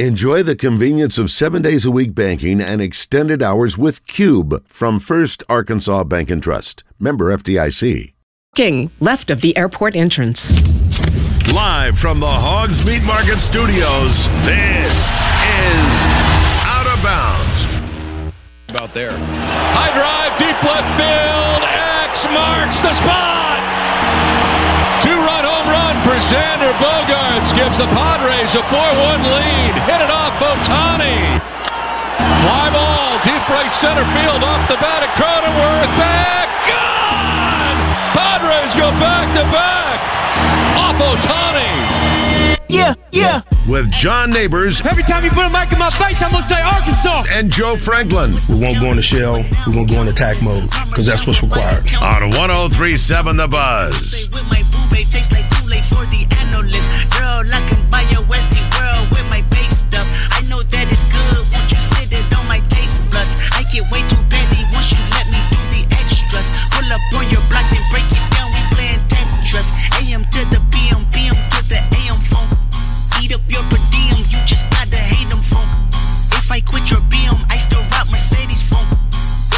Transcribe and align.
Enjoy 0.00 0.42
the 0.42 0.56
convenience 0.56 1.20
of 1.20 1.30
seven 1.30 1.62
days 1.62 1.84
a 1.84 1.90
week 1.92 2.16
banking 2.16 2.60
and 2.60 2.82
extended 2.82 3.44
hours 3.44 3.78
with 3.78 4.04
Cube 4.08 4.66
from 4.66 4.98
First 4.98 5.44
Arkansas 5.48 6.02
Bank 6.02 6.30
and 6.30 6.42
Trust. 6.42 6.82
Member 6.98 7.30
FDIC. 7.30 8.12
King, 8.56 8.90
left 8.98 9.30
of 9.30 9.40
the 9.40 9.56
airport 9.56 9.94
entrance. 9.94 10.42
Live 11.46 11.94
from 12.02 12.18
the 12.18 12.26
Hogs 12.26 12.74
Meat 12.82 13.06
Market 13.06 13.38
Studios, 13.54 14.10
this 14.42 14.98
is 14.98 15.90
Out 16.66 16.90
of 16.90 16.98
Bounds. 17.06 18.34
About 18.74 18.90
there. 18.98 19.14
High 19.14 19.94
drive, 19.94 20.34
deep 20.42 20.58
left 20.66 20.90
field. 20.98 21.62
X 21.70 22.18
marks 22.34 22.78
the 22.82 22.94
spot. 22.98 23.62
Two 25.06 25.22
run 25.22 25.46
home 25.46 25.70
run 25.70 26.02
for 26.02 26.18
Xander 26.34 26.74
Bogaerts 27.44 27.56
gives 27.56 27.76
the 27.76 27.86
Padres 27.92 28.54
a 28.56 28.62
4 28.70 28.80
1 28.80 29.22
lead. 29.22 29.74
Hit 29.84 30.00
it 30.00 30.10
off 30.10 30.32
Ohtani. 30.40 31.40
Fly 32.40 32.70
ball, 32.72 33.20
deep 33.24 33.44
right 33.48 33.72
center 33.80 34.04
field 34.16 34.42
off 34.44 34.68
the 34.68 34.76
bat 34.76 35.02
of 35.02 35.10
Cronenworth. 35.20 35.92
Back. 35.98 36.48
Gone! 36.68 37.80
Padres 38.16 38.72
go 38.80 38.90
back 38.96 39.28
to 39.36 39.44
back. 39.52 40.00
Off 40.76 40.96
Ohtani. 40.96 41.93
Yeah, 42.74 42.94
yeah. 43.14 43.42
With 43.70 43.86
John 44.02 44.28
Neighbors 44.34 44.76
Every 44.84 45.04
time 45.08 45.24
you 45.24 45.30
put 45.32 45.46
a 45.46 45.52
mic 45.52 45.72
in 45.72 45.78
my 45.78 45.88
face, 45.96 46.18
I'm 46.20 46.32
gonna 46.34 46.48
say 46.50 46.60
Arkansas. 46.60 47.24
and 47.32 47.48
Joe 47.54 47.78
Franklin 47.86 48.36
We 48.50 48.60
won't 48.60 48.76
go 48.82 48.90
in 48.92 48.98
into 48.98 49.06
shell. 49.08 49.40
We're 49.70 49.72
going 49.72 49.86
to 49.88 49.94
go 49.94 50.00
into 50.04 50.12
attack 50.12 50.42
mode 50.44 50.68
because 50.90 51.06
that's 51.08 51.24
what's 51.26 51.40
required. 51.40 51.86
on 51.96 52.30
1037 52.34 53.40
The 53.40 53.48
Buzz. 53.48 53.94
with 54.34 54.46
my 54.52 54.60
boo 54.68 54.84
babe 54.92 55.08
tastes 55.14 55.32
like 55.32 55.48
Kool-Aid 55.56 55.84
for 55.88 56.04
the 56.12 56.22
analyst. 56.36 56.84
Girl, 57.14 57.40
I 57.46 57.60
can 57.70 57.88
buy 57.88 58.04
a 58.12 58.20
Westie 58.28 58.66
world 58.76 59.08
with 59.16 59.26
my 59.32 59.40
base 59.48 59.72
stuff. 59.88 60.04
I 60.34 60.44
know 60.44 60.60
that 60.60 60.86
it's 60.90 61.06
good. 61.08 61.40
Won't 61.54 61.70
you 61.72 61.80
sit 61.96 62.12
it 62.12 62.28
on 62.36 62.44
my 62.50 62.60
taste 62.68 62.98
buds? 63.08 63.32
I 63.54 63.64
get 63.72 63.88
way 63.88 64.04
too 64.12 64.20
petty 64.28 64.60
once 64.74 64.90
you 64.92 65.00
let 65.14 65.26
me 65.32 65.40
do 65.48 65.60
the 65.72 65.82
extras. 65.94 66.46
Pull 66.76 66.88
up 66.92 67.04
on 67.16 67.24
your 67.32 67.42
block 67.48 67.66
and 67.72 67.84
break 67.88 68.06
it 68.12 68.24
down. 68.34 68.52
We 68.52 68.60
playing 68.76 69.02
Tetris. 69.08 69.68
AM 70.04 70.22
to 70.36 70.40
the 70.52 70.60
I 76.54 76.60
quit 76.60 76.86
your 76.86 77.02
BM, 77.10 77.34
I 77.50 77.58
still 77.66 77.82
rock 77.90 78.06
Mercedes 78.06 78.62
phone. 78.70 78.86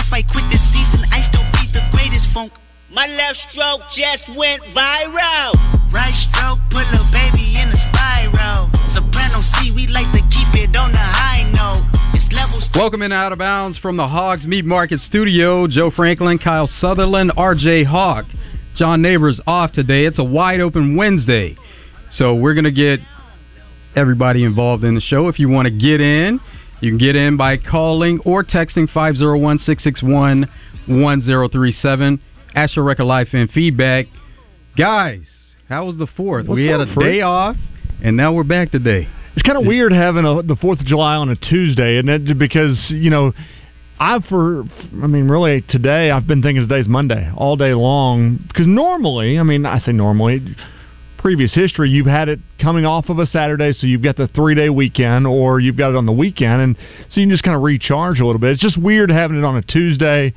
If 0.00 0.08
I 0.08 0.24
quit 0.24 0.48
this 0.48 0.64
season, 0.72 1.04
I 1.12 1.28
still 1.28 1.44
be 1.52 1.68
the 1.76 1.84
greatest 1.92 2.24
funk. 2.32 2.56
My 2.88 3.04
left 3.04 3.36
stroke 3.52 3.84
just 3.92 4.24
went 4.34 4.62
viral. 4.72 5.52
Right 5.92 6.16
stroke 6.32 6.56
put 6.72 6.88
a 6.88 7.04
baby 7.12 7.60
in 7.60 7.68
a 7.68 7.76
spiral. 7.92 8.72
Soprano 8.96 9.44
C, 9.60 9.76
we 9.76 9.86
like 9.88 10.08
to 10.16 10.24
keep 10.32 10.56
it 10.56 10.74
on 10.74 10.92
the 10.92 10.96
high 10.96 11.44
note. 11.52 11.84
It's 12.16 12.32
levels. 12.32 12.64
Welcome 12.74 13.02
in 13.02 13.12
Out 13.12 13.30
of 13.30 13.40
Bounds 13.40 13.76
from 13.76 13.98
the 13.98 14.08
Hogs 14.08 14.46
Meat 14.46 14.64
Market 14.64 15.00
Studio. 15.00 15.66
Joe 15.66 15.90
Franklin, 15.90 16.38
Kyle 16.38 16.70
Sutherland, 16.80 17.30
RJ 17.36 17.84
Hawk. 17.84 18.24
John 18.74 19.02
Neighbors 19.02 19.38
off 19.46 19.72
today. 19.72 20.06
It's 20.06 20.18
a 20.18 20.24
wide 20.24 20.62
open 20.62 20.96
Wednesday. 20.96 21.58
So 22.12 22.34
we're 22.34 22.54
going 22.54 22.64
to 22.64 22.72
get 22.72 23.00
everybody 23.94 24.44
involved 24.44 24.82
in 24.82 24.94
the 24.94 25.02
show. 25.02 25.28
If 25.28 25.38
you 25.38 25.50
want 25.50 25.66
to 25.66 25.70
get 25.70 26.00
in, 26.00 26.40
you 26.80 26.90
can 26.90 26.98
get 26.98 27.16
in 27.16 27.36
by 27.36 27.56
calling 27.56 28.20
or 28.24 28.44
texting 28.44 28.90
501 28.92 29.58
661 29.58 30.46
1037. 30.86 32.20
Ask 32.54 32.76
your 32.76 32.84
record 32.84 33.04
life 33.04 33.28
and 33.32 33.50
feedback. 33.50 34.06
Guys, 34.76 35.26
how 35.68 35.86
was 35.86 35.96
the 35.96 36.06
4th? 36.06 36.48
What's 36.48 36.56
we 36.56 36.66
had 36.66 36.80
a 36.80 36.94
day 36.94 37.22
off, 37.22 37.56
and 38.02 38.16
now 38.16 38.32
we're 38.32 38.44
back 38.44 38.70
today. 38.70 39.08
It's 39.34 39.42
kind 39.42 39.58
of 39.58 39.66
weird 39.66 39.92
having 39.92 40.24
a, 40.24 40.42
the 40.42 40.56
Fourth 40.56 40.80
of 40.80 40.86
July 40.86 41.14
on 41.14 41.28
a 41.28 41.36
Tuesday, 41.36 41.98
and 41.98 42.08
it 42.08 42.38
because 42.38 42.86
you 42.88 43.10
know, 43.10 43.32
I 43.98 44.18
for 44.28 44.64
I 45.02 45.06
mean, 45.06 45.28
really 45.28 45.62
today 45.68 46.10
I've 46.10 46.26
been 46.26 46.42
thinking 46.42 46.66
today's 46.66 46.88
Monday 46.88 47.30
all 47.36 47.56
day 47.56 47.74
long 47.74 48.38
because 48.48 48.66
normally, 48.66 49.38
I 49.38 49.42
mean, 49.42 49.66
I 49.66 49.78
say 49.80 49.92
normally, 49.92 50.56
previous 51.26 51.52
history 51.52 51.90
you've 51.90 52.06
had 52.06 52.28
it 52.28 52.38
coming 52.62 52.86
off 52.86 53.08
of 53.08 53.18
a 53.18 53.26
Saturday, 53.26 53.72
so 53.72 53.84
you've 53.84 54.00
got 54.00 54.16
the 54.16 54.28
three 54.28 54.54
day 54.54 54.68
weekend, 54.70 55.26
or 55.26 55.58
you've 55.58 55.76
got 55.76 55.90
it 55.90 55.96
on 55.96 56.06
the 56.06 56.12
weekend, 56.12 56.62
and 56.62 56.76
so 57.10 57.18
you 57.18 57.26
can 57.26 57.30
just 57.30 57.42
kind 57.42 57.56
of 57.56 57.62
recharge 57.64 58.20
a 58.20 58.24
little 58.24 58.38
bit. 58.38 58.52
It's 58.52 58.62
just 58.62 58.80
weird 58.80 59.10
having 59.10 59.36
it 59.36 59.42
on 59.42 59.56
a 59.56 59.62
Tuesday. 59.62 60.32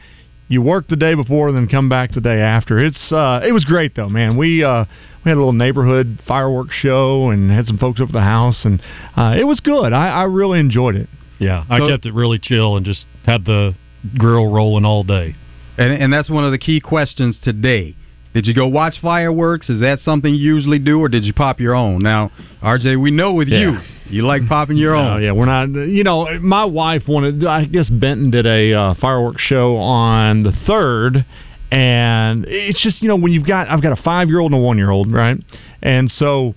You 0.48 0.64
work 0.64 0.88
the 0.88 0.96
day 0.96 1.14
before, 1.14 1.48
and 1.48 1.56
then 1.56 1.68
come 1.68 1.90
back 1.90 2.12
the 2.16 2.22
day 2.22 2.40
after. 2.42 2.80
It's 2.84 3.12
uh, 3.12 3.40
it 3.46 3.52
was 3.52 3.66
great 3.66 3.96
though, 3.96 4.10
man. 4.10 4.36
We 4.36 4.64
uh, 4.64 4.86
we 5.24 5.30
had 5.30 5.36
a 5.36 5.38
little 5.38 5.54
neighborhood 5.54 6.24
fireworks 6.28 6.74
show 6.74 7.30
and 7.30 7.52
had 7.52 7.68
some 7.68 7.78
folks 7.78 8.02
over 8.02 8.12
the 8.12 8.22
house, 8.22 8.58
and 8.64 8.82
uh, 9.16 9.36
it 9.40 9.44
was 9.44 9.60
good. 9.60 9.94
I, 9.94 10.08
I 10.10 10.24
really 10.24 10.60
enjoyed 10.60 10.96
it. 10.96 11.08
Yeah, 11.38 11.66
I 11.70 11.78
So- 11.78 11.88
kept 11.88 12.08
it 12.08 12.16
really 12.16 12.40
chill 12.40 12.78
and 12.78 12.84
just 12.84 13.06
had 13.28 13.46
the 13.46 13.76
grill 14.18 14.52
rolling 14.52 14.86
all 14.86 15.04
day. 15.04 15.36
And, 15.78 15.94
and 15.94 16.12
that's 16.12 16.32
one 16.32 16.46
of 16.46 16.52
the 16.52 16.58
key 16.58 16.80
questions 16.80 17.38
today. 17.44 17.96
Did 18.34 18.46
you 18.46 18.54
go 18.54 18.68
watch 18.68 18.96
fireworks? 19.02 19.70
Is 19.70 19.82
that 19.82 20.00
something 20.02 20.32
you 20.34 20.40
usually 20.56 20.78
do, 20.78 21.00
or 21.00 21.10
did 21.10 21.24
you 21.24 21.34
pop 21.34 21.60
your 21.60 21.74
own? 21.74 22.00
Now, 22.04 22.32
RJ, 22.62 23.00
we 23.02 23.10
know 23.10 23.34
with 23.34 23.48
you, 23.48 23.72
Yeah. 23.72 23.82
you 24.08 24.22
like 24.28 24.48
popping 24.48 24.78
your 24.78 24.96
Oh 24.96 25.16
own. 25.16 25.24
yeah, 25.24 25.32
we're 25.32 25.46
not. 25.48 25.70
You 25.70 26.04
know, 26.04 26.28
my 26.40 26.64
wife 26.66 27.08
wanted. 27.08 27.44
I 27.46 27.66
guess 27.66 27.90
Benton 27.90 28.30
did 28.30 28.46
a 28.46 28.74
uh, 28.74 28.94
fireworks 29.02 29.42
show 29.42 29.78
on 29.78 30.44
the 30.44 30.52
third, 30.68 31.26
and 31.72 32.46
it's 32.48 32.82
just 32.84 33.02
you 33.02 33.08
know 33.08 33.16
when 33.16 33.32
you've 33.32 33.48
got 33.48 33.68
I've 33.70 33.82
got 33.82 33.98
a 33.98 34.02
five 34.04 34.28
year 34.30 34.40
old 34.40 34.52
and 34.52 34.62
a 34.62 34.64
one 34.64 34.78
year 34.78 34.92
old, 34.92 35.12
right? 35.12 35.38
And 35.82 36.12
so 36.12 36.54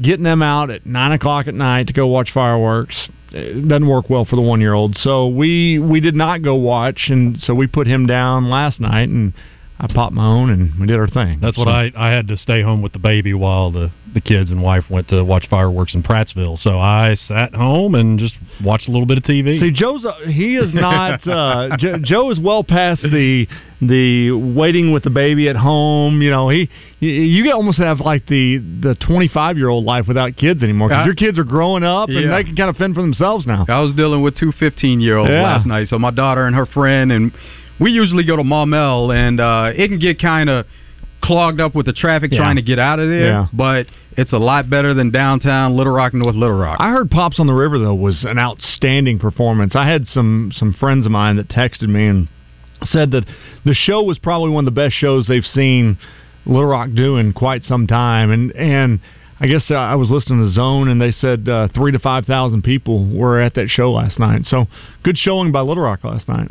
getting 0.00 0.24
them 0.24 0.42
out 0.42 0.70
at 0.70 0.86
nine 0.86 1.12
o'clock 1.12 1.46
at 1.46 1.54
night 1.54 1.86
to 1.86 1.92
go 1.92 2.06
watch 2.08 2.30
fireworks 2.32 2.96
it 3.34 3.66
doesn't 3.66 3.86
work 3.88 4.10
well 4.10 4.24
for 4.26 4.36
the 4.36 4.42
one 4.42 4.60
year 4.60 4.74
old. 4.74 4.96
So 4.98 5.28
we 5.28 5.78
we 5.78 6.00
did 6.00 6.14
not 6.16 6.42
go 6.42 6.54
watch, 6.56 7.08
and 7.08 7.38
so 7.40 7.54
we 7.54 7.66
put 7.68 7.86
him 7.86 8.06
down 8.06 8.50
last 8.50 8.80
night 8.80 9.08
and. 9.08 9.34
I 9.80 9.92
popped 9.92 10.12
my 10.14 10.24
own 10.26 10.50
and 10.50 10.78
we 10.78 10.86
did 10.86 10.96
our 10.98 11.08
thing. 11.08 11.38
That's 11.40 11.58
what 11.58 11.66
So- 11.66 11.72
I 11.72 11.90
I 11.96 12.10
had 12.10 12.28
to 12.28 12.36
stay 12.36 12.62
home 12.62 12.82
with 12.82 12.92
the 12.92 12.98
baby 12.98 13.34
while 13.34 13.70
the 13.70 13.90
the 14.14 14.20
kids 14.20 14.50
and 14.50 14.62
wife 14.62 14.84
went 14.90 15.08
to 15.08 15.24
watch 15.24 15.48
fireworks 15.48 15.94
in 15.94 16.02
Prattsville. 16.02 16.58
So 16.58 16.78
I 16.78 17.14
sat 17.14 17.54
home 17.54 17.94
and 17.94 18.18
just 18.18 18.34
watched 18.62 18.86
a 18.88 18.90
little 18.90 19.06
bit 19.06 19.16
of 19.18 19.24
TV. 19.24 19.58
See, 19.58 19.70
Joe's 19.70 20.04
uh, 20.04 20.12
he 20.28 20.56
is 20.56 20.72
not. 20.74 21.26
Uh, 21.26 21.76
jo- 21.78 21.98
Joe 21.98 22.30
is 22.30 22.38
well 22.38 22.62
past 22.62 23.02
the 23.02 23.46
the 23.80 24.30
waiting 24.30 24.92
with 24.92 25.02
the 25.02 25.10
baby 25.10 25.48
at 25.48 25.56
home. 25.56 26.22
You 26.22 26.30
know, 26.30 26.48
he 26.48 26.68
you, 27.00 27.10
you 27.10 27.52
almost 27.52 27.78
have 27.78 28.00
like 28.00 28.26
the 28.26 28.58
the 28.58 28.94
twenty 28.96 29.28
five 29.28 29.56
year 29.56 29.68
old 29.68 29.84
life 29.84 30.06
without 30.06 30.36
kids 30.36 30.62
anymore 30.62 30.88
because 30.90 31.06
your 31.06 31.14
kids 31.16 31.38
are 31.38 31.44
growing 31.44 31.82
up 31.82 32.08
and 32.08 32.22
yeah. 32.24 32.36
they 32.36 32.44
can 32.44 32.54
kind 32.54 32.70
of 32.70 32.76
fend 32.76 32.94
for 32.94 33.02
themselves 33.02 33.46
now. 33.46 33.64
I 33.68 33.80
was 33.80 33.94
dealing 33.94 34.22
with 34.22 34.36
two 34.36 34.52
15 34.52 35.00
year 35.00 35.16
olds 35.16 35.30
Yeah. 35.32 35.42
last 35.42 35.66
night. 35.66 35.88
So 35.88 35.98
my 35.98 36.10
daughter 36.10 36.46
and 36.46 36.54
her 36.54 36.66
friend, 36.66 37.10
and 37.10 37.32
we 37.80 37.90
usually 37.90 38.24
go 38.24 38.36
to 38.36 38.42
Maumelle, 38.42 39.14
and 39.14 39.40
uh, 39.40 39.70
it 39.74 39.88
can 39.88 39.98
get 39.98 40.20
kind 40.20 40.48
of 40.50 40.66
clogged 41.22 41.60
up 41.60 41.74
with 41.74 41.86
the 41.86 41.92
traffic 41.92 42.32
Yeah. 42.32 42.40
trying 42.40 42.56
to 42.56 42.62
get 42.62 42.78
out 42.78 42.98
of 42.98 43.08
there. 43.08 43.26
Yeah. 43.26 43.46
But 43.52 43.86
it's 44.16 44.32
a 44.32 44.38
lot 44.38 44.68
better 44.68 44.92
than 44.92 45.10
downtown 45.10 45.76
Little 45.76 45.92
Rock, 45.92 46.12
and 46.12 46.22
North 46.22 46.34
Little 46.34 46.56
Rock. 46.56 46.78
I 46.80 46.90
heard 46.90 47.10
Pops 47.10 47.38
on 47.40 47.46
the 47.46 47.52
River 47.54 47.78
though 47.78 47.94
was 47.94 48.24
an 48.24 48.38
outstanding 48.38 49.18
performance. 49.18 49.74
I 49.76 49.88
had 49.88 50.06
some 50.08 50.52
some 50.54 50.72
friends 50.74 51.06
of 51.06 51.12
mine 51.12 51.36
that 51.36 51.48
texted 51.48 51.88
me 51.88 52.06
and 52.06 52.28
said 52.90 53.12
that 53.12 53.24
the 53.64 53.74
show 53.74 54.02
was 54.02 54.18
probably 54.18 54.50
one 54.50 54.66
of 54.66 54.74
the 54.74 54.80
best 54.80 54.94
shows 54.96 55.26
they've 55.26 55.44
seen 55.44 55.96
Little 56.44 56.66
Rock 56.66 56.90
do 56.94 57.16
in 57.16 57.32
quite 57.32 57.62
some 57.62 57.86
time. 57.86 58.30
And 58.30 58.50
and 58.56 59.00
I 59.40 59.46
guess 59.46 59.62
uh, 59.70 59.74
I 59.74 59.94
was 59.94 60.10
listening 60.10 60.44
to 60.44 60.52
Zone 60.52 60.88
and 60.88 61.00
they 61.00 61.12
said 61.12 61.48
uh, 61.48 61.68
three 61.74 61.92
to 61.92 61.98
five 62.00 62.26
thousand 62.26 62.62
people 62.62 63.06
were 63.08 63.40
at 63.40 63.54
that 63.54 63.68
show 63.68 63.92
last 63.92 64.18
night. 64.18 64.42
So 64.46 64.66
good 65.04 65.16
showing 65.16 65.52
by 65.52 65.60
Little 65.60 65.84
Rock 65.84 66.02
last 66.04 66.28
night. 66.28 66.50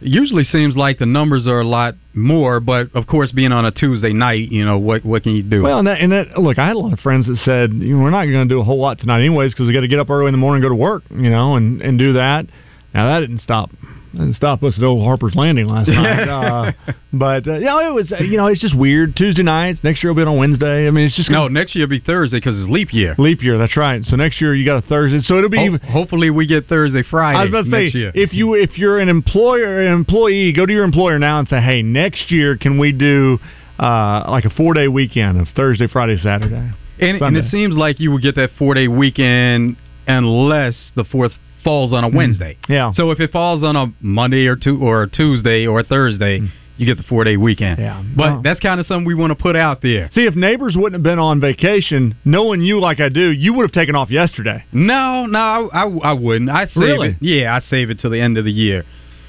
Usually 0.00 0.44
seems 0.44 0.76
like 0.76 0.98
the 0.98 1.06
numbers 1.06 1.46
are 1.46 1.60
a 1.60 1.66
lot 1.66 1.94
more, 2.12 2.60
but 2.60 2.94
of 2.94 3.06
course, 3.06 3.32
being 3.32 3.50
on 3.50 3.64
a 3.64 3.70
Tuesday 3.70 4.12
night, 4.12 4.50
you 4.52 4.64
know 4.64 4.78
what 4.78 5.04
what 5.04 5.22
can 5.22 5.34
you 5.34 5.42
do? 5.42 5.62
Well, 5.62 5.78
and 5.78 5.88
that, 5.88 6.00
and 6.00 6.12
that 6.12 6.38
look, 6.38 6.58
I 6.58 6.66
had 6.66 6.76
a 6.76 6.78
lot 6.78 6.92
of 6.92 7.00
friends 7.00 7.26
that 7.26 7.38
said 7.44 7.72
you 7.72 7.96
know, 7.96 8.02
we're 8.02 8.10
not 8.10 8.26
going 8.26 8.46
to 8.46 8.54
do 8.54 8.60
a 8.60 8.64
whole 8.64 8.78
lot 8.78 8.98
tonight, 8.98 9.20
anyways, 9.20 9.52
because 9.52 9.66
we 9.66 9.72
got 9.72 9.80
to 9.80 9.88
get 9.88 9.98
up 9.98 10.10
early 10.10 10.26
in 10.26 10.32
the 10.32 10.38
morning, 10.38 10.62
and 10.62 10.64
go 10.64 10.68
to 10.68 10.80
work, 10.80 11.02
you 11.10 11.30
know, 11.30 11.56
and 11.56 11.80
and 11.80 11.98
do 11.98 12.12
that. 12.12 12.46
Now 12.92 13.06
that 13.08 13.20
didn't 13.20 13.40
stop. 13.40 13.70
That 14.16 14.22
didn't 14.22 14.36
stop 14.36 14.62
us 14.62 14.74
at 14.78 14.84
old 14.84 15.04
Harper's 15.04 15.34
Landing 15.34 15.66
last 15.66 15.88
night. 15.88 16.28
uh, 16.28 16.72
but 17.12 17.46
uh, 17.46 17.54
you 17.54 17.66
know, 17.66 17.80
it 17.80 17.92
was 17.92 18.10
uh, 18.12 18.22
you 18.22 18.38
know, 18.38 18.46
it's 18.46 18.62
just 18.62 18.74
weird. 18.74 19.14
Tuesday 19.14 19.42
nights. 19.42 19.80
Next 19.84 20.02
year 20.02 20.12
will 20.12 20.24
be 20.24 20.26
on 20.26 20.38
Wednesday. 20.38 20.86
I 20.86 20.90
mean, 20.90 21.04
it's 21.04 21.16
just 21.16 21.30
no, 21.30 21.48
next 21.48 21.74
year 21.74 21.84
will 21.84 21.90
be 21.90 22.00
Thursday 22.00 22.38
because 22.38 22.58
it's 22.58 22.70
leap 22.70 22.94
year. 22.94 23.14
leap 23.18 23.42
year. 23.42 23.58
That's 23.58 23.76
right. 23.76 24.02
So 24.04 24.16
next 24.16 24.40
year 24.40 24.54
you 24.54 24.64
got 24.64 24.82
a 24.82 24.88
Thursday. 24.88 25.20
So 25.20 25.36
it'll 25.36 25.50
be. 25.50 25.66
Ho- 25.66 25.92
hopefully, 25.92 26.30
we 26.30 26.46
get 26.46 26.66
Thursday, 26.66 27.02
Friday 27.02 27.38
I 27.38 27.42
was 27.42 27.50
about 27.50 27.64
to 27.64 27.68
next 27.68 27.92
say, 27.92 27.98
year. 27.98 28.12
if 28.14 28.32
you 28.32 28.54
if 28.54 28.78
you're 28.78 29.00
an 29.00 29.10
employer, 29.10 29.84
an 29.84 29.92
employee, 29.92 30.52
go 30.52 30.64
to 30.64 30.72
your 30.72 30.84
employer 30.84 31.18
now 31.18 31.38
and 31.38 31.48
say, 31.48 31.60
"Hey, 31.60 31.82
next 31.82 32.30
year 32.30 32.56
can 32.56 32.78
we 32.78 32.92
do 32.92 33.38
uh, 33.78 34.24
like 34.30 34.46
a 34.46 34.50
four 34.50 34.72
day 34.72 34.88
weekend 34.88 35.40
of 35.42 35.48
Thursday, 35.54 35.88
Friday, 35.88 36.16
Saturday?" 36.22 36.72
And, 36.98 37.20
and 37.20 37.36
it 37.36 37.50
seems 37.50 37.76
like 37.76 38.00
you 38.00 38.12
would 38.12 38.22
get 38.22 38.36
that 38.36 38.50
four 38.58 38.72
day 38.72 38.88
weekend 38.88 39.76
unless 40.06 40.74
the 40.94 41.04
fourth 41.04 41.32
falls 41.66 41.92
on 41.92 42.04
a 42.04 42.06
mm-hmm. 42.06 42.16
Wednesday. 42.16 42.58
Yeah. 42.68 42.92
So 42.94 43.10
if 43.10 43.18
it 43.18 43.32
falls 43.32 43.64
on 43.64 43.74
a 43.74 43.92
Monday 44.00 44.46
or 44.46 44.54
two 44.54 44.78
or 44.80 45.02
a 45.02 45.10
Tuesday 45.10 45.66
or 45.66 45.80
a 45.80 45.84
Thursday, 45.84 46.38
mm. 46.38 46.48
you 46.76 46.86
get 46.86 46.96
the 46.96 47.02
four 47.02 47.24
day 47.24 47.36
weekend. 47.36 47.80
Yeah. 47.80 48.04
but 48.16 48.42
that's 48.42 48.60
kind 48.60 48.78
of 48.78 48.86
something 48.86 49.04
we 49.04 49.16
want 49.16 49.32
to 49.32 49.34
put 49.34 49.56
out 49.56 49.82
there. 49.82 50.08
See, 50.14 50.22
if 50.22 50.36
neighbors 50.36 50.76
wouldn't 50.76 50.94
have 50.94 51.02
been 51.02 51.18
on 51.18 51.40
vacation, 51.40 52.14
knowing 52.24 52.60
you 52.60 52.80
like 52.80 53.00
I 53.00 53.08
do, 53.08 53.32
you 53.32 53.52
would 53.54 53.64
have 53.64 53.72
taken 53.72 53.96
off 53.96 54.10
yesterday. 54.10 54.64
No, 54.72 55.26
no, 55.26 55.38
I, 55.38 55.82
I, 55.82 56.10
I 56.10 56.12
wouldn't. 56.12 56.50
I 56.50 56.66
save 56.66 56.76
Really? 56.76 57.08
it. 57.08 57.16
Yeah, 57.20 57.56
I 57.56 57.60
save 57.68 57.90
it 57.90 57.98
till 57.98 58.10
the 58.10 58.20
end 58.20 58.38
of 58.38 58.44
the 58.44 58.52
year. 58.52 58.84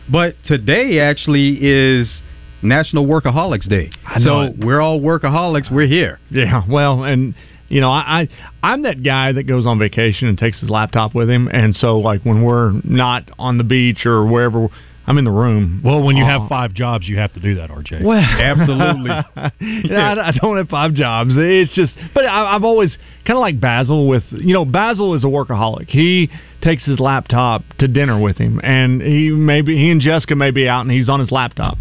But 0.09 0.35
today 0.45 0.99
actually 0.99 1.57
is 1.59 2.21
National 2.61 3.07
Workaholics 3.07 3.67
Day. 3.67 3.89
I 4.05 4.19
know 4.19 4.25
so 4.25 4.41
it. 4.41 4.63
we're 4.63 4.79
all 4.79 5.01
workaholics. 5.01 5.71
We're 5.71 5.87
here. 5.87 6.19
Yeah, 6.29 6.61
well, 6.69 7.03
and 7.03 7.33
you 7.69 7.81
know, 7.81 7.91
I, 7.91 8.21
I 8.21 8.29
I'm 8.63 8.83
that 8.83 9.03
guy 9.03 9.31
that 9.31 9.43
goes 9.43 9.65
on 9.65 9.79
vacation 9.79 10.27
and 10.27 10.37
takes 10.37 10.59
his 10.59 10.69
laptop 10.69 11.13
with 11.15 11.29
him, 11.29 11.47
and 11.47 11.75
so 11.75 11.97
like 11.99 12.21
when 12.23 12.43
we're 12.43 12.71
not 12.83 13.29
on 13.37 13.57
the 13.57 13.63
beach 13.63 14.05
or 14.05 14.25
wherever, 14.25 14.67
I'm 15.05 15.17
in 15.17 15.23
the 15.25 15.31
room. 15.31 15.81
Well, 15.83 16.01
when 16.03 16.17
you 16.17 16.25
Uh, 16.25 16.39
have 16.39 16.49
five 16.49 16.73
jobs, 16.73 17.07
you 17.07 17.17
have 17.17 17.33
to 17.33 17.39
do 17.39 17.55
that, 17.55 17.69
RJ. 17.69 18.03
Well, 18.03 18.19
Absolutely. 18.19 19.11
Yeah, 19.89 20.13
I, 20.13 20.27
I 20.29 20.31
don't 20.31 20.57
have 20.57 20.67
five 20.69 20.93
jobs. 20.93 21.31
It's 21.37 21.73
just, 21.73 21.93
but 22.13 22.25
I, 22.25 22.55
I've 22.55 22.63
always 22.63 22.95
kind 23.25 23.37
of 23.37 23.41
like 23.41 23.59
Basil. 23.59 24.07
With 24.07 24.23
you 24.31 24.53
know, 24.53 24.65
Basil 24.65 25.13
is 25.15 25.23
a 25.23 25.27
workaholic. 25.27 25.89
He 25.89 26.29
takes 26.61 26.83
his 26.85 26.99
laptop 26.99 27.63
to 27.79 27.87
dinner 27.87 28.19
with 28.19 28.37
him, 28.37 28.59
and 28.63 29.01
he 29.01 29.29
maybe 29.29 29.77
he 29.77 29.89
and 29.91 30.01
Jessica 30.01 30.35
may 30.35 30.51
be 30.51 30.67
out, 30.67 30.81
and 30.81 30.91
he's 30.91 31.07
on 31.09 31.19
his 31.19 31.31
laptop. 31.31 31.77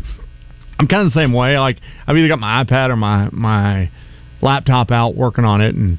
I'm 0.78 0.86
kind 0.88 1.06
of 1.06 1.12
the 1.12 1.18
same 1.18 1.32
way. 1.32 1.58
Like 1.58 1.78
I've 2.06 2.16
either 2.16 2.28
got 2.28 2.38
my 2.38 2.62
iPad 2.62 2.90
or 2.90 2.96
my 2.96 3.28
my 3.32 3.90
laptop 4.42 4.90
out 4.90 5.14
working 5.16 5.44
on 5.44 5.60
it, 5.60 5.74
and 5.74 5.98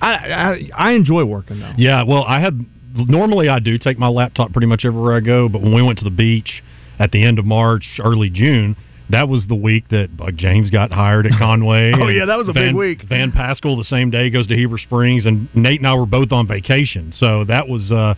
I 0.00 0.12
I, 0.12 0.70
I 0.76 0.92
enjoy 0.92 1.24
working 1.24 1.60
though. 1.60 1.72
Yeah, 1.76 2.02
well, 2.04 2.24
I 2.24 2.40
had 2.40 2.64
normally 2.94 3.48
I 3.48 3.58
do 3.58 3.78
take 3.78 3.98
my 3.98 4.08
laptop 4.08 4.52
pretty 4.52 4.66
much 4.66 4.84
everywhere 4.84 5.16
I 5.16 5.20
go, 5.20 5.48
but 5.48 5.62
when 5.62 5.74
we 5.74 5.82
went 5.82 5.98
to 5.98 6.04
the 6.04 6.10
beach 6.10 6.62
at 6.98 7.10
the 7.10 7.24
end 7.24 7.38
of 7.38 7.44
March, 7.44 7.84
early 8.02 8.30
June, 8.30 8.76
that 9.10 9.28
was 9.28 9.46
the 9.48 9.54
week 9.54 9.88
that 9.88 10.08
uh, 10.20 10.30
James 10.30 10.70
got 10.70 10.92
hired 10.92 11.26
at 11.26 11.32
Conway. 11.38 11.92
Oh, 11.94 12.08
yeah, 12.08 12.26
that 12.26 12.38
was 12.38 12.48
a 12.48 12.52
big 12.52 12.74
week. 12.74 13.02
Van 13.08 13.32
Pascal 13.32 13.76
the 13.76 13.84
same 13.84 14.10
day 14.10 14.30
goes 14.30 14.46
to 14.46 14.54
Heber 14.54 14.78
Springs, 14.78 15.26
and 15.26 15.48
Nate 15.54 15.80
and 15.80 15.86
I 15.88 15.94
were 15.94 16.06
both 16.06 16.32
on 16.32 16.46
vacation, 16.46 17.12
so 17.16 17.44
that 17.44 17.68
was. 17.68 17.90
uh 17.90 18.14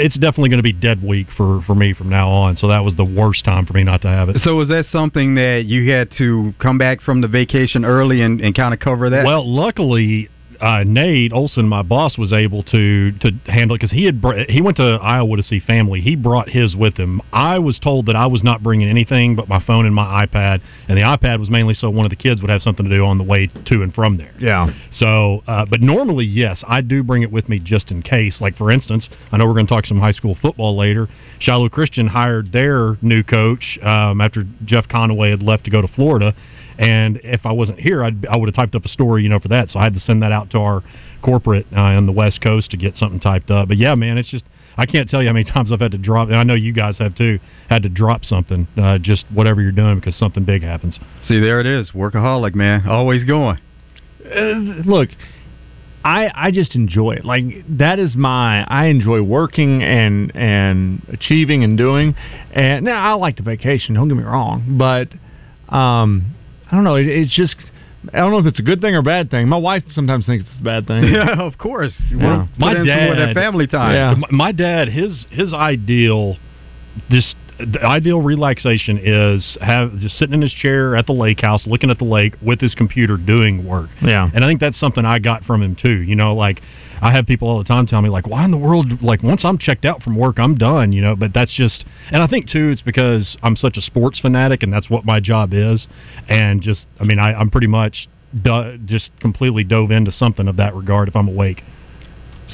it's 0.00 0.18
definitely 0.18 0.48
going 0.48 0.58
to 0.58 0.62
be 0.62 0.72
dead 0.72 1.02
week 1.02 1.26
for, 1.36 1.62
for 1.66 1.74
me 1.74 1.94
from 1.94 2.08
now 2.08 2.30
on. 2.30 2.56
So 2.56 2.68
that 2.68 2.80
was 2.80 2.96
the 2.96 3.04
worst 3.04 3.44
time 3.44 3.66
for 3.66 3.72
me 3.72 3.84
not 3.84 4.02
to 4.02 4.08
have 4.08 4.28
it. 4.28 4.38
So 4.38 4.56
was 4.56 4.68
that 4.68 4.86
something 4.90 5.34
that 5.34 5.64
you 5.66 5.92
had 5.92 6.10
to 6.18 6.52
come 6.60 6.78
back 6.78 7.00
from 7.00 7.20
the 7.20 7.28
vacation 7.28 7.84
early 7.84 8.22
and, 8.22 8.40
and 8.40 8.54
kind 8.54 8.72
of 8.72 8.80
cover 8.80 9.10
that? 9.10 9.24
Well, 9.24 9.48
luckily, 9.48 10.28
uh, 10.62 10.84
Nate 10.86 11.32
Olson, 11.32 11.66
my 11.66 11.82
boss, 11.82 12.16
was 12.16 12.32
able 12.32 12.62
to 12.62 13.10
to 13.18 13.32
handle 13.46 13.74
it 13.74 13.80
because 13.80 13.90
he 13.90 14.04
had 14.04 14.22
br- 14.22 14.44
he 14.48 14.62
went 14.62 14.76
to 14.76 14.98
Iowa 15.02 15.36
to 15.36 15.42
see 15.42 15.58
family. 15.58 16.00
He 16.00 16.14
brought 16.14 16.48
his 16.48 16.76
with 16.76 16.96
him. 16.96 17.20
I 17.32 17.58
was 17.58 17.80
told 17.80 18.06
that 18.06 18.14
I 18.14 18.26
was 18.26 18.44
not 18.44 18.62
bringing 18.62 18.88
anything 18.88 19.34
but 19.34 19.48
my 19.48 19.60
phone 19.64 19.86
and 19.86 19.94
my 19.94 20.24
iPad, 20.24 20.60
and 20.88 20.96
the 20.96 21.02
iPad 21.02 21.40
was 21.40 21.50
mainly 21.50 21.74
so 21.74 21.90
one 21.90 22.06
of 22.06 22.10
the 22.10 22.16
kids 22.16 22.40
would 22.40 22.50
have 22.50 22.62
something 22.62 22.88
to 22.88 22.94
do 22.94 23.04
on 23.04 23.18
the 23.18 23.24
way 23.24 23.48
to 23.48 23.82
and 23.82 23.92
from 23.92 24.16
there. 24.16 24.32
Yeah. 24.38 24.68
So, 24.92 25.42
uh, 25.48 25.66
but 25.68 25.80
normally, 25.80 26.26
yes, 26.26 26.62
I 26.68 26.80
do 26.80 27.02
bring 27.02 27.22
it 27.22 27.32
with 27.32 27.48
me 27.48 27.58
just 27.58 27.90
in 27.90 28.00
case. 28.00 28.40
Like 28.40 28.56
for 28.56 28.70
instance, 28.70 29.08
I 29.32 29.38
know 29.38 29.46
we're 29.46 29.54
going 29.54 29.66
to 29.66 29.74
talk 29.74 29.86
some 29.86 29.98
high 29.98 30.12
school 30.12 30.36
football 30.40 30.76
later. 30.76 31.08
Shiloh 31.40 31.70
Christian 31.70 32.06
hired 32.06 32.52
their 32.52 32.96
new 33.02 33.24
coach 33.24 33.78
um, 33.82 34.20
after 34.20 34.44
Jeff 34.64 34.86
Conaway 34.86 35.30
had 35.30 35.42
left 35.42 35.64
to 35.64 35.72
go 35.72 35.82
to 35.82 35.88
Florida, 35.88 36.36
and 36.78 37.20
if 37.22 37.44
I 37.44 37.52
wasn't 37.52 37.80
here, 37.80 38.04
I'd, 38.04 38.26
I 38.26 38.36
would 38.36 38.48
have 38.48 38.54
typed 38.54 38.74
up 38.74 38.84
a 38.84 38.88
story, 38.88 39.22
you 39.22 39.28
know, 39.28 39.38
for 39.38 39.48
that. 39.48 39.70
So 39.70 39.78
I 39.78 39.84
had 39.84 39.94
to 39.94 40.00
send 40.00 40.22
that 40.22 40.32
out 40.32 40.50
to 40.50 40.58
our 40.58 40.82
corporate 41.22 41.66
uh, 41.72 41.80
on 41.80 42.06
the 42.06 42.12
West 42.12 42.40
Coast 42.40 42.70
to 42.72 42.76
get 42.76 42.96
something 42.96 43.20
typed 43.20 43.50
up. 43.50 43.68
But 43.68 43.76
yeah, 43.76 43.94
man, 43.94 44.18
it's 44.18 44.30
just. 44.30 44.44
I 44.74 44.86
can't 44.86 45.06
tell 45.06 45.20
you 45.20 45.28
how 45.28 45.34
many 45.34 45.44
times 45.52 45.70
I've 45.70 45.80
had 45.80 45.92
to 45.92 45.98
drop, 45.98 46.28
and 46.28 46.36
I 46.36 46.44
know 46.44 46.54
you 46.54 46.72
guys 46.72 46.96
have 46.96 47.14
too, 47.14 47.38
had 47.68 47.82
to 47.82 47.90
drop 47.90 48.24
something, 48.24 48.66
uh, 48.78 48.96
just 48.96 49.26
whatever 49.30 49.60
you're 49.60 49.70
doing 49.70 49.96
because 49.96 50.16
something 50.16 50.46
big 50.46 50.62
happens. 50.62 50.98
See, 51.22 51.38
there 51.40 51.60
it 51.60 51.66
is. 51.66 51.90
Workaholic, 51.90 52.54
man. 52.54 52.88
Always 52.88 53.22
going. 53.24 53.58
Uh, 54.24 54.80
look, 54.86 55.10
I 56.04 56.30
I 56.34 56.50
just 56.50 56.74
enjoy 56.74 57.12
it. 57.12 57.24
Like 57.24 57.44
that 57.78 57.98
is 57.98 58.14
my 58.16 58.64
I 58.64 58.86
enjoy 58.86 59.22
working 59.22 59.82
and 59.82 60.34
and 60.34 61.02
achieving 61.08 61.64
and 61.64 61.78
doing. 61.78 62.14
And 62.52 62.84
now 62.84 63.12
I 63.12 63.14
like 63.14 63.36
the 63.36 63.42
vacation. 63.42 63.94
Don't 63.94 64.08
get 64.08 64.16
me 64.16 64.24
wrong, 64.24 64.76
but 64.78 65.08
um, 65.74 66.34
I 66.72 66.74
don't 66.76 66.84
know. 66.84 66.96
It, 66.96 67.06
it's 67.06 67.34
just 67.34 67.54
I 68.12 68.18
don't 68.18 68.32
know 68.32 68.38
if 68.38 68.46
it's 68.46 68.58
a 68.58 68.62
good 68.62 68.80
thing 68.80 68.94
or 68.96 68.98
a 68.98 69.02
bad 69.02 69.30
thing. 69.30 69.46
My 69.48 69.56
wife 69.58 69.84
sometimes 69.94 70.26
thinks 70.26 70.44
it's 70.50 70.60
a 70.60 70.64
bad 70.64 70.86
thing. 70.88 71.04
Yeah, 71.12 71.40
of 71.40 71.56
course. 71.58 71.92
You 72.08 72.18
Yeah. 72.18 72.24
wanna 72.26 72.48
My 72.58 72.72
put 72.72 72.80
in 72.80 72.86
some 72.86 73.10
of 73.10 73.16
that 73.18 73.26
dad- 73.26 73.34
family 73.34 73.66
time. 73.68 73.94
Yeah. 73.94 74.14
My, 74.14 74.28
my 74.30 74.52
dad, 74.52 74.88
his 74.88 75.24
his 75.30 75.52
ideal, 75.52 76.36
just 77.10 77.36
the 77.64 77.84
ideal 77.84 78.20
relaxation 78.20 78.98
is 78.98 79.56
have 79.60 79.96
just 79.98 80.18
sitting 80.18 80.34
in 80.34 80.42
his 80.42 80.52
chair 80.52 80.96
at 80.96 81.06
the 81.06 81.12
lake 81.12 81.40
house, 81.40 81.66
looking 81.66 81.90
at 81.90 81.98
the 81.98 82.04
lake 82.04 82.34
with 82.42 82.60
his 82.60 82.74
computer 82.74 83.16
doing 83.16 83.66
work. 83.66 83.90
Yeah. 84.02 84.30
And 84.34 84.44
I 84.44 84.48
think 84.48 84.60
that's 84.60 84.78
something 84.78 85.04
I 85.04 85.18
got 85.18 85.44
from 85.44 85.62
him 85.62 85.76
too. 85.76 86.02
You 86.02 86.16
know, 86.16 86.34
like 86.34 86.60
I 87.00 87.12
have 87.12 87.26
people 87.26 87.48
all 87.48 87.58
the 87.58 87.64
time 87.64 87.86
tell 87.86 88.02
me 88.02 88.08
like, 88.08 88.26
why 88.26 88.44
in 88.44 88.50
the 88.50 88.58
world? 88.58 89.02
Like 89.02 89.22
once 89.22 89.44
I'm 89.44 89.58
checked 89.58 89.84
out 89.84 90.02
from 90.02 90.16
work, 90.16 90.38
I'm 90.38 90.56
done. 90.56 90.92
You 90.92 91.02
know, 91.02 91.16
but 91.16 91.32
that's 91.32 91.54
just, 91.54 91.84
and 92.10 92.22
I 92.22 92.26
think 92.26 92.48
too, 92.48 92.70
it's 92.70 92.82
because 92.82 93.36
I'm 93.42 93.56
such 93.56 93.76
a 93.76 93.82
sports 93.82 94.18
fanatic, 94.18 94.62
and 94.62 94.72
that's 94.72 94.90
what 94.90 95.04
my 95.04 95.20
job 95.20 95.52
is. 95.52 95.86
And 96.28 96.60
just, 96.60 96.86
I 97.00 97.04
mean, 97.04 97.18
I, 97.18 97.34
I'm 97.34 97.50
pretty 97.50 97.68
much. 97.68 98.08
Do, 98.34 98.78
just 98.86 99.10
completely 99.20 99.62
dove 99.62 99.90
into 99.90 100.10
something 100.10 100.48
of 100.48 100.56
that 100.56 100.74
regard 100.74 101.06
if 101.06 101.14
I'm 101.14 101.28
awake. 101.28 101.62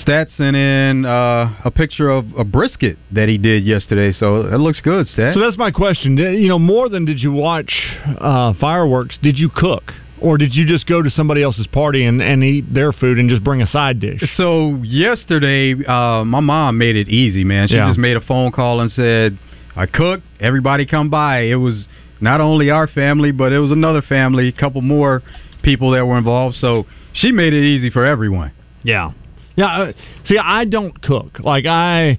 Stat 0.00 0.29
sent 0.37 0.56
in 0.56 1.05
uh, 1.05 1.55
a 1.65 1.71
picture 1.71 2.09
of 2.09 2.27
a 2.37 2.45
brisket 2.45 2.99
that 3.12 3.29
he 3.29 3.39
did 3.39 3.65
yesterday, 3.65 4.12
so 4.12 4.43
it 4.47 4.59
looks 4.59 4.81
good, 4.81 5.06
Stat. 5.06 5.35
So 5.35 5.41
that's 5.41 5.59
my 5.59 5.71
question. 5.71 6.17
You 6.17 6.49
know, 6.49 6.59
more 6.59 6.89
than 6.89 7.05
did 7.05 7.21
you 7.21 7.33
watch 7.33 7.73
uh, 8.21 8.55
fireworks? 8.61 9.19
Did 9.23 9.39
you 9.39 9.49
cook, 9.49 9.93
or 10.21 10.39
did 10.39 10.55
you 10.55 10.67
just 10.67 10.87
go 10.87 11.03
to 11.03 11.11
somebody 11.11 11.43
else's 11.43 11.67
party 11.67 12.05
and, 12.05 12.23
and 12.23 12.43
eat 12.43 12.73
their 12.73 12.93
food 12.93 13.19
and 13.19 13.29
just 13.29 13.43
bring 13.45 13.62
a 13.62 13.67
side 13.67 14.00
dish? 14.00 14.23
So 14.37 14.77
yesterday, 14.83 15.75
uh, 15.87 16.25
my 16.25 16.41
mom 16.41 16.79
made 16.79 16.97
it 16.97 17.09
easy, 17.09 17.45
man. 17.45 17.69
She 17.69 17.75
Yeah. 17.75 17.89
just 17.89 17.99
made 17.99 18.17
a 18.17 18.21
phone 18.23 18.53
call 18.53 18.81
and 18.81 18.91
said, 18.91 19.37
"I 19.77 19.87
cooked. 19.87 20.25
Everybody 20.41 20.87
come 20.87 21.09
by." 21.11 21.41
It 21.43 21.56
was 21.56 21.87
not 22.21 22.41
only 22.41 22.71
our 22.71 22.87
family, 22.87 23.31
but 23.33 23.53
it 23.53 23.59
was 23.59 23.71
another 23.71 24.03
family, 24.03 24.49
a 24.49 24.53
couple 24.53 24.81
more 24.83 25.23
people 25.62 25.91
that 25.93 26.06
were 26.06 26.19
involved. 26.19 26.56
So 26.56 26.87
she 27.12 27.33
made 27.33 27.53
it 27.53 27.65
easy 27.65 27.91
for 27.91 28.05
everyone. 28.05 28.53
Yeah, 28.85 29.11
yeah. 29.59 29.67
Uh, 29.83 29.93
see, 30.27 30.39
I 30.39 30.65
don't 30.65 31.01
cook. 31.03 31.39
Like 31.41 31.67
I, 31.67 32.19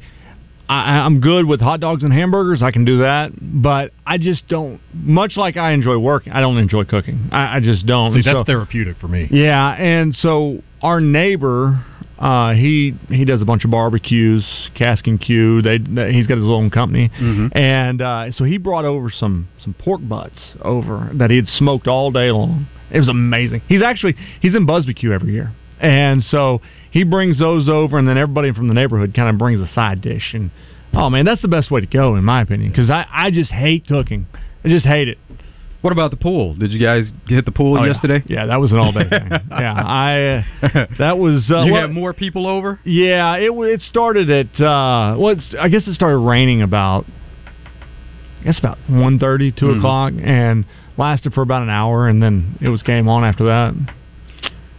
I, 0.68 1.00
I'm 1.06 1.20
good 1.22 1.46
with 1.46 1.62
hot 1.62 1.80
dogs 1.80 2.04
and 2.04 2.14
hamburgers. 2.14 2.62
I 2.62 2.72
can 2.72 2.86
do 2.86 3.00
that, 3.00 3.32
but 3.42 3.92
I 4.06 4.18
just 4.18 4.48
don't. 4.48 4.80
Much 4.94 5.38
like 5.38 5.58
I 5.58 5.72
enjoy 5.72 5.98
working, 5.98 6.34
I 6.34 6.42
don't 6.42 6.58
enjoy 6.58 6.84
cooking. 6.84 7.30
I, 7.32 7.58
I 7.58 7.60
just 7.60 7.86
don't. 7.86 8.14
See, 8.14 8.22
that's 8.24 8.36
so- 8.40 8.44
therapeutic 8.44 8.98
for 9.00 9.08
me. 9.08 9.28
Yeah, 9.32 9.72
and 9.72 10.14
so 10.16 10.62
our 10.82 11.02
neighbor, 11.02 11.84
uh, 12.20 12.54
he 12.54 12.94
he 13.10 13.26
does 13.26 13.42
a 13.42 13.46
bunch 13.46 13.66
of 13.66 13.72
barbecues, 13.72 14.46
Cask 14.76 15.08
and 15.08 15.20
Q. 15.20 15.62
They, 15.62 15.78
they 15.80 16.12
he's 16.14 16.28
got 16.28 16.36
his 16.38 16.46
own 16.46 16.70
company, 16.70 17.10
and 17.56 18.02
uh, 18.02 18.32
so 18.34 18.44
he 18.44 18.58
brought 18.58 18.86
over 18.86 19.10
some 19.10 19.48
some 19.64 19.74
pork 19.74 20.02
butts 20.08 20.40
over 20.62 21.10
that 21.16 21.30
he 21.32 21.38
had 21.38 21.48
smoked 21.48 21.88
all 21.88 22.12
day 22.12 22.32
long. 22.32 22.68
It 22.92 23.00
was 23.00 23.08
amazing. 23.10 23.62
He's 23.68 23.82
actually 23.84 24.16
he's 24.42 24.54
in 24.56 24.66
Busbecue 24.68 25.12
every 25.14 25.32
year, 25.34 25.52
and 25.80 26.24
so 26.24 26.62
he 26.92 27.04
brings 27.04 27.40
those 27.40 27.70
over, 27.70 27.98
and 27.98 28.08
then 28.08 28.18
everybody 28.18 28.52
from 28.54 28.68
the 28.68 28.74
neighborhood 28.74 29.14
kind 29.14 29.30
of 29.30 29.38
brings 29.38 29.60
a 29.62 29.72
side 29.74 30.02
dish. 30.02 30.34
And 30.34 30.52
oh 30.94 31.10
man, 31.10 31.26
that's 31.26 31.42
the 31.42 31.48
best 31.48 31.70
way 31.72 31.82
to 31.82 31.88
go 31.88 32.16
in 32.16 32.24
my 32.24 32.42
opinion, 32.42 32.72
because 32.72 32.90
I 32.90 33.06
I 33.12 33.32
just 33.32 33.52
hate 33.52 33.88
cooking. 33.88 34.28
I 34.64 34.70
just 34.70 34.86
hate 34.86 35.08
it. 35.08 35.18
What 35.82 35.94
about 35.94 36.12
the 36.12 36.18
pool? 36.18 36.56
Did 36.56 36.72
you 36.72 36.80
guys 36.80 37.10
hit 37.28 37.46
the 37.46 37.54
pool 37.54 37.78
Oh, 37.80 37.84
yesterday? 37.86 38.22
Yeah, 38.28 38.48
that 38.48 38.60
was 38.60 38.74
an 38.74 38.80
all 38.80 38.92
day 38.92 39.08
thing. 39.10 39.30
Yeah, 39.50 39.74
I 39.74 40.44
uh, 40.62 40.86
that 40.98 41.18
was. 41.18 41.50
Uh, 41.50 41.62
you 41.62 41.72
well- 41.72 41.84
had 41.84 41.92
more 41.92 42.12
people 42.14 42.48
over. 42.48 42.82
Yeah, 42.84 43.38
it 43.38 43.52
it 43.52 43.82
started 43.84 44.30
at 44.30 44.60
uh, 44.60 45.16
well, 45.18 45.30
it's, 45.38 45.56
I 45.58 45.70
guess 45.70 45.88
it 45.88 45.94
started 45.94 46.18
raining 46.18 46.62
about 46.62 47.06
I 48.42 48.44
guess 48.44 48.60
about 48.60 48.78
one 48.90 49.20
thirty, 49.20 49.52
two 49.54 49.68
Mhm. 49.68 49.78
o'clock, 49.78 50.14
and 50.22 50.66
lasted 50.98 51.34
for 51.34 51.44
about 51.44 51.62
an 51.62 51.70
hour, 51.70 52.10
and 52.10 52.22
then 52.22 52.58
it 52.60 52.68
was 52.68 52.82
game 52.84 53.08
on 53.08 53.24
after 53.24 53.46
that. 53.46 53.74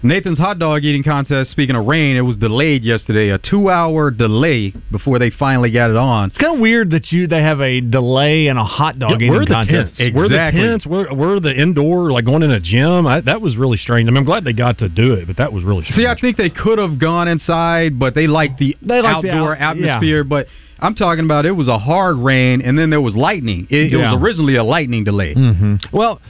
Nathan's 0.03 0.39
hot 0.39 0.59
dog 0.59 0.83
eating 0.85 1.03
contest. 1.03 1.51
Speaking 1.51 1.77
of 1.77 1.85
rain, 1.87 2.17
it 2.17 2.23
was 2.23 2.39
delayed 2.39 2.83
yesterday. 2.85 3.29
A 3.31 3.39
two-hour 3.39 4.11
delay 4.11 4.73
before 4.91 5.19
they 5.19 5.31
finally 5.31 5.71
got 5.71 5.91
it 5.91 5.97
on. 5.97 6.29
It's 6.31 6.39
kind 6.39 6.55
of 6.55 6.61
weird 6.61 6.91
that 6.93 7.13
you 7.13 7.27
they 7.27 7.43
have 7.43 7.61
a 7.61 7.81
delay 7.83 8.47
and 8.47 8.59
a 8.59 8.65
hot 8.65 8.99
dog 8.99 9.11
Yeah, 9.11 9.17
eating 9.17 9.31
we're 9.33 9.41
the 9.41 9.47
contest. 9.53 9.97
tents. 9.99 10.15
We're 10.17 10.29
the 10.29 10.37
tents. 10.53 10.87
We're, 10.87 11.13
we're 11.15 11.39
the 11.41 11.55
indoor, 11.55 12.11
like 12.13 12.25
going 12.25 12.43
in 12.43 12.51
a 12.51 12.61
gym. 12.61 13.07
I, 13.07 13.21
that 13.21 13.43
was 13.43 13.57
really 13.57 13.77
strange. 13.77 14.07
I 14.09 14.11
mean, 14.11 14.17
I'm 14.19 14.25
glad 14.25 14.45
they 14.45 14.55
got 14.55 14.79
to 14.79 14.89
do 14.89 15.13
it, 15.15 15.27
but 15.27 15.37
that 15.37 15.53
was 15.53 15.65
really 15.65 15.85
strange. 15.85 16.01
See, 16.01 16.07
I 16.07 16.19
think 16.19 16.39
they 16.39 16.51
could 16.51 16.79
have 16.79 16.99
gone 16.99 17.29
inside, 17.29 17.99
but 17.99 18.15
they 18.15 18.27
liked 18.27 18.59
the 18.59 18.77
They 18.81 19.03
liked 19.03 19.23
the 19.23 19.31
outdoor 19.31 19.57
out- 19.59 19.77
yeah. 19.77 19.97
atmosphere. 19.97 20.25
But 20.25 20.47
I'm 20.79 20.95
talking 20.95 21.27
about 21.27 21.45
it 21.45 21.53
was 21.53 21.69
a 21.69 21.79
hard 21.79 22.17
rain, 22.17 22.63
and 22.63 22.79
then 22.79 22.89
there 22.89 23.03
was 23.03 23.15
lightning. 23.15 23.67
It, 23.69 23.93
it 23.93 23.97
was 23.99 24.15
originally 24.19 24.57
a 24.57 24.65
lightning 24.65 25.05
delay. 25.05 25.35
hmm 25.35 25.75
Well, 25.93 26.23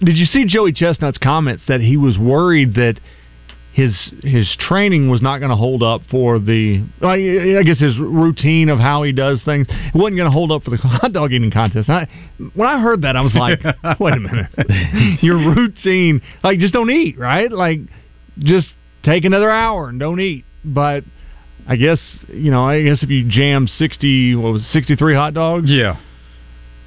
did 0.00 0.16
you 0.16 0.26
see 0.26 0.44
Joey 0.46 0.72
Chestnut's 0.72 1.18
comments 1.18 1.64
that 1.68 1.80
he 1.80 1.96
was 1.96 2.16
worried 2.18 2.74
that 2.74 2.98
his 3.78 3.94
his 4.22 4.56
training 4.58 5.08
was 5.08 5.22
not 5.22 5.38
going 5.38 5.50
to 5.50 5.56
hold 5.56 5.84
up 5.84 6.00
for 6.10 6.40
the 6.40 6.84
like, 7.00 7.20
I 7.20 7.62
guess 7.62 7.78
his 7.78 7.96
routine 7.96 8.70
of 8.70 8.80
how 8.80 9.04
he 9.04 9.12
does 9.12 9.40
things. 9.44 9.68
It 9.68 9.94
wasn't 9.94 10.16
going 10.16 10.28
to 10.28 10.32
hold 10.32 10.50
up 10.50 10.64
for 10.64 10.70
the 10.70 10.76
hot 10.82 11.12
dog 11.12 11.32
eating 11.32 11.52
contest. 11.52 11.88
I, 11.88 12.08
when 12.54 12.68
I 12.68 12.80
heard 12.80 13.02
that, 13.02 13.14
I 13.14 13.20
was 13.20 13.34
like, 13.34 13.60
wait 14.00 14.14
a 14.14 14.20
minute, 14.20 15.22
your 15.22 15.36
routine 15.36 16.22
like 16.42 16.58
just 16.58 16.74
don't 16.74 16.90
eat, 16.90 17.18
right? 17.18 17.50
Like 17.50 17.80
just 18.38 18.66
take 19.04 19.24
another 19.24 19.50
hour 19.50 19.88
and 19.88 20.00
don't 20.00 20.20
eat. 20.20 20.44
But 20.64 21.04
I 21.68 21.76
guess 21.76 22.00
you 22.26 22.50
know, 22.50 22.68
I 22.68 22.82
guess 22.82 23.02
if 23.02 23.10
you 23.10 23.28
jam 23.30 23.68
sixty, 23.68 24.34
what 24.34 24.54
was 24.54 24.66
sixty 24.72 24.96
three 24.96 25.14
hot 25.14 25.34
dogs? 25.34 25.66
Yeah, 25.68 26.00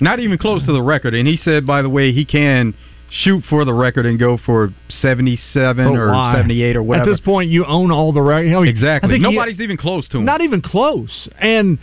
not 0.01 0.19
even 0.19 0.37
close 0.37 0.65
to 0.65 0.73
the 0.73 0.81
record. 0.81 1.13
And 1.13 1.25
he 1.25 1.37
said, 1.37 1.65
by 1.65 1.81
the 1.81 1.89
way, 1.89 2.11
he 2.11 2.25
can 2.25 2.73
shoot 3.11 3.43
for 3.49 3.65
the 3.65 3.73
record 3.73 4.05
and 4.05 4.17
go 4.17 4.37
for 4.37 4.69
77 4.89 5.85
But 5.85 5.93
or 5.99 6.11
why? 6.11 6.33
78 6.33 6.75
or 6.77 6.83
whatever. 6.83 7.09
At 7.09 7.13
this 7.13 7.19
point, 7.19 7.49
you 7.51 7.65
own 7.65 7.91
all 7.91 8.13
the 8.13 8.21
record. 8.21 8.53
I 8.55 8.63
exactly. 8.67 9.09
think 9.11 9.25
he- 9.25 9.31
Nobody's 9.31 9.59
even 9.59 9.77
close 9.77 10.07
to 10.09 10.17
him. 10.17 10.25
Not 10.25 10.41
even 10.41 10.61
close. 10.61 11.27
And 11.39 11.77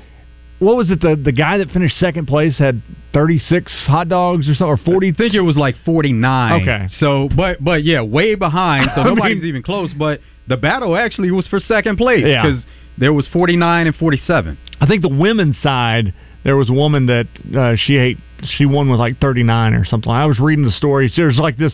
what 0.59 0.77
was 0.77 0.91
it? 0.91 1.01
The 1.01 1.15
the 1.17 1.31
guy 1.33 1.59
that 1.59 1.71
finished 1.71 1.99
second 1.99 2.27
place 2.27 2.59
had 2.59 2.83
thirty 3.13 3.39
six 3.39 3.73
hot 3.87 4.09
dogs 4.09 4.49
or 4.49 4.55
something, 4.55 4.67
or 4.73 4.77
forty. 4.79 5.09
I 5.11 5.13
think 5.13 5.35
it 5.35 5.41
was 5.43 5.57
like 5.57 5.77
49. 5.85 6.63
Okay. 6.63 6.87
So, 6.99 7.29
but 7.37 7.63
but 7.63 7.85
yeah, 7.85 8.03
way 8.03 8.35
behind. 8.35 8.91
So 8.95 9.03
nobody's 9.05 9.39
mean- 9.43 9.47
even 9.49 9.63
close. 9.63 9.91
But 9.97 10.21
the 10.49 10.57
battle 10.57 10.97
actually 10.97 11.31
was 11.31 11.47
for 11.47 11.61
second 11.61 11.97
place 11.97 12.25
Yeah. 12.27 12.43
because 12.43 12.65
there 12.97 13.13
was 13.13 13.29
49 13.29 13.87
and 13.87 13.95
47. 13.95 14.59
I 14.81 14.87
think 14.87 15.03
the 15.03 15.09
women's 15.09 15.59
side 15.61 16.13
there 16.45 16.57
was 16.57 16.71
a 16.71 16.73
woman 16.73 17.07
that 17.07 17.27
uh, 17.57 17.77
she 17.77 17.97
ate. 17.97 18.19
She 18.57 18.67
won 18.67 18.89
with 18.91 19.01
like 19.01 19.19
thirty 19.19 19.43
nine 19.43 19.75
or 19.75 19.85
something. 19.85 20.11
I 20.11 20.27
was 20.27 20.39
reading 20.39 20.65
the 20.65 20.71
stories. 20.73 21.13
There's 21.17 21.39
like 21.39 21.57
this. 21.57 21.73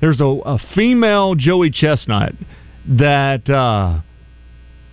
There's 0.00 0.20
a, 0.20 0.24
a 0.24 0.58
female 0.74 1.34
Joey 1.34 1.70
Chestnut 1.70 2.32
that. 2.88 3.48
uh 3.48 4.00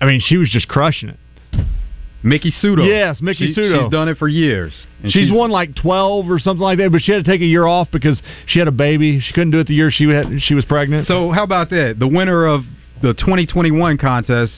I 0.01 0.06
mean, 0.06 0.22
she 0.25 0.36
was 0.36 0.50
just 0.50 0.68
crushing 0.68 1.10
it. 1.10 1.18
Miki 2.24 2.51
Sudo. 2.51 2.88
Yes, 2.88 3.22
Miki 3.22 3.53
She- 3.53 3.60
Sudo. 3.60 3.84
She's 3.84 3.92
done 3.92 4.08
it 4.10 4.18
for 4.18 4.27
years. 4.27 4.74
And 5.01 5.12
she's, 5.12 5.32
won 5.32 5.50
like 5.51 5.75
twelve 5.75 6.30
or 6.30 6.39
something 6.39 6.62
like 6.62 6.77
that, 6.77 6.92
but 6.92 7.01
she 7.01 7.12
had 7.12 7.24
to 7.24 7.30
take 7.30 7.42
a 7.42 7.46
year 7.46 7.65
off 7.65 7.89
because 7.92 8.22
she 8.48 8.60
had 8.60 8.68
a 8.68 8.72
baby. 8.72 9.20
She 9.20 9.34
couldn't 9.34 9.51
do 9.51 9.60
it 9.60 9.68
the 9.68 9.74
year 9.75 9.92
she 9.92 10.06
had 10.10 10.25
she 10.42 10.53
was 10.53 10.63
pregnant. 10.65 11.08
So 11.08 11.32
how 11.32 11.44
about 11.44 11.70
that? 11.70 11.96
The 12.00 12.08
winner 12.08 12.46
of 12.46 12.62
the 13.01 13.13
2021 13.13 13.98
contest, 13.98 14.53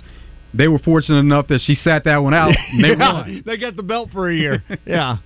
they 0.57 0.67
were 0.67 0.79
fortunate 0.79 1.19
enough 1.19 1.47
that 1.49 1.61
she 1.61 1.75
sat 1.75 2.03
that 2.05 2.17
one 2.17 2.33
out. 2.33 2.53
and 2.71 2.83
they 2.83 2.89
Yeah, 2.97 3.13
won. 3.13 3.43
They 3.45 3.57
got 3.57 3.75
the 3.75 3.83
belt 3.83 4.09
for 4.11 4.29
a 4.29 4.35
year. 4.35 4.63
yeah. 4.85 5.17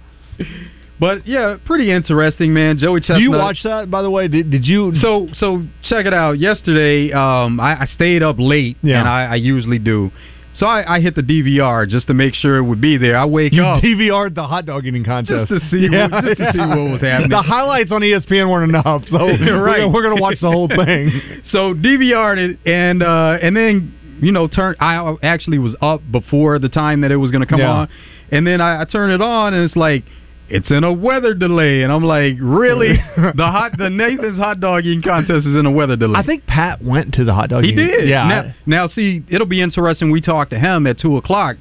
But 0.99 1.25
yeah, 1.27 1.55
pretty 1.65 1.91
interesting, 1.91 2.53
man. 2.53 2.77
Joey 2.77 2.99
Chestnut. 2.99 3.19
Do 3.19 3.23
you 3.23 3.31
watch 3.31 3.59
that, 3.63 3.89
by 3.89 4.01
the 4.01 4.09
way? 4.09 4.27
Did, 4.27 4.51
did 4.51 4.65
you? 4.65 4.91
So 4.95 5.27
so 5.33 5.63
check 5.83 6.05
it 6.05 6.13
out. 6.13 6.33
Yesterday, 6.39 7.13
um, 7.13 7.59
I, 7.59 7.81
I 7.81 7.85
stayed 7.85 8.21
up 8.21 8.35
late, 8.37 8.75
Yeah. 8.81 8.99
and 8.99 9.07
I, 9.07 9.25
I 9.25 9.35
usually 9.35 9.79
do. 9.79 10.11
So 10.55 10.65
I, 10.65 10.95
I 10.95 10.99
hit 10.99 11.15
the 11.15 11.21
DVR 11.21 11.87
just 11.87 12.07
to 12.07 12.13
make 12.13 12.33
sure 12.33 12.57
it 12.57 12.63
would 12.63 12.81
be 12.81 12.97
there. 12.97 13.17
I 13.17 13.25
wake 13.25 13.53
You 13.53 13.63
up 13.63 13.81
DVR'd 13.81 14.35
the 14.35 14.43
hot 14.45 14.65
dog 14.65 14.85
eating 14.85 15.05
contest 15.05 15.47
just 15.49 15.63
to 15.63 15.69
see 15.69 15.87
what, 15.89 16.11
just 16.25 16.37
to 16.37 16.51
see 16.51 16.57
what 16.59 16.91
was 16.91 17.01
happening. 17.05 17.29
The 17.29 17.41
highlights 17.43 17.91
on 17.93 18.01
ESPN 18.01 18.49
weren't 18.51 18.69
enough, 18.69 19.03
so 19.09 19.25
we're, 19.25 19.63
Right. 19.63 19.77
gonna, 19.77 19.89
we're 19.89 20.03
gonna 20.03 20.19
watch 20.21 20.39
the 20.41 20.51
whole 20.51 20.67
thing. 20.67 21.21
so 21.51 21.73
DVR'd 21.73 22.39
it, 22.39 22.59
and 22.65 23.01
uh, 23.03 23.37
and 23.41 23.55
then 23.55 23.93
you 24.21 24.31
know 24.31 24.47
turn. 24.47 24.75
I 24.79 25.15
actually 25.23 25.59
was 25.59 25.75
up 25.81 26.01
before 26.11 26.59
the 26.59 26.69
time 26.69 27.01
that 27.01 27.11
it 27.11 27.17
was 27.17 27.31
going 27.31 27.41
to 27.41 27.47
come 27.47 27.59
Yeah. 27.59 27.71
on, 27.71 27.89
and 28.31 28.45
then 28.45 28.61
I, 28.61 28.81
I 28.81 28.85
turn 28.85 29.11
it 29.11 29.21
on, 29.21 29.53
and 29.53 29.63
it's 29.63 29.75
like. 29.75 30.03
It's 30.51 30.71
in 30.71 30.83
a 30.83 30.91
weather 30.91 31.35
delay, 31.35 31.83
and 31.83 31.91
I'm 31.93 32.03
like, 32.03 32.33
really? 32.41 32.93
the 33.15 33.33
hot, 33.45 33.73
the 33.77 33.87
Nathan's 33.87 34.39
hot 34.39 34.59
dog 34.59 34.83
eating 34.83 35.03
contest 35.03 35.45
is 35.45 35.55
in 35.55 35.67
a 35.67 35.71
weather 35.71 35.95
delay. 35.95 36.19
I 36.19 36.25
think 36.25 36.47
Pat 36.47 36.83
went 36.83 37.13
to 37.13 37.23
the 37.23 37.35
hot 37.35 37.49
dog. 37.51 37.65
He 37.65 37.69
eating- 37.69 37.85
did. 37.85 38.09
Yeah. 38.09 38.27
Now, 38.27 38.55
now, 38.65 38.87
see, 38.87 39.21
it'll 39.29 39.45
be 39.45 39.61
interesting. 39.61 40.09
We 40.09 40.21
talked 40.21 40.49
to 40.49 40.57
him 40.57 40.87
at 40.87 40.97
two 40.97 41.17
o'clock. 41.17 41.57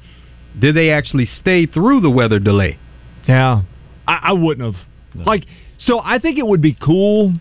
Did 0.59 0.75
they 0.75 0.89
actually 0.89 1.27
stay 1.27 1.67
through 1.67 2.01
the 2.01 2.09
weather 2.09 2.39
delay? 2.39 2.79
Yeah, 3.27 3.61
I, 4.07 4.19
I 4.29 4.31
wouldn't 4.33 4.73
have. 4.75 4.83
Like, 5.23 5.43
so 5.77 6.01
I 6.03 6.17
think 6.17 6.39
it 6.39 6.47
would 6.47 6.63
be 6.63 6.73
cool 6.73 7.35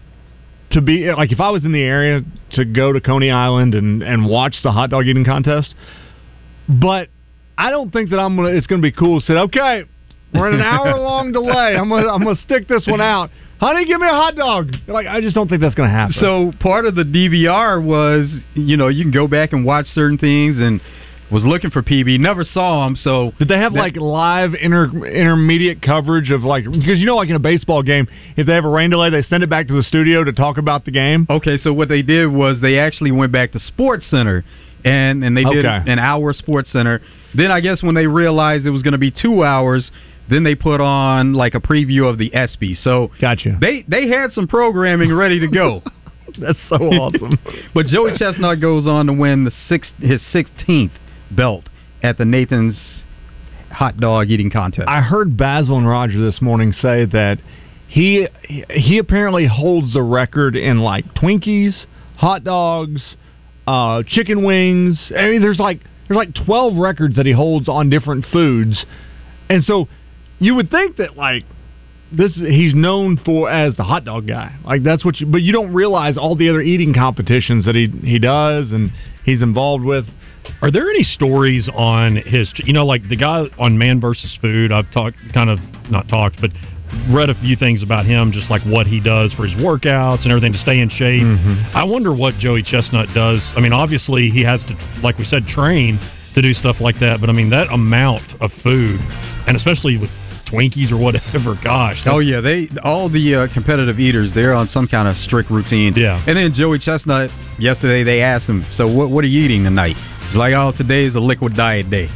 to 0.73 0.81
be 0.81 1.11
like 1.13 1.33
if 1.33 1.41
I 1.41 1.51
was 1.51 1.65
in 1.65 1.73
the 1.73 1.83
area 1.83 2.21
to 2.53 2.65
go 2.65 2.93
to 2.93 3.01
Coney 3.01 3.31
Island 3.31 3.75
and 3.75 4.03
and 4.03 4.27
watch 4.27 4.57
the 4.63 4.73
hot 4.73 4.91
dog 4.91 5.07
eating 5.07 5.25
contest. 5.25 5.75
But 6.69 7.09
I 7.57 7.71
don't 7.71 7.93
think 7.93 8.11
that 8.11 8.19
I'm 8.19 8.37
gonna. 8.37 8.51
It's 8.51 8.67
gonna 8.67 8.83
be 8.83 8.93
cool. 8.93 9.21
Said 9.21 9.37
okay, 9.37 9.85
we're 10.35 10.49
in 10.49 10.55
an 10.55 10.61
hour 10.65 10.99
long 10.99 11.33
delay. 11.33 11.77
I'm 11.77 11.89
gonna 11.89 12.09
I'm 12.09 12.23
gonna 12.23 12.41
stick 12.45 12.69
this 12.69 12.87
one 12.87 13.01
out. 13.01 13.31
Honey, 13.61 13.87
give 13.87 14.01
me 14.01 14.07
a 14.07 14.11
hot 14.11 14.37
dog. 14.37 14.71
Like, 14.87 15.09
I 15.09 15.21
just 15.21 15.35
don't 15.35 15.49
think 15.49 15.61
that's 15.61 15.75
gonna 15.75 15.91
happen. 15.91 16.15
So 16.21 16.53
part 16.61 16.87
of 16.87 16.95
the 16.95 17.03
DVR 17.03 17.83
was, 17.83 18.33
you 18.55 18.77
know, 18.77 18.87
you 18.87 19.03
can 19.03 19.11
go 19.11 19.27
back 19.27 19.53
and 19.53 19.65
watch 19.65 19.87
certain 19.87 20.17
things, 20.17 20.59
and 20.59 20.81
was 21.31 21.45
looking 21.45 21.71
for 21.71 21.83
PB, 21.83 22.19
never 22.21 22.43
saw 22.45 22.87
him. 22.87 22.97
So 22.97 23.33
Did 23.39 23.49
they 23.49 23.59
have 23.59 23.75
that- 23.75 23.79
like 23.81 23.97
live 23.97 24.55
inter- 24.55 24.91
intermediate 25.07 25.83
coverage 25.83 26.31
of 26.31 26.43
like 26.43 26.65
because 26.65 26.99
you 26.99 27.07
know 27.07 27.17
like 27.17 27.29
in 27.29 27.37
a 27.37 27.41
baseball 27.41 27.83
game 27.83 28.09
if 28.37 28.47
they 28.47 28.55
have 28.55 28.65
a 28.65 28.69
rain 28.71 28.91
delay 28.91 29.11
they 29.11 29.23
send 29.23 29.43
it 29.43 29.51
back 29.51 29.69
to 29.69 29.75
the 29.75 29.83
studio 29.83 30.25
to 30.25 30.33
talk 30.33 30.59
about 30.59 30.85
the 30.85 30.91
game. 30.91 31.27
Okay, 31.29 31.59
so 31.59 31.73
what 31.73 31.89
they 31.89 32.03
did 32.03 32.27
was 32.29 32.61
they 32.61 32.79
actually 32.79 33.11
went 33.11 33.33
back 33.33 33.53
to 33.53 33.59
Sports 33.61 34.07
Center 34.11 34.45
and 34.85 35.23
and 35.25 35.37
they 35.37 35.45
did 35.45 35.67
Okay. 35.67 35.91
an 35.93 35.99
hour 35.99 36.33
Sports 36.33 36.71
Center. 36.73 37.01
Then 37.35 37.51
I 37.51 37.61
guess 37.61 37.83
when 37.83 37.95
they 37.95 38.07
realized 38.07 38.65
it 38.67 38.71
was 38.71 38.83
going 38.83 38.93
to 38.93 38.99
be 38.99 39.11
2 39.11 39.45
hours, 39.45 39.91
then 40.31 40.45
they 40.45 40.55
put 40.55 40.81
on 40.81 41.35
like 41.35 41.55
a 41.55 41.61
preview 41.61 42.09
of 42.09 42.17
the 42.17 42.33
ESPY. 42.35 42.75
So 42.75 43.11
Gotcha. 43.21 43.59
they 43.61 43.85
they 43.87 44.09
had 44.09 44.33
some 44.33 44.47
programming 44.49 45.13
ready 45.13 45.41
to 45.41 45.49
go. 45.49 45.83
That's 46.39 46.59
so 46.69 46.77
awesome. 46.77 47.39
but 47.75 47.87
Joey 47.87 48.13
Chestnut 48.17 48.61
goes 48.61 48.87
on 48.87 49.07
to 49.07 49.13
win 49.13 49.45
the 49.45 49.53
six, 49.69 49.91
his 49.99 50.21
16th 50.33 50.91
belt 51.31 51.65
at 52.03 52.19
the 52.19 52.25
Nathan's 52.25 53.03
hot 53.71 53.99
dog 53.99 54.31
eating 54.31 54.51
contest. 54.51 54.89
I 54.89 55.01
heard 55.01 55.37
Basil 55.37 55.77
and 55.77 55.89
Roger 55.89 56.25
this 56.25 56.41
morning 56.41 56.73
say 56.73 57.05
that 57.07 57.39
he 57.89 58.29
he 58.71 58.99
apparently 58.99 59.47
holds 59.47 59.93
the 59.93 60.03
record 60.03 60.57
in 60.57 60.79
like 60.79 61.05
Twinkies, 61.15 61.75
hot 62.17 62.45
dogs, 62.45 63.03
uh, 63.67 64.03
chicken 64.07 64.45
wings. 64.45 64.99
I 65.17 65.27
mean, 65.29 65.41
there's 65.41 65.59
like 65.59 65.81
there's 66.07 66.17
like 66.17 66.35
twelve 66.45 66.77
records 66.77 67.17
that 67.17 67.27
he 67.27 67.33
holds 67.33 67.69
on 67.69 67.91
different 67.91 68.27
foods, 68.33 68.85
and 69.49 69.65
so 69.65 69.89
you 70.39 70.55
would 70.55 70.71
think 70.71 70.97
that 70.97 71.17
like 71.17 71.45
this 72.11 72.35
he's 72.35 72.75
known 72.75 73.21
for 73.25 73.51
as 73.51 73.77
the 73.77 73.85
hot 73.85 74.05
dog 74.05 74.27
guy. 74.27 74.55
Like 74.65 74.83
that's 74.83 75.05
what 75.05 75.21
you, 75.21 75.27
but 75.27 75.43
you 75.43 75.53
don't 75.53 75.73
realize 75.73 76.17
all 76.17 76.37
the 76.37 76.49
other 76.49 76.61
eating 76.61 76.95
competitions 76.95 77.65
that 77.67 77.75
he 77.75 77.89
he 78.07 78.19
does 78.19 78.71
and 78.73 78.93
he's 79.25 79.43
involved 79.43 79.85
with. 79.85 80.07
Are 80.63 80.71
there 80.71 80.89
any 80.91 81.03
stories 81.03 81.69
on 81.75 82.17
his? 82.17 82.53
You 82.65 82.73
know, 82.73 82.87
like 82.87 83.09
the 83.09 83.17
guy 83.17 83.45
on 83.59 83.79
Man 83.79 84.01
versus 84.01 84.37
Food. 84.41 84.73
I've 84.73 84.91
talked, 84.93 85.17
kind 85.35 85.51
of 85.51 85.59
not 85.91 86.09
talked, 86.09 86.41
but 86.41 86.51
read 87.11 87.31
a 87.31 87.35
few 87.41 87.57
things 87.57 87.83
about 87.83 88.07
him, 88.07 88.33
just 88.33 88.51
like 88.51 88.63
what 88.65 88.87
he 88.87 89.01
does 89.01 89.33
for 89.35 89.47
his 89.47 89.55
workouts 89.61 90.23
and 90.23 90.33
everything 90.33 90.53
to 90.53 90.59
stay 90.59 90.81
in 90.81 90.89
shape. 90.89 91.23
I 91.75 91.85
wonder 91.85 92.15
what 92.15 92.35
Joey 92.39 92.63
Chestnut 92.63 93.09
does. 93.15 93.41
I 93.57 93.61
mean, 93.61 93.73
obviously 93.73 94.31
he 94.31 94.43
has 94.45 94.63
to, 94.65 95.01
like 95.03 95.19
we 95.19 95.25
said, 95.25 95.47
train 95.47 96.01
to 96.35 96.43
do 96.43 96.53
stuff 96.55 96.77
like 96.81 96.99
that. 97.01 97.21
But 97.21 97.29
I 97.31 97.33
mean, 97.33 97.51
that 97.51 97.69
amount 97.73 98.41
of 98.41 98.51
food, 98.63 99.01
and 99.47 99.57
especially 99.57 99.97
with 99.97 100.11
Twinkies 100.51 100.91
or 100.91 100.97
whatever, 100.97 101.59
gosh. 101.65 102.01
Oh 102.07 102.21
yeah, 102.21 102.41
they 102.41 102.69
all 102.83 103.09
the 103.09 103.35
uh, 103.35 103.55
competitive 103.55 103.99
eaters 103.99 104.31
they're 104.35 104.55
on 104.55 104.69
some 104.69 104.89
kind 104.89 105.09
of 105.09 105.17
strict 105.19 105.51
routine. 105.51 105.95
Yeah. 105.97 106.25
And 106.27 106.37
then 106.37 106.53
Joey 106.55 106.79
Chestnut 106.79 107.31
yesterday 107.59 108.03
they 108.05 108.23
asked 108.23 108.47
him, 108.47 108.65
so 108.77 108.89
what 108.89 109.11
what 109.11 109.25
are 109.25 109.29
you 109.29 109.45
eating 109.45 109.65
tonight? 109.65 109.97
He's 110.29 110.37
like, 110.37 110.53
oh 110.55 110.73
today 110.77 111.05
is 111.05 111.15
a 111.15 111.21
liquid 111.21 111.57
diet 111.57 111.91
day. 111.91 112.09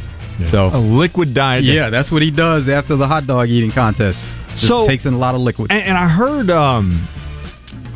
So 0.49 0.67
A 0.73 0.79
liquid 0.79 1.33
diet. 1.35 1.63
yeah, 1.63 1.89
that's 1.91 2.11
what 2.11 2.21
he 2.23 2.31
does 2.31 2.67
after 2.67 2.95
the 2.97 3.07
hot 3.07 3.27
dog 3.27 3.49
eating 3.49 3.71
contest. 3.71 4.17
Just 4.55 4.67
So- 4.67 4.87
takes 4.87 5.05
in 5.05 5.13
a 5.13 5.17
lot 5.17 5.35
of 5.35 5.41
liquid. 5.41 5.71
And, 5.71 5.81
and 5.83 5.97
I 5.97 6.07
heard 6.09 6.49
um, 6.49 7.07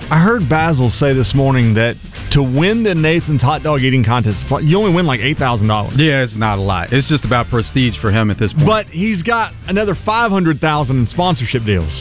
I 0.09 0.21
heard 0.23 0.47
Basil 0.47 0.91
say 0.99 1.13
this 1.13 1.33
morning 1.35 1.73
that 1.73 1.95
to 2.31 2.41
win 2.43 2.83
the 2.83 2.93
Nathan's 2.95 3.41
hot 3.41 3.63
dog 3.63 3.81
eating 3.81 4.03
contest, 4.05 4.37
you 4.63 4.77
only 4.77 4.93
win 4.93 5.05
like 5.05 5.19
eight 5.19 5.37
thousand 5.37 5.67
dollars. 5.67 5.93
yeah, 5.97 6.23
it's 6.23 6.35
not 6.35 6.57
a 6.59 6.61
lot. 6.61 6.93
It's 6.93 7.09
just 7.09 7.25
about 7.25 7.49
prestige 7.49 7.95
for 7.99 8.11
him 8.11 8.29
at 8.31 8.37
this 8.39 8.53
point. 8.53 8.65
But 8.67 8.85
he's 8.87 9.21
got 9.23 9.53
another 9.67 9.95
five 10.05 10.31
hundred 10.31 10.59
thousand 10.61 10.97
in 10.99 11.07
sponsorship 11.07 11.63
deals. 11.65 11.91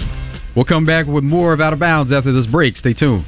we'll 0.55 0.65
come 0.67 0.85
back 0.87 1.07
with 1.07 1.25
more 1.25 1.53
of 1.53 1.61
Out 1.61 1.73
of 1.73 1.79
Bounds 1.79 2.13
after 2.13 2.33
this 2.33 2.47
break. 2.47 2.77
Stay 2.77 2.93
tuned. 2.93 3.25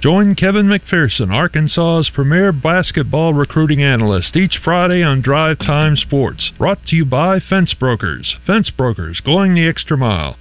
Join 0.00 0.34
Kevin 0.34 0.66
McPherson, 0.66 1.30
Arkansas's 1.30 2.10
premier 2.14 2.52
basketball 2.52 3.34
recruiting 3.34 3.82
analyst, 3.82 4.34
each 4.34 4.58
Friday 4.64 5.02
on 5.02 5.20
Drive 5.20 5.58
Time 5.58 5.94
Sports. 5.94 6.52
Brought 6.56 6.82
to 6.86 6.96
you 6.96 7.04
by 7.04 7.38
Fence 7.38 7.74
Brokers. 7.74 8.36
Fence 8.46 8.70
Brokers, 8.70 9.20
going 9.20 9.54
the 9.54 9.68
extra 9.68 9.98
mile. 9.98 10.38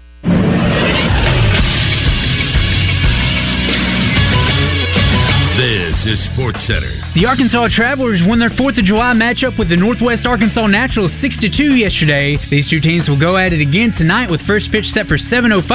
Texas 6.09 6.25
Sports 6.33 6.65
Center. 6.65 6.89
The 7.13 7.25
Arkansas 7.29 7.69
Travelers 7.69 8.21
won 8.25 8.39
their 8.39 8.49
4th 8.49 8.81
of 8.81 8.85
July 8.85 9.13
matchup 9.13 9.59
with 9.59 9.69
the 9.69 9.77
Northwest 9.77 10.25
Arkansas 10.25 10.65
Naturals 10.65 11.13
6-2 11.21 11.77
yesterday. 11.77 12.37
These 12.49 12.69
two 12.69 12.81
teams 12.81 13.05
will 13.05 13.19
go 13.19 13.37
at 13.37 13.53
it 13.53 13.61
again 13.61 13.93
tonight 13.93 14.29
with 14.29 14.41
first 14.49 14.71
pitch 14.71 14.89
set 14.89 15.05
for 15.05 15.21
7.05. 15.21 15.69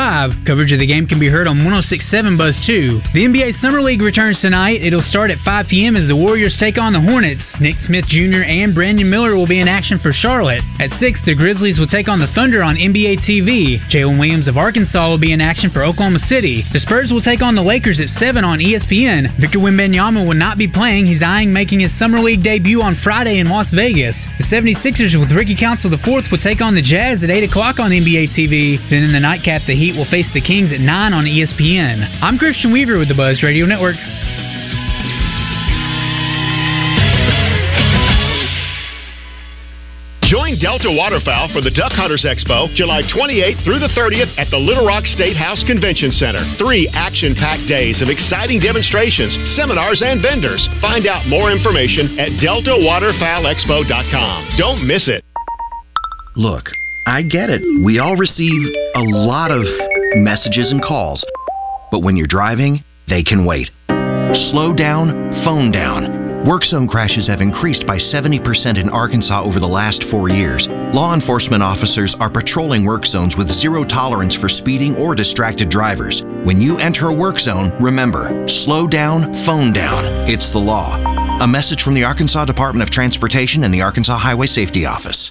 Coverage 0.46 0.72
of 0.72 0.80
the 0.82 0.90
game 0.90 1.06
can 1.06 1.20
be 1.20 1.30
heard 1.30 1.46
on 1.46 1.62
106.7 1.62 2.34
Buzz 2.34 2.58
2. 2.66 3.14
The 3.14 3.30
NBA 3.30 3.60
Summer 3.62 3.78
League 3.78 4.02
returns 4.02 4.40
tonight. 4.40 4.82
It'll 4.82 5.06
start 5.06 5.30
at 5.30 5.38
5 5.44 5.66
p.m. 5.70 5.94
as 5.94 6.08
the 6.08 6.18
Warriors 6.18 6.56
take 6.58 6.78
on 6.78 6.92
the 6.92 7.00
Hornets. 7.00 7.46
Nick 7.60 7.78
Smith 7.86 8.06
Jr. 8.10 8.42
and 8.42 8.74
Brandon 8.74 9.08
Miller 9.08 9.36
will 9.36 9.46
be 9.46 9.60
in 9.60 9.68
action 9.68 10.02
for 10.02 10.10
Charlotte. 10.10 10.62
At 10.80 10.98
6, 10.98 11.20
the 11.26 11.38
Grizzlies 11.38 11.78
will 11.78 11.86
take 11.86 12.08
on 12.08 12.18
the 12.18 12.32
Thunder 12.34 12.62
on 12.62 12.74
NBA 12.74 13.22
TV. 13.22 13.78
Jalen 13.86 14.18
Williams 14.18 14.48
of 14.48 14.58
Arkansas 14.58 15.08
will 15.08 15.22
be 15.22 15.32
in 15.32 15.40
action 15.40 15.70
for 15.70 15.84
Oklahoma 15.84 16.18
City. 16.26 16.64
The 16.72 16.82
Spurs 16.82 17.12
will 17.12 17.22
take 17.22 17.42
on 17.42 17.54
the 17.54 17.62
Lakers 17.62 18.00
at 18.00 18.10
7 18.18 18.42
on 18.42 18.58
ESPN. 18.58 19.38
Victor 19.38 19.62
Wembanyama 19.62 20.23
will 20.26 20.34
not 20.34 20.58
be 20.58 20.68
playing. 20.68 21.06
He's 21.06 21.22
eyeing 21.22 21.52
making 21.52 21.80
his 21.80 21.96
Summer 21.98 22.20
League 22.20 22.42
debut 22.42 22.80
on 22.82 22.96
Friday 23.02 23.38
in 23.38 23.48
Las 23.48 23.68
Vegas. 23.72 24.16
The 24.38 24.44
76ers 24.44 25.18
with 25.18 25.30
Ricky 25.30 25.56
Council 25.56 25.92
IV 25.92 26.30
will 26.30 26.38
take 26.42 26.60
on 26.60 26.74
the 26.74 26.82
Jazz 26.82 27.22
at 27.22 27.30
8 27.30 27.44
o'clock 27.44 27.78
on 27.78 27.90
NBA 27.90 28.34
TV. 28.34 28.78
Then 28.90 29.02
in 29.04 29.12
the 29.12 29.20
nightcap, 29.20 29.62
the 29.66 29.76
Heat 29.76 29.96
will 29.96 30.08
face 30.10 30.26
the 30.34 30.40
Kings 30.40 30.72
at 30.72 30.80
9 30.80 31.12
on 31.12 31.24
ESPN. 31.24 32.20
I'm 32.22 32.38
Christian 32.38 32.72
Weaver 32.72 32.98
with 32.98 33.08
the 33.08 33.14
Buzz 33.14 33.42
Radio 33.42 33.66
Network. 33.66 33.96
Join 40.54 40.78
Delta 40.78 40.90
Waterfowl 40.90 41.48
for 41.52 41.60
the 41.60 41.70
Duck 41.70 41.92
Hunters 41.92 42.24
Expo 42.26 42.72
July 42.74 43.02
28th 43.02 43.62
through 43.64 43.78
the 43.80 43.90
30th 43.96 44.32
at 44.38 44.50
the 44.50 44.56
Little 44.58 44.86
Rock 44.86 45.04
State 45.06 45.36
House 45.36 45.62
Convention 45.66 46.12
Center. 46.12 46.44
Three 46.58 46.88
action 46.92 47.34
packed 47.34 47.66
days 47.68 48.00
of 48.02 48.08
exciting 48.08 48.60
demonstrations, 48.60 49.36
seminars, 49.56 50.02
and 50.04 50.20
vendors. 50.22 50.68
Find 50.80 51.06
out 51.06 51.26
more 51.26 51.50
information 51.50 52.18
at 52.18 52.30
deltawaterfowlexpo.com. 52.38 54.48
Don't 54.58 54.86
miss 54.86 55.08
it. 55.08 55.24
Look, 56.36 56.68
I 57.06 57.22
get 57.22 57.48
it. 57.50 57.62
We 57.82 57.98
all 57.98 58.16
receive 58.16 58.72
a 58.94 59.02
lot 59.02 59.50
of 59.50 59.62
messages 60.16 60.70
and 60.70 60.82
calls. 60.82 61.24
But 61.90 62.02
when 62.02 62.16
you're 62.16 62.26
driving, 62.26 62.82
they 63.08 63.22
can 63.22 63.44
wait. 63.44 63.70
Slow 64.50 64.72
down, 64.74 65.30
phone 65.44 65.70
down. 65.70 66.23
Work 66.44 66.64
zone 66.64 66.86
crashes 66.86 67.26
have 67.28 67.40
increased 67.40 67.86
by 67.86 67.96
70% 67.96 68.78
in 68.78 68.90
Arkansas 68.90 69.42
over 69.42 69.58
the 69.58 69.66
last 69.66 70.04
four 70.10 70.28
years. 70.28 70.68
Law 70.92 71.14
enforcement 71.14 71.62
officers 71.62 72.14
are 72.20 72.28
patrolling 72.28 72.84
work 72.84 73.06
zones 73.06 73.34
with 73.34 73.48
zero 73.48 73.82
tolerance 73.82 74.36
for 74.36 74.50
speeding 74.50 74.94
or 74.96 75.14
distracted 75.14 75.70
drivers. 75.70 76.20
When 76.44 76.60
you 76.60 76.76
enter 76.76 77.08
a 77.08 77.14
work 77.14 77.38
zone, 77.38 77.72
remember 77.82 78.46
slow 78.66 78.86
down, 78.86 79.22
phone 79.46 79.72
down. 79.72 80.04
It's 80.28 80.50
the 80.52 80.58
law. 80.58 80.94
A 81.40 81.48
message 81.48 81.82
from 81.82 81.94
the 81.94 82.04
Arkansas 82.04 82.44
Department 82.44 82.86
of 82.86 82.92
Transportation 82.92 83.64
and 83.64 83.72
the 83.72 83.80
Arkansas 83.80 84.18
Highway 84.18 84.46
Safety 84.46 84.84
Office. 84.84 85.30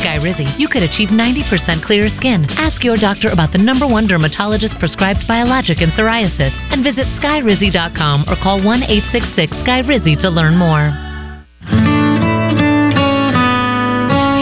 Skyrizi, 0.00 0.58
you 0.58 0.68
could 0.68 0.82
achieve 0.82 1.10
90% 1.12 1.84
clearer 1.84 2.08
skin. 2.16 2.46
Ask 2.56 2.82
your 2.82 2.96
doctor 2.96 3.28
about 3.28 3.52
the 3.52 3.58
number 3.58 3.86
one 3.86 4.06
dermatologist 4.06 4.78
prescribed 4.80 5.28
biologic 5.28 5.82
in 5.82 5.90
psoriasis 5.92 6.56
and 6.72 6.82
visit 6.82 7.04
skyrizi.com 7.20 8.24
or 8.26 8.36
call 8.42 8.64
1 8.64 8.82
866 8.82 9.52
Skyrizi 9.60 10.20
to 10.22 10.30
learn 10.30 10.56
more. 10.56 10.88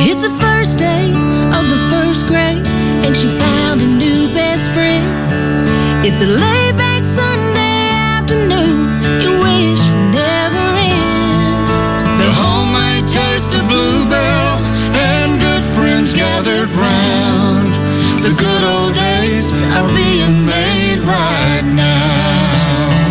It's 0.06 0.22
the 0.22 0.34
first 0.38 0.78
day 0.78 1.10
of 1.50 1.64
the 1.66 1.80
first 1.90 2.22
grade, 2.30 2.62
and 2.62 3.12
she 3.18 3.28
found 3.42 3.82
a 3.82 3.88
new 3.88 4.30
best 4.32 4.62
friend. 4.78 6.06
It's 6.06 6.22
laid 6.22 6.67
The 18.28 18.36
good 18.36 18.60
old 18.60 18.92
days 18.92 19.48
are 19.72 19.88
being 19.88 20.44
made 20.44 21.00
right 21.00 21.64
now. 21.64 23.08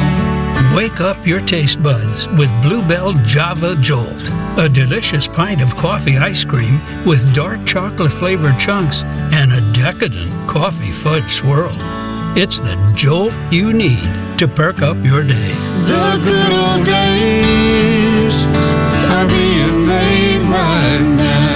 Wake 0.77 1.01
up 1.01 1.17
your 1.25 1.41
taste 1.47 1.81
buds 1.81 2.27
with 2.37 2.53
Bluebell 2.61 3.17
Java 3.33 3.81
Jolt, 3.81 4.21
a 4.61 4.69
delicious 4.69 5.27
pint 5.35 5.59
of 5.59 5.73
coffee 5.81 6.21
ice 6.21 6.45
cream 6.47 6.77
with 7.07 7.17
dark 7.33 7.57
chocolate 7.65 8.13
flavored 8.19 8.61
chunks 8.61 8.93
and 9.01 9.57
a 9.57 9.73
decadent 9.73 10.51
coffee 10.53 10.93
fudge 11.01 11.25
swirl. 11.41 11.73
It's 12.37 12.59
the 12.61 12.77
jolt 13.01 13.33
you 13.51 13.73
need 13.73 14.37
to 14.37 14.47
perk 14.55 14.85
up 14.85 15.01
your 15.01 15.25
day. 15.25 15.49
The 15.89 16.21
good 16.21 16.51
old 16.53 16.85
days 16.85 18.37
are 19.09 19.25
being 19.25 19.81
made 19.81 20.45
right 20.45 21.01
now. 21.17 21.46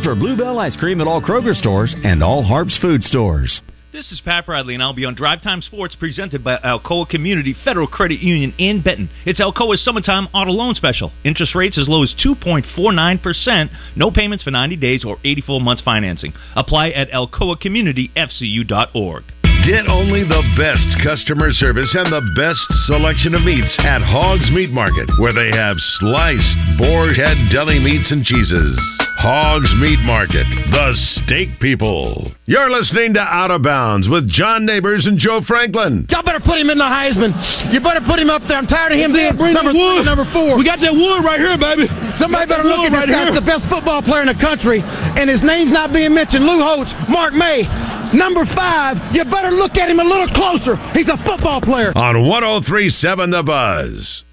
Look 0.00 0.16
for 0.16 0.18
Bluebell 0.18 0.58
ice 0.58 0.76
cream 0.76 1.02
at 1.02 1.06
all 1.06 1.20
Kroger 1.20 1.54
stores 1.54 1.94
and 2.04 2.22
all 2.22 2.42
Harps 2.42 2.74
food 2.78 3.02
stores. 3.02 3.60
This 3.92 4.10
is 4.10 4.22
Pat 4.24 4.46
Bradley, 4.46 4.72
and 4.72 4.82
I'll 4.82 4.94
be 4.94 5.04
on 5.04 5.14
Drive 5.14 5.42
Time 5.42 5.60
Sports 5.60 5.94
presented 5.94 6.42
by 6.42 6.56
Alcoa 6.56 7.06
Community 7.06 7.54
Federal 7.66 7.86
Credit 7.86 8.22
Union 8.22 8.54
in 8.56 8.80
Benton. 8.80 9.10
It's 9.26 9.42
Alcoa's 9.42 9.84
summertime 9.84 10.28
auto 10.32 10.52
loan 10.52 10.74
special. 10.74 11.12
Interest 11.22 11.54
rates 11.54 11.76
as 11.76 11.86
low 11.86 12.02
as 12.02 12.14
2.49%, 12.24 13.70
no 13.94 14.10
payments 14.10 14.42
for 14.42 14.50
90 14.50 14.76
days 14.76 15.04
or 15.04 15.18
84 15.22 15.60
months 15.60 15.82
financing. 15.82 16.32
Apply 16.56 16.88
at 16.88 17.10
alcoacommunityfcu.org. 17.10 19.24
Get 19.60 19.92
only 19.92 20.24
the 20.24 20.40
best 20.56 20.88
customer 21.04 21.52
service 21.52 21.92
and 21.92 22.08
the 22.08 22.24
best 22.32 22.64
selection 22.88 23.36
of 23.36 23.44
meats 23.44 23.68
at 23.84 24.00
Hogs 24.00 24.48
Meat 24.56 24.72
Market, 24.72 25.04
where 25.20 25.36
they 25.36 25.52
have 25.52 25.76
sliced 26.00 26.56
boar 26.80 27.12
head 27.12 27.36
deli 27.52 27.76
meats 27.76 28.08
and 28.08 28.24
cheeses. 28.24 28.72
Hogs 29.20 29.68
Meat 29.76 30.00
Market, 30.00 30.48
the 30.72 30.96
steak 31.20 31.60
people. 31.60 32.32
You're 32.48 32.72
listening 32.72 33.12
to 33.14 33.20
Out 33.20 33.52
of 33.52 33.60
Bounds 33.60 34.08
with 34.08 34.24
John 34.32 34.64
Neighbors 34.64 35.04
and 35.04 35.20
Joe 35.20 35.44
Franklin. 35.44 36.08
Y'all 36.08 36.24
better 36.24 36.40
put 36.40 36.56
him 36.56 36.72
in 36.72 36.80
the 36.80 36.88
Heisman. 36.88 37.36
You 37.68 37.84
better 37.84 38.00
put 38.00 38.16
him 38.16 38.32
up 38.32 38.40
there. 38.48 38.56
I'm 38.56 38.64
tired 38.64 38.96
of 38.96 38.98
him 38.98 39.12
being 39.12 39.36
number 39.52 39.76
three, 39.76 40.00
number 40.00 40.24
four. 40.32 40.56
We 40.56 40.64
got 40.64 40.80
that 40.80 40.96
wood 40.96 41.20
right 41.20 41.36
here, 41.36 41.60
baby. 41.60 41.84
Somebody 42.16 42.48
better 42.48 42.64
look 42.64 42.88
at 42.88 42.96
this 42.96 43.12
guy. 43.12 43.28
He's 43.28 43.36
the 43.36 43.44
best 43.44 43.68
football 43.68 44.00
player 44.00 44.24
in 44.24 44.32
the 44.32 44.40
country, 44.40 44.80
and 44.80 45.28
his 45.28 45.44
name's 45.44 45.68
not 45.68 45.92
being 45.92 46.16
mentioned. 46.16 46.48
Lou 46.48 46.64
Holtz, 46.64 46.88
Mark 47.12 47.36
May. 47.36 47.68
Number 48.12 48.44
five, 48.56 48.96
you 49.14 49.24
better 49.24 49.50
look 49.50 49.76
at 49.76 49.88
him 49.88 50.00
a 50.00 50.04
little 50.04 50.28
closer. 50.34 50.76
He's 50.92 51.08
a 51.08 51.16
football 51.24 51.60
player. 51.60 51.92
On 51.94 52.26
1037 52.26 53.30
The 53.30 53.42
Buzz. 53.44 54.24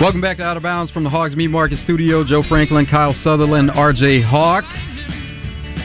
Welcome 0.00 0.20
back 0.20 0.36
to 0.36 0.42
Out 0.42 0.58
of 0.58 0.62
Bounds 0.62 0.92
from 0.92 1.02
the 1.02 1.08
Hogs 1.08 1.34
Meat 1.34 1.48
Market 1.48 1.78
Studio. 1.78 2.24
Joe 2.24 2.42
Franklin, 2.46 2.84
Kyle 2.84 3.14
Sutherland, 3.24 3.70
RJ 3.70 4.22
Hawk. 4.22 4.64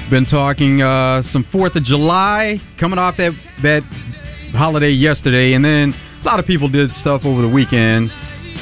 Been 0.09 0.25
talking 0.25 0.81
uh, 0.81 1.21
some 1.31 1.45
Fourth 1.51 1.75
of 1.75 1.83
July, 1.83 2.59
coming 2.79 2.97
off 2.97 3.17
that 3.17 3.31
that 3.61 3.83
holiday 4.53 4.89
yesterday, 4.89 5.53
and 5.53 5.63
then 5.63 5.93
a 5.93 6.25
lot 6.25 6.39
of 6.39 6.47
people 6.47 6.67
did 6.67 6.89
stuff 6.95 7.21
over 7.25 7.43
the 7.43 7.47
weekend. 7.47 8.09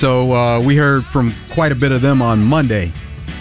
So 0.01 0.33
uh, 0.33 0.61
we 0.61 0.75
heard 0.75 1.03
from 1.13 1.33
quite 1.55 1.71
a 1.71 1.75
bit 1.75 1.93
of 1.93 2.01
them 2.01 2.21
on 2.21 2.43
Monday. 2.43 2.91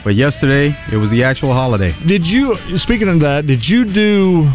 But 0.04 0.14
yesterday, 0.14 0.72
it 0.92 0.96
was 0.98 1.10
the 1.10 1.24
actual 1.24 1.52
holiday. 1.52 1.96
Did 2.06 2.24
you 2.24 2.56
speaking 2.76 3.08
of 3.08 3.18
that? 3.20 3.48
Did 3.48 3.64
you 3.64 3.92
do 3.92 4.52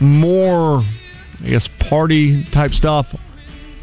more, 0.00 0.82
I 1.44 1.50
guess, 1.50 1.68
party 1.88 2.48
type 2.52 2.72
stuff 2.72 3.06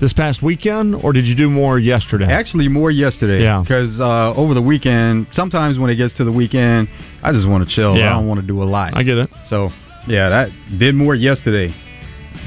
this 0.05 0.13
past 0.13 0.43
weekend, 0.43 0.93
or 0.93 1.13
did 1.13 1.25
you 1.25 1.33
do 1.33 1.49
more 1.49 1.79
yesterday? 1.79 2.25
Actually, 2.25 2.67
more 2.67 2.91
yesterday. 2.91 3.43
Yeah. 3.43 3.63
Because 3.63 3.99
uh, 3.99 4.35
over 4.35 4.53
the 4.53 4.61
weekend, 4.61 5.25
sometimes 5.33 5.79
when 5.79 5.89
it 5.89 5.95
gets 5.95 6.13
to 6.17 6.23
the 6.23 6.31
weekend, 6.31 6.87
I 7.23 7.31
just 7.31 7.47
want 7.47 7.67
to 7.67 7.75
chill. 7.75 7.97
Yeah. 7.97 8.11
I 8.11 8.13
don't 8.13 8.27
want 8.27 8.39
to 8.39 8.45
do 8.45 8.61
a 8.61 8.65
lot. 8.65 8.95
I 8.95 9.01
get 9.01 9.17
it. 9.17 9.31
So, 9.49 9.69
yeah, 10.07 10.29
that 10.29 10.49
did 10.77 10.93
more 10.93 11.15
yesterday. 11.15 11.73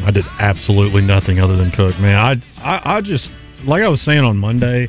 I 0.07 0.13
did 0.13 0.25
absolutely 0.39 1.03
nothing 1.03 1.41
other 1.41 1.57
than 1.57 1.73
cook, 1.73 1.99
man. 1.99 2.15
I, 2.15 2.63
I, 2.63 2.99
I 2.99 3.01
just 3.01 3.29
like 3.65 3.83
I 3.83 3.89
was 3.89 4.01
saying 4.03 4.21
on 4.21 4.37
Monday. 4.37 4.89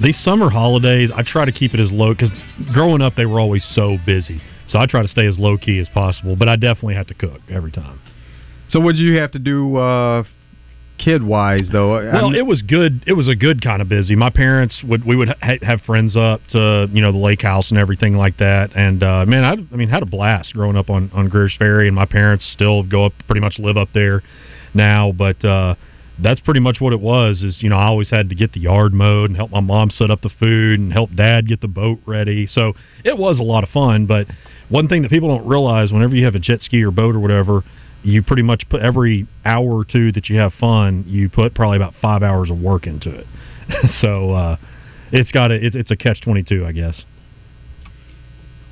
These 0.00 0.18
summer 0.24 0.50
holidays, 0.50 1.10
I 1.14 1.22
try 1.22 1.44
to 1.44 1.52
keep 1.52 1.74
it 1.74 1.78
as 1.78 1.92
low 1.92 2.12
because 2.12 2.30
growing 2.72 3.00
up 3.00 3.14
they 3.14 3.26
were 3.26 3.38
always 3.38 3.64
so 3.76 3.98
busy. 4.04 4.42
So 4.66 4.80
I 4.80 4.86
try 4.86 5.02
to 5.02 5.08
stay 5.08 5.26
as 5.28 5.38
low 5.38 5.56
key 5.56 5.78
as 5.78 5.88
possible. 5.90 6.34
But 6.34 6.48
I 6.48 6.56
definitely 6.56 6.96
have 6.96 7.06
to 7.08 7.14
cook 7.14 7.40
every 7.48 7.70
time. 7.70 8.00
So, 8.70 8.80
what 8.80 8.96
did 8.96 9.02
you 9.02 9.20
have 9.20 9.30
to 9.32 9.38
do 9.38 9.76
uh, 9.76 10.24
kid 10.98 11.22
wise, 11.22 11.68
though? 11.72 11.94
Well, 11.94 12.26
I'm- 12.26 12.34
it 12.34 12.46
was 12.46 12.62
good. 12.62 13.02
It 13.06 13.14
was 13.14 13.28
a 13.28 13.34
good 13.34 13.60
kind 13.62 13.82
of 13.82 13.88
busy. 13.88 14.14
My 14.14 14.30
parents 14.30 14.82
would 14.84 15.04
we 15.04 15.16
would 15.16 15.28
ha- 15.42 15.58
have 15.62 15.82
friends 15.82 16.16
up 16.16 16.40
to 16.52 16.88
you 16.92 17.02
know 17.02 17.12
the 17.12 17.18
lake 17.18 17.42
house 17.42 17.70
and 17.70 17.78
everything 17.78 18.16
like 18.16 18.36
that. 18.38 18.70
And 18.74 19.02
uh, 19.02 19.24
man, 19.26 19.44
I, 19.44 19.52
I 19.72 19.76
mean 19.76 19.88
had 19.88 20.02
a 20.02 20.06
blast 20.06 20.54
growing 20.54 20.76
up 20.76 20.90
on 20.90 21.10
on 21.12 21.28
Greer's 21.28 21.54
Ferry, 21.58 21.86
and 21.88 21.94
my 21.94 22.06
parents 22.06 22.48
still 22.52 22.82
go 22.82 23.04
up 23.06 23.12
pretty 23.26 23.40
much 23.40 23.58
live 23.58 23.76
up 23.76 23.88
there 23.94 24.22
now. 24.74 25.12
But 25.12 25.44
uh, 25.44 25.74
that's 26.22 26.40
pretty 26.40 26.60
much 26.60 26.80
what 26.80 26.92
it 26.92 27.00
was. 27.00 27.42
Is 27.42 27.62
you 27.62 27.68
know 27.68 27.76
I 27.76 27.86
always 27.86 28.10
had 28.10 28.28
to 28.28 28.34
get 28.34 28.52
the 28.52 28.60
yard 28.60 28.94
mowed 28.94 29.30
and 29.30 29.36
help 29.36 29.50
my 29.50 29.60
mom 29.60 29.90
set 29.90 30.10
up 30.10 30.20
the 30.22 30.30
food 30.38 30.78
and 30.78 30.92
help 30.92 31.14
dad 31.14 31.48
get 31.48 31.60
the 31.60 31.68
boat 31.68 31.98
ready. 32.06 32.46
So 32.46 32.74
it 33.04 33.18
was 33.18 33.38
a 33.40 33.42
lot 33.42 33.64
of 33.64 33.70
fun. 33.70 34.06
But 34.06 34.26
one 34.68 34.88
thing 34.88 35.02
that 35.02 35.10
people 35.10 35.28
don't 35.36 35.46
realize 35.48 35.92
whenever 35.92 36.14
you 36.14 36.24
have 36.24 36.34
a 36.34 36.38
jet 36.38 36.60
ski 36.62 36.82
or 36.82 36.90
boat 36.90 37.14
or 37.14 37.20
whatever 37.20 37.62
you 38.02 38.22
pretty 38.22 38.42
much 38.42 38.64
put 38.68 38.80
every 38.82 39.26
hour 39.44 39.64
or 39.78 39.84
two 39.84 40.12
that 40.12 40.28
you 40.28 40.38
have 40.38 40.52
fun, 40.54 41.04
you 41.06 41.28
put 41.28 41.54
probably 41.54 41.76
about 41.76 41.94
five 42.00 42.22
hours 42.22 42.50
of 42.50 42.58
work 42.58 42.86
into 42.86 43.10
it. 43.14 43.26
so 44.00 44.32
uh, 44.32 44.56
it's 45.12 45.30
got 45.32 45.50
a 45.50 45.54
it's, 45.66 45.76
it's 45.76 45.90
a 45.90 45.96
catch 45.96 46.20
twenty 46.20 46.42
two, 46.42 46.64
I 46.66 46.72
guess. 46.72 47.04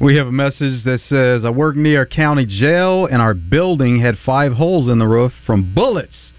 We 0.01 0.17
have 0.17 0.27
a 0.29 0.33
message 0.33 0.83
that 0.85 1.01
says, 1.09 1.45
I 1.45 1.51
work 1.51 1.77
near 1.77 2.03
a 2.03 2.07
county 2.07 2.47
jail, 2.47 3.05
and 3.07 3.21
our 3.21 3.35
building 3.35 4.01
had 4.01 4.15
five 4.25 4.53
holes 4.55 4.89
in 4.89 4.99
the 4.99 5.07
roof 5.07 5.33
from 5.47 5.75
bullets 5.75 6.33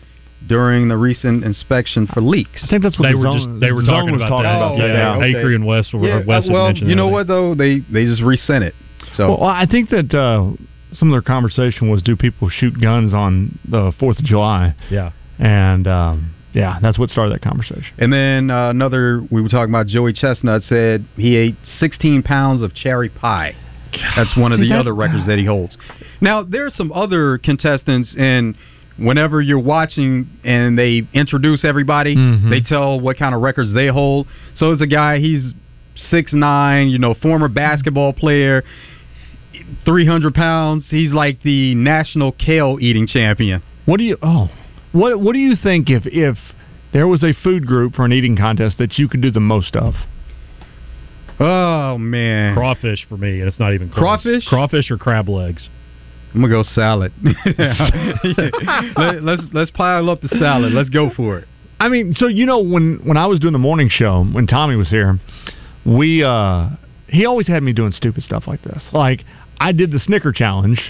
during 0.47 0.87
the 0.87 0.97
recent 0.97 1.43
inspection 1.43 2.07
for 2.07 2.21
leaks. 2.21 2.63
I 2.63 2.67
think 2.71 2.81
that's 2.81 2.97
what 2.97 3.05
they 3.05 3.11
the 3.11 3.17
were 3.19 3.23
zone- 3.25 3.37
just 3.37 3.59
they 3.61 3.71
were 3.71 3.83
the 3.83 3.87
talking 3.91 4.15
about 4.15 4.29
talking 4.29 4.43
that. 4.45 4.57
about 4.57 4.77
that, 4.79 4.87
yeah, 4.87 5.15
yeah. 5.19 5.39
Acre 5.39 5.53
and 5.53 5.63
West 5.67 5.93
were 5.93 6.07
Yeah, 6.07 6.25
West 6.25 6.49
uh, 6.49 6.53
well, 6.53 6.73
you 6.73 6.95
know 6.95 7.05
that. 7.05 7.11
what 7.13 7.27
though? 7.27 7.53
They 7.53 7.79
they 7.93 8.05
just 8.05 8.23
resent 8.23 8.63
it. 8.63 8.73
So 9.13 9.29
Well, 9.37 9.43
I 9.43 9.67
think 9.67 9.89
that 9.91 10.11
uh, 10.11 10.53
some 10.97 11.09
of 11.09 11.13
their 11.13 11.21
conversation 11.21 11.89
was 11.89 12.01
do 12.01 12.15
people 12.15 12.49
shoot 12.49 12.79
guns 12.79 13.13
on 13.13 13.57
the 13.67 13.91
Fourth 13.99 14.19
of 14.19 14.25
July? 14.25 14.75
Yeah, 14.89 15.11
and 15.39 15.87
um, 15.87 16.33
yeah, 16.53 16.79
that's 16.81 16.99
what 16.99 17.09
started 17.09 17.33
that 17.33 17.41
conversation. 17.41 17.85
And 17.97 18.11
then 18.11 18.49
uh, 18.51 18.69
another, 18.69 19.21
we 19.31 19.41
were 19.41 19.49
talking 19.49 19.73
about 19.73 19.87
Joey 19.87 20.13
Chestnut 20.13 20.63
said 20.63 21.05
he 21.15 21.35
ate 21.37 21.55
16 21.79 22.23
pounds 22.23 22.61
of 22.63 22.73
cherry 22.75 23.09
pie. 23.09 23.55
That's 24.15 24.35
one 24.37 24.51
of 24.51 24.59
the 24.59 24.73
other 24.79 24.93
records 24.95 25.27
that 25.27 25.37
he 25.37 25.45
holds. 25.45 25.77
Now, 26.21 26.43
there 26.43 26.65
are 26.65 26.69
some 26.71 26.91
other 26.91 27.37
contestants, 27.37 28.13
and 28.17 28.55
whenever 28.97 29.41
you're 29.41 29.59
watching 29.59 30.29
and 30.43 30.77
they 30.77 31.07
introduce 31.13 31.63
everybody, 31.65 32.15
Mhm. 32.15 32.49
they 32.49 32.61
tell 32.61 32.99
what 32.99 33.17
kind 33.17 33.33
of 33.33 33.41
records 33.41 33.73
they 33.73 33.87
hold. 33.87 34.27
So 34.55 34.67
there's 34.67 34.81
a 34.81 34.87
guy, 34.87 35.19
he's 35.19 35.53
six 36.09 36.31
nine, 36.33 36.89
you 36.89 36.99
know, 36.99 37.13
former 37.15 37.47
basketball 37.47 38.13
player, 38.13 38.63
300 39.85 40.33
pounds. 40.33 40.87
He's 40.89 41.11
like 41.11 41.41
the 41.43 41.75
national 41.75 42.31
kale 42.33 42.77
eating 42.81 43.07
champion. 43.07 43.63
What 43.85 43.97
do 43.97 44.03
you? 44.03 44.17
Oh, 44.21 44.49
what 44.91 45.19
what 45.19 45.33
do 45.33 45.39
you 45.39 45.55
think 45.61 45.89
if 45.89 46.03
if 46.05 46.37
there 46.93 47.07
was 47.07 47.23
a 47.23 47.33
food 47.43 47.65
group 47.65 47.95
for 47.95 48.05
an 48.05 48.13
eating 48.13 48.37
contest 48.37 48.77
that 48.77 48.97
you 48.97 49.07
could 49.07 49.21
do 49.21 49.31
the 49.31 49.39
most 49.39 49.75
of? 49.75 49.93
Oh 51.39 51.97
man, 51.97 52.53
crawfish 52.53 53.05
for 53.07 53.17
me, 53.17 53.39
and 53.39 53.47
it's 53.47 53.59
not 53.59 53.73
even 53.73 53.89
close. 53.89 53.99
Crawfish? 53.99 54.47
crawfish 54.47 54.91
or 54.91 54.97
crab 54.97 55.29
legs. 55.29 55.67
I'm 56.33 56.41
gonna 56.41 56.53
go 56.53 56.63
salad. 56.63 57.11
Let, 58.97 59.23
let's 59.23 59.41
let's 59.51 59.71
pile 59.71 60.09
up 60.09 60.21
the 60.21 60.29
salad. 60.39 60.71
Let's 60.71 60.89
go 60.89 61.09
for 61.09 61.39
it. 61.39 61.47
I 61.79 61.89
mean, 61.89 62.13
so 62.15 62.27
you 62.27 62.45
know 62.45 62.59
when 62.59 63.01
when 63.03 63.17
I 63.17 63.25
was 63.25 63.39
doing 63.39 63.53
the 63.53 63.59
morning 63.59 63.89
show 63.89 64.23
when 64.23 64.47
Tommy 64.47 64.75
was 64.75 64.89
here, 64.89 65.19
we 65.85 66.23
uh 66.23 66.69
he 67.07 67.25
always 67.25 67.47
had 67.47 67.63
me 67.63 67.73
doing 67.73 67.91
stupid 67.91 68.23
stuff 68.23 68.43
like 68.47 68.61
this. 68.61 68.81
Like 68.93 69.25
I 69.61 69.73
did 69.73 69.91
the 69.91 69.99
Snicker 69.99 70.31
challenge, 70.31 70.81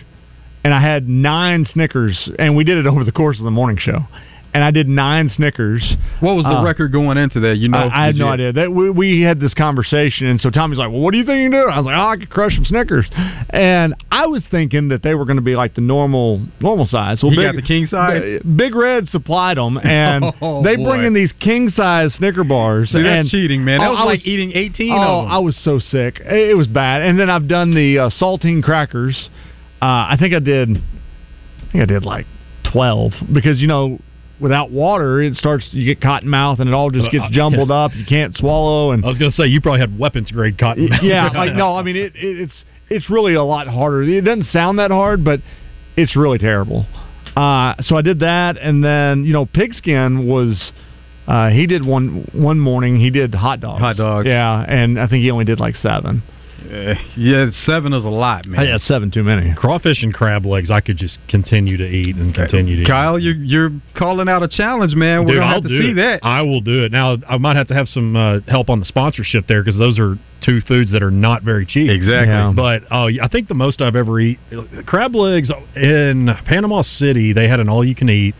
and 0.64 0.74
I 0.74 0.80
had 0.80 1.10
nine 1.10 1.68
Snickers, 1.74 2.30
and 2.40 2.56
we 2.56 2.64
did 2.64 2.78
it 2.78 2.88
over 2.88 3.04
the 3.04 3.12
course 3.12 3.38
of 3.38 3.44
the 3.44 3.52
morning 3.52 3.78
show. 3.78 4.08
And 4.54 4.66
I 4.66 4.72
did 4.72 4.90
nine 4.90 5.32
Snickers. 5.34 5.82
What 6.20 6.36
was 6.36 6.44
the 6.44 6.58
Uh, 6.58 6.64
record 6.64 6.92
going 6.92 7.18
into 7.18 7.40
that? 7.40 7.56
You 7.58 7.70
know, 7.70 7.78
I, 7.78 8.04
I 8.04 8.06
had 8.08 8.16
no 8.18 8.26
you- 8.26 8.32
idea. 8.34 8.52
That 8.52 8.70
we, 8.74 8.90
we 8.90 9.22
had 9.22 9.40
this 9.40 9.54
conversation, 9.54 10.28
and 10.28 10.42
so 10.42 10.50
Tommy's 10.50 10.78
like, 10.78 10.90
"Well, 10.90 11.00
what 11.00 11.14
do 11.14 11.20
you 11.20 11.24
think 11.24 11.38
you 11.38 11.50
can 11.50 11.52
do?" 11.62 11.70
I 11.70 11.78
was 11.78 11.86
like, 11.86 11.96
"Oh, 11.98 12.08
I 12.10 12.18
could 12.18 12.30
crush 12.30 12.56
some 12.56 12.66
Snickers," 12.66 13.06
and 13.50 13.96
I 14.12 14.28
was 14.28 14.44
thinking 14.52 14.90
that 14.90 15.04
they 15.04 15.16
were 15.16 15.24
going 15.24 15.38
to 15.38 15.42
be 15.42 15.56
like 15.56 15.76
the 15.76 15.80
normal 15.82 16.42
normal 16.60 16.86
size. 16.86 17.24
Well, 17.24 17.32
You 17.32 17.38
big, 17.38 17.46
got 17.48 17.56
the 17.56 17.62
king 17.62 17.86
size? 17.86 18.42
Big, 18.58 18.76
Red 18.76 19.08
supplied 19.08 19.56
them, 19.58 19.78
and 19.84 20.26
Oh, 20.42 20.62
they 20.64 20.76
boy. 20.76 20.90
bring 20.90 21.06
in 21.06 21.14
these 21.14 21.32
king 21.40 21.70
size 21.70 22.14
Snicker 22.16 22.44
bars. 22.44 22.90
See, 22.90 23.02
that's 23.02 23.22
and, 23.22 23.30
cheating, 23.30 23.64
man. 23.64 23.80
That 23.80 23.88
Oh, 23.88 23.92
was 23.92 24.00
I 24.02 24.04
like 24.04 24.28
eating 24.28 24.52
18 24.54 24.92
Oh, 24.92 24.96
of 24.96 25.24
them. 25.28 25.32
I 25.32 25.38
was 25.38 25.56
so 25.64 25.80
sick. 25.80 26.20
It, 26.26 26.50
it 26.50 26.58
was 26.58 26.68
bad. 26.68 27.04
And 27.04 27.18
then 27.18 27.30
I've 27.30 27.48
done 27.48 27.74
the 27.74 28.00
uh, 28.00 28.10
saltine 28.10 28.62
crackers. 28.62 29.30
Uh, 29.82 29.86
I 30.12 30.18
think 30.20 30.34
I 30.36 30.40
did. 30.40 30.70
I 30.76 31.72
think 31.72 31.84
I 31.84 31.86
did 31.86 32.04
like 32.04 32.26
twelve 32.70 33.14
because 33.32 33.62
you 33.62 33.68
know. 33.68 34.00
Without 34.42 34.72
water, 34.72 35.22
it 35.22 35.36
starts. 35.36 35.66
You 35.72 35.86
get 35.86 36.02
cotton 36.02 36.28
mouth, 36.28 36.60
and 36.60 36.68
it 36.68 36.74
all 36.74 36.90
just 36.90 37.12
gets 37.12 37.26
Uh, 37.26 37.30
jumbled 37.32 37.70
up. 37.72 37.96
You 37.96 38.06
can't 38.06 38.36
swallow, 38.36 38.92
and 38.92 39.06
I 39.06 39.08
was 39.08 39.18
going 39.18 39.30
to 39.32 39.36
say 39.38 39.46
you 39.46 39.62
probably 39.62 39.80
had 39.82 39.98
weapons 39.98 40.32
grade 40.32 40.58
cotton. 40.58 40.90
Mouth. 40.90 41.04
yeah, 41.04 41.30
like 41.30 41.54
no, 41.54 41.76
I 41.76 41.84
mean 41.84 41.96
it, 41.96 42.16
it, 42.16 42.42
it's 42.42 42.54
it's 42.90 43.10
really 43.10 43.36
a 43.36 43.44
lot 43.44 43.68
harder. 43.68 44.02
It 44.04 44.22
doesn't 44.22 44.48
sound 44.48 44.80
that 44.80 44.90
hard, 44.92 45.24
but 45.24 45.42
it's 45.96 46.16
really 46.16 46.40
terrible. 46.40 46.86
Uh, 47.36 47.76
so 47.82 47.96
I 47.96 48.02
did 48.02 48.20
that, 48.22 48.58
and 48.58 48.84
then 48.84 49.24
you 49.26 49.32
know, 49.34 49.46
Pigskin 49.46 50.28
was 50.28 50.72
uh, 51.28 51.50
he 51.50 51.68
did 51.68 51.86
one 51.86 52.28
one 52.34 52.60
morning. 52.60 53.00
He 53.00 53.10
did 53.10 53.34
hot 53.36 53.60
dogs. 53.62 53.80
Hot 53.80 53.96
dogs. 53.96 54.28
Yeah, 54.28 54.66
and 54.68 55.00
I 55.00 55.08
think 55.08 55.24
he 55.24 55.32
only 55.32 55.46
did 55.46 55.60
like 55.60 55.76
seven. 55.76 56.24
Uh, 56.62 56.94
yeah, 57.18 57.50
seven 57.66 57.92
is 57.92 58.06
a 58.06 58.10
lot, 58.10 58.46
man. 58.46 58.66
Yeah, 58.66 58.78
seven 58.78 59.10
too 59.10 59.24
many. 59.24 59.54
Crawfish 59.56 60.04
and 60.04 60.14
crab 60.14 60.46
legs, 60.46 60.70
I 60.70 60.80
could 60.80 60.98
just 60.98 61.18
continue 61.28 61.76
to 61.78 61.88
eat 61.88 62.16
and 62.16 62.34
continue 62.36 62.76
to 62.76 62.82
eat. 62.84 62.88
Kyle, 62.88 63.18
you're 63.18 63.36
you're 63.36 63.72
calling 63.98 64.30
out 64.30 64.44
a 64.44 64.48
challenge, 64.48 64.94
man. 64.94 65.26
We're 65.26 65.34
Dude, 65.34 65.36
gonna 65.40 65.46
I'll 65.46 65.54
have 65.56 65.64
to 65.64 65.70
do 65.70 65.82
see 65.82 65.92
it. 65.92 65.96
that. 65.96 66.20
I 66.24 66.42
will 66.44 66.62
do 66.62 66.84
it. 66.84 66.92
Now, 66.92 67.18
I 67.28 67.38
might 67.38 67.56
have 67.56 67.68
to 67.70 67.74
have 67.74 67.88
some 67.88 68.16
uh, 68.16 68.40
help 68.48 68.70
on 68.70 68.80
the 68.80 68.86
sponsorship 68.86 69.48
there 69.48 69.64
because 69.64 69.80
those 69.80 69.98
are 69.98 70.18
two 70.46 70.62
foods 70.62 70.92
that 70.92 71.04
are 71.04 71.12
not 71.12 71.44
very 71.44 71.66
cheap. 71.66 71.90
Exactly. 71.90 72.28
Yeah. 72.28 72.54
But 72.56 72.84
oh, 72.92 73.10
I 73.22 73.28
think 73.32 73.48
the 73.48 73.54
most 73.54 73.82
I've 73.82 73.96
ever 73.96 74.20
eat 74.20 74.40
crab 74.86 75.16
legs 75.16 75.52
in 75.76 76.30
Panama 76.46 76.84
City. 76.84 77.34
They 77.34 77.48
had 77.48 77.60
an 77.60 77.70
all 77.70 77.84
you 77.84 77.96
can 77.96 78.10
eat, 78.10 78.36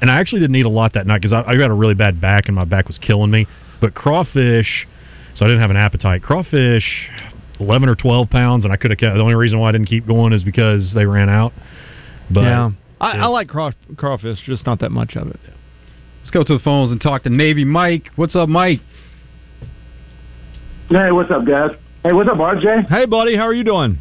and 0.00 0.10
I 0.10 0.18
actually 0.18 0.40
didn't 0.40 0.56
eat 0.56 0.66
a 0.66 0.70
lot 0.70 0.94
that 0.94 1.06
night 1.06 1.20
because 1.20 1.32
I, 1.32 1.42
I 1.42 1.56
got 1.56 1.70
a 1.70 1.74
really 1.74 1.94
bad 1.94 2.20
back 2.20 2.46
and 2.46 2.54
my 2.54 2.64
back 2.64 2.88
was 2.88 2.98
killing 2.98 3.30
me. 3.30 3.46
But 3.80 3.94
crawfish, 3.94 4.86
so 5.34 5.44
I 5.44 5.48
didn't 5.48 5.60
have 5.60 5.70
an 5.70 5.76
appetite. 5.76 6.22
Crawfish, 6.22 7.08
eleven 7.60 7.88
or 7.88 7.94
twelve 7.94 8.30
pounds, 8.30 8.64
and 8.64 8.72
I 8.72 8.76
could 8.76 8.90
have 8.90 8.98
kept. 8.98 9.14
The 9.14 9.20
only 9.20 9.34
reason 9.34 9.58
why 9.58 9.68
I 9.68 9.72
didn't 9.72 9.88
keep 9.88 10.06
going 10.06 10.32
is 10.32 10.42
because 10.44 10.92
they 10.94 11.06
ran 11.06 11.28
out. 11.28 11.52
But 12.30 12.40
yeah, 12.42 12.70
I, 13.00 13.10
I 13.18 13.26
like 13.26 13.48
craw, 13.48 13.70
crawfish, 13.96 14.38
just 14.44 14.66
not 14.66 14.80
that 14.80 14.90
much 14.90 15.16
of 15.16 15.28
it. 15.28 15.40
Let's 16.20 16.30
go 16.30 16.42
to 16.42 16.54
the 16.54 16.58
phones 16.62 16.90
and 16.90 17.00
talk 17.00 17.22
to 17.22 17.30
Navy 17.30 17.64
Mike. 17.64 18.10
What's 18.16 18.34
up, 18.34 18.48
Mike? 18.48 18.80
Hey, 20.88 21.10
what's 21.10 21.30
up, 21.30 21.44
guys? 21.44 21.70
Hey, 22.02 22.12
what's 22.12 22.28
up, 22.28 22.36
RJ? 22.36 22.88
Hey, 22.88 23.06
buddy, 23.06 23.36
how 23.36 23.42
are 23.44 23.54
you 23.54 23.64
doing? 23.64 23.98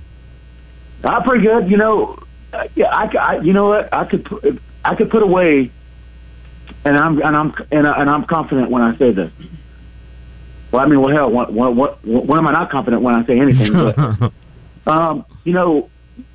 I'm 1.03 1.23
pretty 1.23 1.43
good. 1.45 1.69
You 1.69 1.77
know, 1.77 2.19
uh, 2.53 2.63
yeah, 2.75 2.95
I, 2.95 3.11
c- 3.11 3.17
I- 3.17 3.39
you 3.41 3.53
know 3.53 3.67
what? 3.67 3.93
I 3.93 4.05
could, 4.05 4.25
put, 4.25 4.43
I 4.83 4.95
could 4.95 5.09
put 5.09 5.23
away, 5.23 5.71
and 6.83 6.97
I'm, 6.97 7.19
and 7.21 7.35
I'm, 7.35 7.53
and, 7.71 7.87
I, 7.87 8.01
and 8.01 8.09
I'm 8.09 8.25
confident 8.25 8.69
when 8.71 8.81
I 8.81 8.95
say 8.97 9.11
this. 9.11 9.31
Well, 10.71 10.81
I 10.83 10.87
mean, 10.87 11.01
well, 11.01 11.15
hell, 11.15 11.31
what, 11.31 11.53
what, 11.53 11.75
what, 11.75 12.05
when 12.05 12.37
am 12.37 12.47
I 12.47 12.51
not 12.51 12.69
confident 12.71 13.01
when 13.01 13.15
I 13.15 13.25
say 13.25 13.39
anything? 13.39 13.73
But, 13.73 14.31
um, 14.91 15.25
you 15.43 15.53
know, 15.53 15.89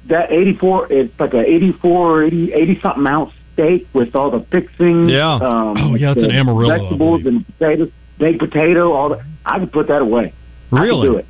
that 0.09 0.33
84, 0.33 0.93
it's 0.93 1.21
like 1.21 1.35
a 1.35 1.41
84, 1.41 2.25
80, 2.25 2.53
80 2.53 2.81
something 2.81 3.07
ounce 3.07 3.33
steak 3.55 3.87
with 3.93 4.15
all 4.15 4.31
the 4.31 4.45
fixings. 4.51 5.11
Yeah. 5.11 5.35
Um, 5.35 5.77
Oh, 5.77 5.95
yeah, 5.95 6.13
it's 6.13 6.23
an 6.23 6.31
Amarillo, 6.31 6.77
Vegetables 6.79 7.27
and 7.27 7.47
potatoes, 7.47 7.91
baked 8.19 8.39
potato, 8.39 8.93
all 8.93 9.11
that. 9.11 9.21
I 9.45 9.59
could 9.59 9.73
put 9.73 9.89
that 9.89 10.03
away. 10.03 10.33
Really? 10.71 10.89
I 10.89 10.91
could 10.91 11.13
do 11.13 11.17
it. 11.19 11.27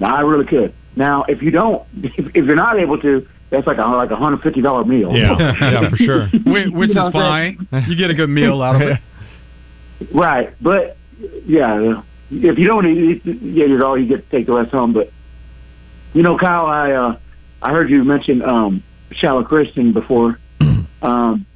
Now, 0.00 0.16
I 0.16 0.20
really 0.22 0.46
could. 0.46 0.74
Now, 0.96 1.24
if 1.28 1.42
you 1.42 1.50
don't, 1.50 1.86
if, 2.02 2.26
if 2.34 2.44
you're 2.46 2.56
not 2.56 2.78
able 2.78 2.98
to, 3.00 3.26
that's 3.50 3.66
like 3.66 3.78
a 3.78 3.82
like 3.82 4.10
a 4.10 4.16
hundred 4.16 4.42
fifty 4.42 4.62
dollar 4.62 4.84
meal. 4.84 5.12
Yeah, 5.16 5.36
yeah, 5.60 5.90
for 5.90 5.96
sure. 5.96 6.26
Which, 6.46 6.68
which 6.70 6.88
You 6.90 6.94
know 6.94 7.08
is 7.08 7.12
fine. 7.12 7.68
You 7.88 7.96
get 7.96 8.10
a 8.10 8.14
good 8.14 8.30
meal 8.30 8.62
out 8.62 8.76
of 8.76 8.82
it. 8.82 8.98
Right, 10.14 10.54
but 10.62 10.96
yeah, 11.46 12.02
if 12.30 12.58
you 12.58 12.66
don't 12.66 12.86
eat, 12.86 13.24
yeah, 13.24 13.66
you're 13.66 13.84
all 13.84 13.98
you 13.98 14.06
get 14.06 14.28
to 14.28 14.36
take 14.36 14.46
the 14.46 14.52
rest 14.52 14.70
home. 14.70 14.92
But 14.92 15.12
you 16.12 16.22
know, 16.22 16.38
Kyle, 16.38 16.66
I 16.66 16.92
uh, 16.92 17.18
I 17.62 17.72
heard 17.72 17.90
you 17.90 18.04
mention 18.04 18.42
um, 18.42 18.82
Shiloh 19.12 19.44
Christian 19.44 19.92
before 19.92 20.38
um, 21.02 21.46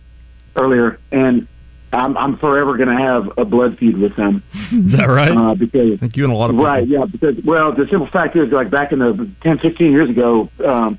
earlier, 0.56 0.98
and 1.12 1.46
I'm 1.92 2.16
I'm 2.16 2.36
forever 2.38 2.76
going 2.76 2.88
to 2.88 3.02
have 3.02 3.30
a 3.38 3.44
blood 3.44 3.78
feud 3.78 3.98
with 3.98 4.16
them. 4.16 4.42
Is 4.72 4.96
that 4.96 5.06
right? 5.06 5.30
Uh, 5.30 5.54
because 5.54 5.94
I 5.94 5.96
think 5.96 6.16
you 6.16 6.24
and 6.24 6.32
a 6.32 6.36
lot 6.36 6.50
of 6.50 6.54
people. 6.54 6.64
Right, 6.64 6.86
yeah, 6.86 7.04
because 7.04 7.36
well, 7.44 7.72
the 7.72 7.86
simple 7.88 8.08
fact 8.08 8.36
is, 8.36 8.50
like 8.50 8.70
back 8.70 8.92
in 8.92 8.98
the 8.98 9.30
10, 9.42 9.58
15 9.58 9.92
years 9.92 10.10
ago, 10.10 10.50
um, 10.64 10.98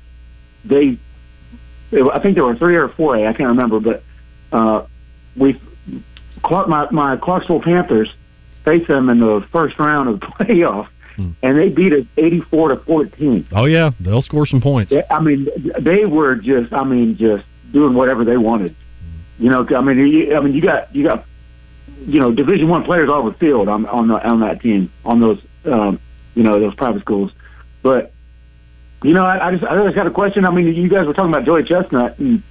they, 0.64 0.98
I 1.92 2.18
think 2.20 2.34
there 2.34 2.44
were 2.44 2.56
three 2.56 2.76
or 2.76 2.88
four 2.88 3.16
A, 3.16 3.28
I 3.28 3.32
can't 3.32 3.48
remember, 3.48 3.80
but 3.80 4.02
uh, 4.52 4.86
we, 5.36 5.60
Clark, 6.42 6.68
my 6.68 6.90
my 6.90 7.16
Clarksville 7.16 7.62
Panthers 7.62 8.12
faced 8.66 8.88
them 8.88 9.08
in 9.08 9.20
the 9.20 9.40
first 9.50 9.78
round 9.78 10.10
of 10.10 10.20
the 10.20 10.26
playoff, 10.40 10.88
and 11.42 11.58
they 11.58 11.70
beat 11.70 11.94
us 11.94 12.04
eighty 12.18 12.40
four 12.40 12.68
to 12.68 12.76
fourteen. 12.76 13.46
Oh 13.52 13.64
yeah, 13.64 13.92
they'll 14.00 14.20
score 14.20 14.44
some 14.44 14.60
points. 14.60 14.90
They- 14.90 15.04
I 15.10 15.20
mean, 15.20 15.48
they 15.80 16.04
were 16.04 16.34
just, 16.34 16.70
I 16.74 16.84
mean, 16.84 17.16
just 17.16 17.44
doing 17.72 17.94
whatever 17.94 18.22
they 18.26 18.36
wanted. 18.36 18.76
You 19.38 19.48
know, 19.48 19.66
I 19.74 19.80
mean, 19.80 19.98
you, 19.98 20.36
I 20.36 20.40
mean, 20.40 20.52
you 20.52 20.60
got 20.60 20.94
you 20.94 21.04
got 21.04 21.24
you 22.00 22.20
know 22.20 22.32
Division 22.32 22.68
One 22.68 22.84
players 22.84 23.08
all 23.08 23.20
over 23.20 23.30
the 23.30 23.38
field 23.38 23.68
on 23.68 23.86
on 23.86 24.08
the, 24.08 24.14
on 24.28 24.40
that 24.40 24.60
team 24.60 24.92
on 25.06 25.20
those 25.20 25.40
um, 25.64 25.98
you 26.34 26.42
know 26.42 26.60
those 26.60 26.74
private 26.74 27.00
schools, 27.02 27.32
but 27.82 28.12
you 29.02 29.12
know, 29.14 29.24
I, 29.24 29.48
I 29.48 29.50
just 29.52 29.64
I 29.64 29.82
just 29.84 29.94
got 29.94 30.06
a 30.06 30.10
question. 30.10 30.44
I 30.44 30.50
mean, 30.50 30.66
you 30.74 30.88
guys 30.88 31.06
were 31.06 31.14
talking 31.14 31.32
about 31.32 31.44
Joey 31.46 31.64
Chestnut, 31.64 32.18
and 32.18 32.42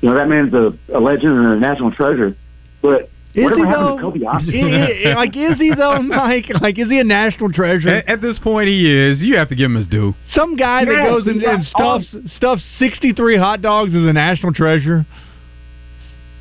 you 0.00 0.08
know 0.08 0.14
that 0.14 0.28
man's 0.28 0.54
a, 0.54 0.72
a 0.92 1.00
legend 1.00 1.36
and 1.38 1.46
a 1.48 1.56
national 1.58 1.90
treasure, 1.92 2.36
but. 2.80 3.10
Is 3.34 3.42
whatever 3.44 3.66
he 3.66 3.72
though? 3.72 3.98
Kobe 4.00 4.20
I- 4.26 5.10
I- 5.10 5.14
like, 5.14 5.36
is 5.36 5.58
he 5.58 5.74
though, 5.74 6.00
Mike? 6.02 6.46
Like, 6.60 6.78
is 6.78 6.88
he 6.88 6.98
a 7.00 7.04
national 7.04 7.52
treasure? 7.52 7.88
At, 7.88 8.08
at 8.08 8.20
this 8.22 8.38
point, 8.38 8.68
he 8.68 8.86
is. 8.90 9.20
You 9.20 9.36
have 9.38 9.48
to 9.48 9.56
give 9.56 9.66
him 9.66 9.76
his 9.76 9.86
due. 9.88 10.14
Some 10.32 10.54
guy 10.56 10.84
that 10.84 11.02
goes 11.04 11.26
and, 11.26 11.42
and 11.42 11.64
got 11.74 12.00
stuffs 12.04 12.32
stuffs 12.36 12.62
sixty 12.78 13.12
three 13.12 13.36
hot 13.36 13.60
dogs 13.60 13.92
is 13.92 14.06
a 14.06 14.12
national 14.12 14.52
treasure. 14.54 15.04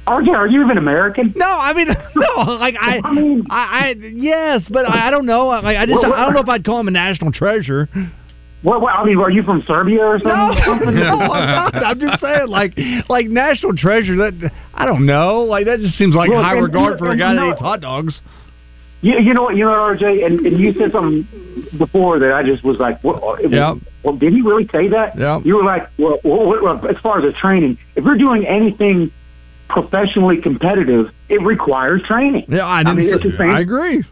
RJ, 0.06 0.30
are 0.36 0.48
you 0.50 0.64
even 0.66 0.78
American? 0.78 1.34
No, 1.36 1.46
I 1.48 1.72
mean, 1.74 1.88
no. 2.16 2.42
Like 2.56 2.76
I, 2.80 3.00
I, 3.00 3.42
I, 3.90 3.90
yes, 4.14 4.62
but 4.70 4.88
I, 4.88 5.08
I 5.08 5.12
don't 5.12 5.26
know. 5.26 5.48
Like 5.48 5.78
I 5.78 5.86
just, 5.86 5.98
What- 5.98 6.10
what- 6.10 6.20
I 6.20 6.26
don't 6.26 6.34
know 6.34 6.42
if 6.42 6.50
I'd 6.50 6.66
call 6.66 6.80
him 6.80 6.90
a 6.90 6.92
national 6.92 7.32
treasure. 7.32 7.88
What, 8.64 8.82
what? 8.82 8.94
I 8.96 9.04
mean, 9.06 9.18
are 9.20 9.30
you 9.30 9.44
from 9.44 9.62
Serbia 9.68 10.04
or 10.04 10.20
something? 10.20 10.96
no, 10.96 11.20
I'm 11.20 11.74
not. 11.74 11.76
I'm 11.76 12.00
just 12.00 12.22
saying, 12.22 12.48
like, 12.48 12.78
like 13.10 13.28
national 13.28 13.76
treasure. 13.76 14.16
That 14.18 14.52
I 14.74 14.86
don't 14.86 15.06
know. 15.06 15.42
Like 15.44 15.66
that 15.66 15.80
just 15.80 15.98
seems 15.98 16.16
like 16.16 16.30
Look, 16.30 16.42
high 16.44 16.54
and- 16.56 16.64
regard 16.64 16.98
for 16.98 17.12
a 17.12 17.18
guy 17.18 17.36
that 17.36 17.52
eats 17.52 17.60
hot 17.60 17.82
dogs. 17.82 18.16
You, 19.02 19.20
you 19.20 19.34
know 19.34 19.44
what? 19.44 19.58
You 19.58 19.66
know 19.66 19.72
what, 19.72 20.00
RJ, 20.00 20.26
and, 20.26 20.40
and 20.48 20.58
you 20.58 20.72
said 20.80 20.94
something 20.94 21.28
before 21.78 22.20
that 22.20 22.32
I 22.32 22.42
just 22.42 22.64
was 22.64 22.78
like, 22.80 23.04
what, 23.04 23.22
Yeah. 23.52 23.76
well, 24.02 24.16
did 24.16 24.32
he 24.32 24.42
really 24.42 24.66
say 24.72 24.88
that? 24.88 25.18
Yeah. 25.20 25.42
You 25.44 25.58
were 25.58 25.64
like, 25.66 25.90
well, 26.00 26.20
well, 26.24 26.62
well, 26.64 26.88
as 26.88 26.96
far 27.04 27.20
as 27.20 27.26
the 27.26 27.38
training, 27.38 27.78
if 27.98 28.06
you're 28.06 28.18
doing 28.18 28.48
anything 28.48 29.12
professionally 29.68 30.38
competitive, 30.38 31.12
it 31.28 31.42
requires 31.42 32.02
training. 32.04 32.46
Yeah, 32.48 32.66
I, 32.66 32.80
I 32.80 32.84
mean, 32.94 33.08
didn't 33.08 33.14
it's 33.26 33.32
the 33.34 33.38
same. 33.38 33.50
I 33.54 33.60
agree. 33.60 34.06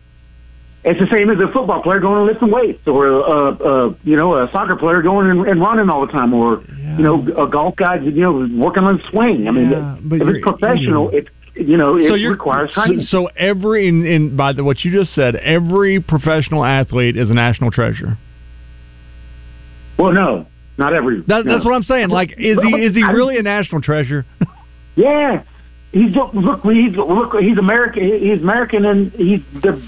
It's 0.84 1.00
the 1.00 1.08
same 1.16 1.30
as 1.30 1.38
a 1.38 1.52
football 1.54 1.84
player 1.84 2.00
going 2.00 2.16
to 2.16 2.24
lift 2.24 2.42
and 2.42 2.52
lifting 2.52 2.70
weights, 2.70 2.88
or 2.88 3.06
a, 3.06 3.90
a 3.90 3.96
you 4.04 4.16
know 4.16 4.36
a 4.36 4.50
soccer 4.52 4.76
player 4.76 5.04
going 5.04 5.30
and, 5.30 5.48
and 5.48 5.62
running 5.62 5.90
all 5.90 6.06
the 6.06 6.12
time, 6.12 6.34
or 6.34 6.64
you 6.98 7.04
know 7.04 7.22
a 7.38 7.48
golf 7.48 7.76
guy 7.76 7.98
you 7.98 8.12
know 8.12 8.48
working 8.56 8.84
on 8.84 9.00
swing. 9.12 9.48
I 9.48 9.52
mean, 9.52 9.70
but 10.04 10.22
if 10.22 10.28
it's 10.28 10.44
professional, 10.44 11.10
it 11.12 11.28
you 11.54 11.78
know 11.78 11.98
it 11.98 12.10
so 12.10 12.16
requires 12.16 12.72
so, 12.74 12.82
so 13.06 13.26
every 13.38 13.88
in, 13.88 14.06
in 14.08 14.36
by 14.36 14.54
the, 14.54 14.64
what 14.64 14.84
you 14.84 14.92
just 14.92 15.14
said, 15.14 15.36
every 15.36 16.02
professional 16.02 16.66
athlete 16.66 17.16
is 17.16 17.30
a 17.30 17.34
national 17.36 17.70
treasure. 17.70 18.18
well, 20.00 20.14
no, 20.14 20.48
not 20.78 20.94
every. 20.94 21.22
That, 21.22 21.46
no. 21.46 21.54
That's 21.54 21.66
what 21.66 21.76
I'm 21.76 21.84
saying. 21.84 22.10
Like, 22.10 22.32
is 22.40 22.58
he 22.60 22.76
is 22.76 22.96
he 22.96 23.04
really 23.04 23.38
a 23.38 23.44
national 23.44 23.82
treasure? 23.82 24.26
Yeah, 24.94 25.44
he's 25.94 26.14
look, 26.14 26.34
look 26.34 26.64
he's 26.64 26.96
look 26.98 27.34
he's 27.40 27.58
American. 27.58 28.04
He's 28.20 28.42
American, 28.42 28.84
and 28.86 29.12
he's 29.14 29.40
the 29.54 29.82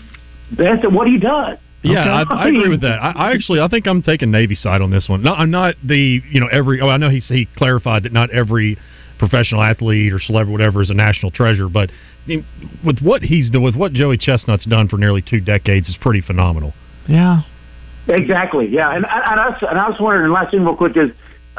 best 0.51 0.83
at 0.83 0.91
what 0.91 1.07
he 1.07 1.17
does. 1.17 1.57
Yeah, 1.83 2.21
Okay. 2.21 2.33
I, 2.33 2.43
I 2.45 2.47
agree 2.47 2.69
with 2.69 2.81
that. 2.81 2.99
I, 3.03 3.11
I 3.11 3.31
actually, 3.33 3.59
I 3.59 3.67
think 3.67 3.87
I'm 3.87 4.01
taking 4.01 4.31
Navy 4.31 4.55
side 4.55 4.81
on 4.81 4.89
this 4.89 5.09
one. 5.09 5.21
No, 5.21 5.33
I'm 5.33 5.51
not 5.51 5.75
the, 5.83 6.21
you 6.31 6.39
know, 6.39 6.47
every. 6.47 6.79
Oh, 6.79 6.87
I 6.89 6.95
know 6.97 7.09
he 7.09 7.19
he 7.19 7.45
clarified 7.57 8.03
that 8.03 8.13
not 8.13 8.29
every 8.31 8.77
professional 9.19 9.61
athlete 9.61 10.13
or 10.13 10.19
celebrity, 10.19 10.51
whatever, 10.53 10.81
is 10.81 10.89
a 10.89 10.93
national 10.93 11.31
treasure. 11.31 11.67
But 11.67 11.89
I 11.89 12.27
mean, 12.27 12.45
with 12.85 12.99
what 13.01 13.21
he's 13.21 13.49
done, 13.49 13.63
with 13.63 13.75
what 13.75 13.91
Joey 13.91 14.17
Chestnut's 14.17 14.65
done 14.65 14.87
for 14.87 14.97
nearly 14.97 15.21
two 15.21 15.41
decades, 15.41 15.89
is 15.89 15.97
pretty 15.99 16.21
phenomenal. 16.21 16.73
Yeah. 17.07 17.41
Exactly. 18.07 18.67
Yeah, 18.69 18.95
and 18.95 19.05
I- 19.05 19.31
and 19.31 19.39
I 19.39 19.49
was, 19.49 19.57
and 19.69 19.79
I 19.79 19.89
was 19.89 19.97
wondering 19.99 20.31
last 20.31 20.51
thing 20.51 20.63
real 20.63 20.75
quick 20.75 20.95
is 20.95 21.11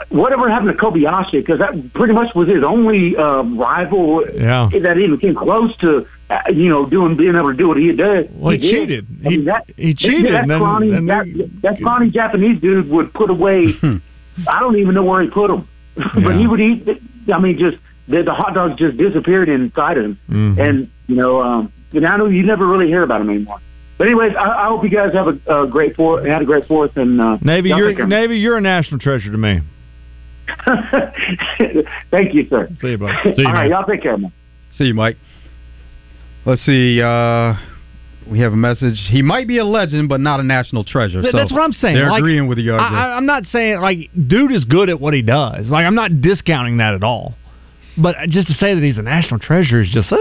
whatever 0.08 0.48
happened 0.50 0.76
to 0.76 0.84
Kobayashi 0.84 1.32
because 1.32 1.58
that 1.60 1.92
pretty 1.94 2.12
much 2.14 2.34
was 2.34 2.48
his 2.48 2.62
only 2.64 3.16
uh, 3.16 3.42
rival 3.42 4.24
Yeah. 4.34 4.68
that 4.82 4.98
even 4.98 5.18
came 5.18 5.34
close 5.34 5.76
to 5.78 6.06
uh, 6.30 6.38
you 6.52 6.68
know 6.68 6.86
doing 6.86 7.16
being 7.16 7.34
able 7.36 7.50
to 7.52 7.56
do 7.56 7.68
what 7.68 7.76
he 7.76 7.92
did. 7.92 8.30
Well, 8.38 8.52
he 8.52 8.58
did. 8.58 8.70
cheated. 8.88 9.06
I 9.24 9.28
mean, 9.28 9.44
that, 9.44 9.64
he 9.76 9.94
cheated, 9.94 10.34
That 10.34 10.42
and 10.42 10.50
then- 10.50 10.58
scrawny, 10.58 10.90
that, 10.90 11.50
that 11.62 11.78
scrawny 11.78 12.10
Japanese 12.10 12.60
dude 12.60 12.88
would 12.90 13.12
put 13.14 13.30
away. 13.30 13.74
I 14.48 14.58
don't 14.60 14.76
even 14.78 14.94
know 14.94 15.04
where 15.04 15.22
he 15.22 15.28
put 15.30 15.48
them, 15.48 15.68
but 15.96 16.34
he 16.36 16.46
would 16.46 16.60
eat. 16.60 16.88
I 17.32 17.38
mean, 17.38 17.56
just 17.58 17.76
the, 18.08 18.22
the 18.22 18.34
hot 18.34 18.54
dogs 18.54 18.74
just 18.78 18.96
disappeared 18.96 19.48
inside 19.48 19.96
of 19.98 20.04
him, 20.06 20.18
Mhm. 20.28 20.58
and 20.68 20.90
you 21.06 21.14
know, 21.16 21.40
um, 21.40 21.72
and 21.92 22.04
I 22.06 22.16
know 22.16 22.26
you 22.26 22.42
never 22.42 22.66
really 22.66 22.88
hear 22.88 23.02
about 23.04 23.20
him 23.20 23.30
anymore. 23.30 23.58
But 23.96 24.08
anyways, 24.08 24.34
I, 24.34 24.64
I 24.64 24.66
hope 24.66 24.82
you 24.82 24.90
guys 24.90 25.12
have 25.14 25.28
a, 25.28 25.62
a 25.62 25.66
great 25.68 25.94
fourth. 25.94 26.26
Had 26.26 26.42
a 26.42 26.44
great 26.44 26.66
fourth, 26.66 26.96
and 26.96 27.20
uh, 27.20 27.38
Navy, 27.42 27.68
you're. 27.68 28.06
Navy, 28.06 28.38
you're 28.38 28.56
a 28.56 28.60
national 28.60 28.98
treasure 28.98 29.30
to 29.30 29.38
me. 29.38 29.60
Thank 32.10 32.34
you, 32.34 32.46
sir. 32.48 32.68
See 32.80 32.88
you, 32.88 32.98
bud. 32.98 33.10
All 33.26 33.52
right, 33.52 33.70
y'all 33.70 33.84
take 33.84 34.02
care, 34.02 34.16
man. 34.16 34.32
See 34.76 34.84
you, 34.84 34.94
Mike. 34.94 35.16
Let's 36.44 36.62
see. 36.64 37.00
Uh, 37.00 37.54
we 38.30 38.40
have 38.40 38.52
a 38.52 38.56
message. 38.56 38.98
He 39.10 39.22
might 39.22 39.46
be 39.48 39.58
a 39.58 39.64
legend, 39.64 40.08
but 40.08 40.20
not 40.20 40.40
a 40.40 40.42
national 40.42 40.84
treasure. 40.84 41.20
Th- 41.20 41.32
So 41.32 41.38
That's 41.38 41.52
what 41.52 41.62
I'm 41.62 41.72
saying. 41.72 41.94
They're 41.94 42.10
Like, 42.10 42.20
agreeing 42.20 42.48
with 42.48 42.58
you, 42.58 42.72
RJ. 42.72 42.80
I, 42.80 43.06
I- 43.08 43.16
I'm 43.16 43.26
not 43.26 43.44
saying 43.52 43.80
like 43.80 44.10
dude 44.28 44.52
is 44.52 44.64
good 44.64 44.88
at 44.88 45.00
what 45.00 45.14
he 45.14 45.22
does. 45.22 45.66
Like 45.66 45.84
I'm 45.86 45.94
not 45.94 46.20
discounting 46.20 46.78
that 46.78 46.94
at 46.94 47.02
all. 47.02 47.34
But 47.96 48.16
just 48.28 48.48
to 48.48 48.54
say 48.54 48.74
that 48.74 48.82
he's 48.82 48.98
a 48.98 49.02
national 49.02 49.40
treasure 49.40 49.80
is 49.80 49.90
just. 49.90 50.10
Uh, 50.12 50.16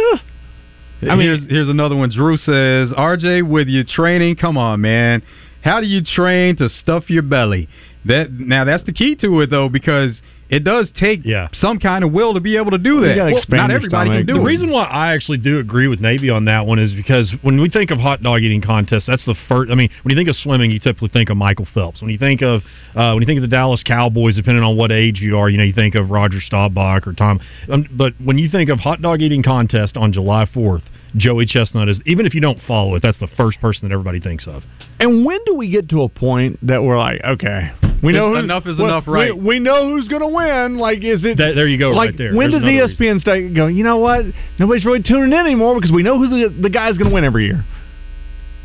I 1.01 1.15
mean, 1.15 1.21
here's, 1.21 1.49
here's 1.49 1.69
another 1.69 1.95
one. 1.95 2.09
Drew 2.11 2.37
says, 2.37 2.93
"RJ, 2.93 3.47
with 3.49 3.67
your 3.67 3.83
training, 3.83 4.35
come 4.37 4.57
on, 4.57 4.79
man. 4.81 5.23
How 5.61 5.81
do 5.81 5.87
you 5.87 6.01
train 6.03 6.55
to 6.57 6.69
stuff 6.69 7.09
your 7.09 7.23
belly? 7.23 7.67
That 8.05 8.31
now 8.31 8.65
that's 8.65 8.83
the 8.83 8.93
key 8.93 9.15
to 9.21 9.41
it, 9.41 9.49
though, 9.49 9.69
because 9.69 10.21
it 10.49 10.63
does 10.63 10.91
take 10.99 11.21
some 11.53 11.79
kind 11.79 12.03
of 12.03 12.11
will 12.11 12.33
to 12.35 12.39
be 12.39 12.57
able 12.57 12.71
to 12.71 12.77
do 12.77 13.01
that. 13.01 13.15
Well, 13.33 13.43
not 13.49 13.71
everybody 13.71 14.09
can 14.11 14.25
do 14.25 14.33
the 14.33 14.39
it. 14.41 14.43
reason 14.43 14.69
why 14.69 14.83
I 14.83 15.13
actually 15.15 15.39
do 15.39 15.57
agree 15.57 15.87
with 15.87 15.99
Navy 15.99 16.29
on 16.29 16.45
that 16.45 16.67
one 16.67 16.77
is 16.77 16.93
because 16.93 17.33
when 17.41 17.59
we 17.59 17.69
think 17.69 17.89
of 17.91 17.97
hot 17.97 18.21
dog 18.21 18.41
eating 18.41 18.61
contests, 18.61 19.05
that's 19.07 19.25
the 19.25 19.35
first. 19.47 19.71
I 19.71 19.75
mean, 19.75 19.89
when 20.03 20.11
you 20.11 20.17
think 20.19 20.29
of 20.29 20.35
swimming, 20.35 20.69
you 20.69 20.79
typically 20.79 21.07
think 21.09 21.29
of 21.29 21.37
Michael 21.37 21.67
Phelps. 21.73 22.01
When 22.01 22.11
you 22.11 22.19
think 22.19 22.41
of 22.43 22.61
uh, 22.93 23.13
when 23.13 23.21
you 23.21 23.25
think 23.25 23.37
of 23.37 23.41
the 23.41 23.47
Dallas 23.55 23.83
Cowboys, 23.83 24.35
depending 24.35 24.63
on 24.63 24.77
what 24.77 24.91
age 24.91 25.21
you 25.21 25.37
are, 25.37 25.49
you 25.49 25.57
know, 25.57 25.63
you 25.63 25.73
think 25.73 25.95
of 25.95 26.11
Roger 26.11 26.39
Staubach 26.39 27.07
or 27.07 27.13
Tom. 27.13 27.39
Um, 27.71 27.87
but 27.97 28.13
when 28.23 28.37
you 28.37 28.49
think 28.49 28.69
of 28.69 28.79
hot 28.79 29.01
dog 29.01 29.21
eating 29.21 29.41
contest 29.43 29.97
on 29.97 30.13
July 30.13 30.45
Fourth, 30.53 30.83
Joey 31.15 31.45
Chestnut 31.47 31.89
is 31.89 31.99
even 32.05 32.25
if 32.27 32.35
you 32.35 32.41
don't 32.41 32.59
follow 32.67 32.93
it, 32.95 33.01
that's 33.01 33.19
the 33.19 33.29
first 33.37 33.59
person 33.59 33.87
that 33.87 33.93
everybody 33.93 34.19
thinks 34.19 34.45
of. 34.45 34.61
and 34.99 35.25
when 35.25 35.39
do 35.45 35.55
we 35.55 35.69
get 35.69 35.89
to 35.89 36.03
a 36.03 36.09
point 36.09 36.59
that 36.61 36.83
we're 36.83 36.97
like, 36.99 37.23
okay, 37.23 37.71
we 38.03 38.11
know 38.13 38.29
who, 38.33 38.35
Enough 38.39 38.67
is 38.67 38.77
well, 38.77 38.87
enough, 38.87 39.07
right? 39.07 39.35
We, 39.35 39.59
know 39.59 39.89
who's 39.89 40.07
going 40.07 40.21
to 40.21 40.27
win. 40.27 40.77
Like, 40.77 40.99
is 41.03 41.23
it? 41.23 41.37
That- 41.37 41.53
there 41.55 41.67
you 41.67 41.77
go, 41.79 41.89
like, 41.91 42.09
right 42.11 42.17
there. 42.17 42.35
When 42.35 42.51
There's 42.51 42.61
does 42.63 42.69
another 42.69 42.93
ESPN 42.93 43.21
start 43.21 43.53
go? 43.55 43.67
You 43.67 43.83
know 43.83 43.97
what? 43.97 44.25
Nobody's 44.59 44.85
really 44.85 45.01
tuning 45.03 45.31
in 45.31 45.33
anymore 45.33 45.75
because 45.75 45.91
we 45.91 46.03
know 46.03 46.17
who 46.19 46.27
the, 46.29 46.61
the 46.63 46.69
guy's 46.69 46.97
going 46.97 47.09
to 47.09 47.13
win 47.13 47.23
every 47.23 47.45
year. 47.45 47.63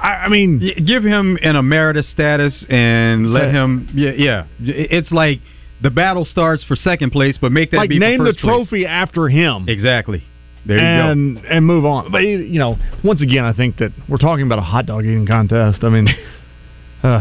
I, 0.01 0.09
I 0.09 0.29
mean, 0.29 0.61
Y- 0.63 0.81
give 0.85 1.05
him 1.05 1.39
an 1.43 1.57
emeritus 1.57 2.09
status 2.11 2.65
and 2.69 3.33
let 3.33 3.45
Say- 3.45 3.51
him. 3.53 3.89
Yeah, 3.95 4.11
yeah. 4.17 4.45
It's 4.61 5.11
like 5.13 5.41
the 5.83 5.91
battle 5.91 6.25
starts 6.25 6.65
for 6.65 6.77
second 6.77 7.11
place, 7.11 7.39
but 7.41 7.53
make 7.53 7.71
that 7.71 7.79
like 7.79 7.89
be 7.89 7.97
for 7.97 8.01
name 8.01 8.19
the 8.19 8.33
first 8.33 8.39
place. 8.41 8.69
trophy 8.69 8.87
after 8.87 9.29
him. 9.29 9.67
Exactly. 9.69 10.23
There 10.67 10.77
you 10.77 10.83
and 10.85 11.39
and 11.39 11.65
move 11.65 11.85
on. 11.87 12.13
But 12.13 12.19
you 12.25 12.59
know, 12.59 12.77
once 13.03 13.23
again, 13.23 13.45
I 13.45 13.53
think 13.55 13.79
that 13.79 13.91
we're 14.09 14.19
talking 14.19 14.45
about 14.45 14.59
a 14.59 14.63
hot 14.63 14.87
dog 14.87 15.05
eating 15.05 15.27
contest. 15.27 15.83
I 15.83 15.89
mean, 15.89 16.09
uh, 17.03 17.21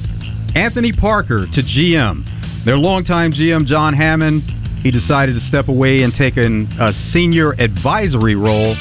Anthony 0.55 0.91
Parker 0.91 1.47
to 1.53 1.61
GM. 1.61 2.65
Their 2.65 2.77
longtime 2.77 3.31
GM, 3.31 3.65
John 3.65 3.93
Hammond, 3.93 4.43
he 4.83 4.91
decided 4.91 5.33
to 5.35 5.41
step 5.41 5.69
away 5.69 6.03
and 6.03 6.13
take 6.13 6.35
an, 6.37 6.67
a 6.79 6.91
senior 7.11 7.53
advisory 7.53 8.35
role. 8.35 8.75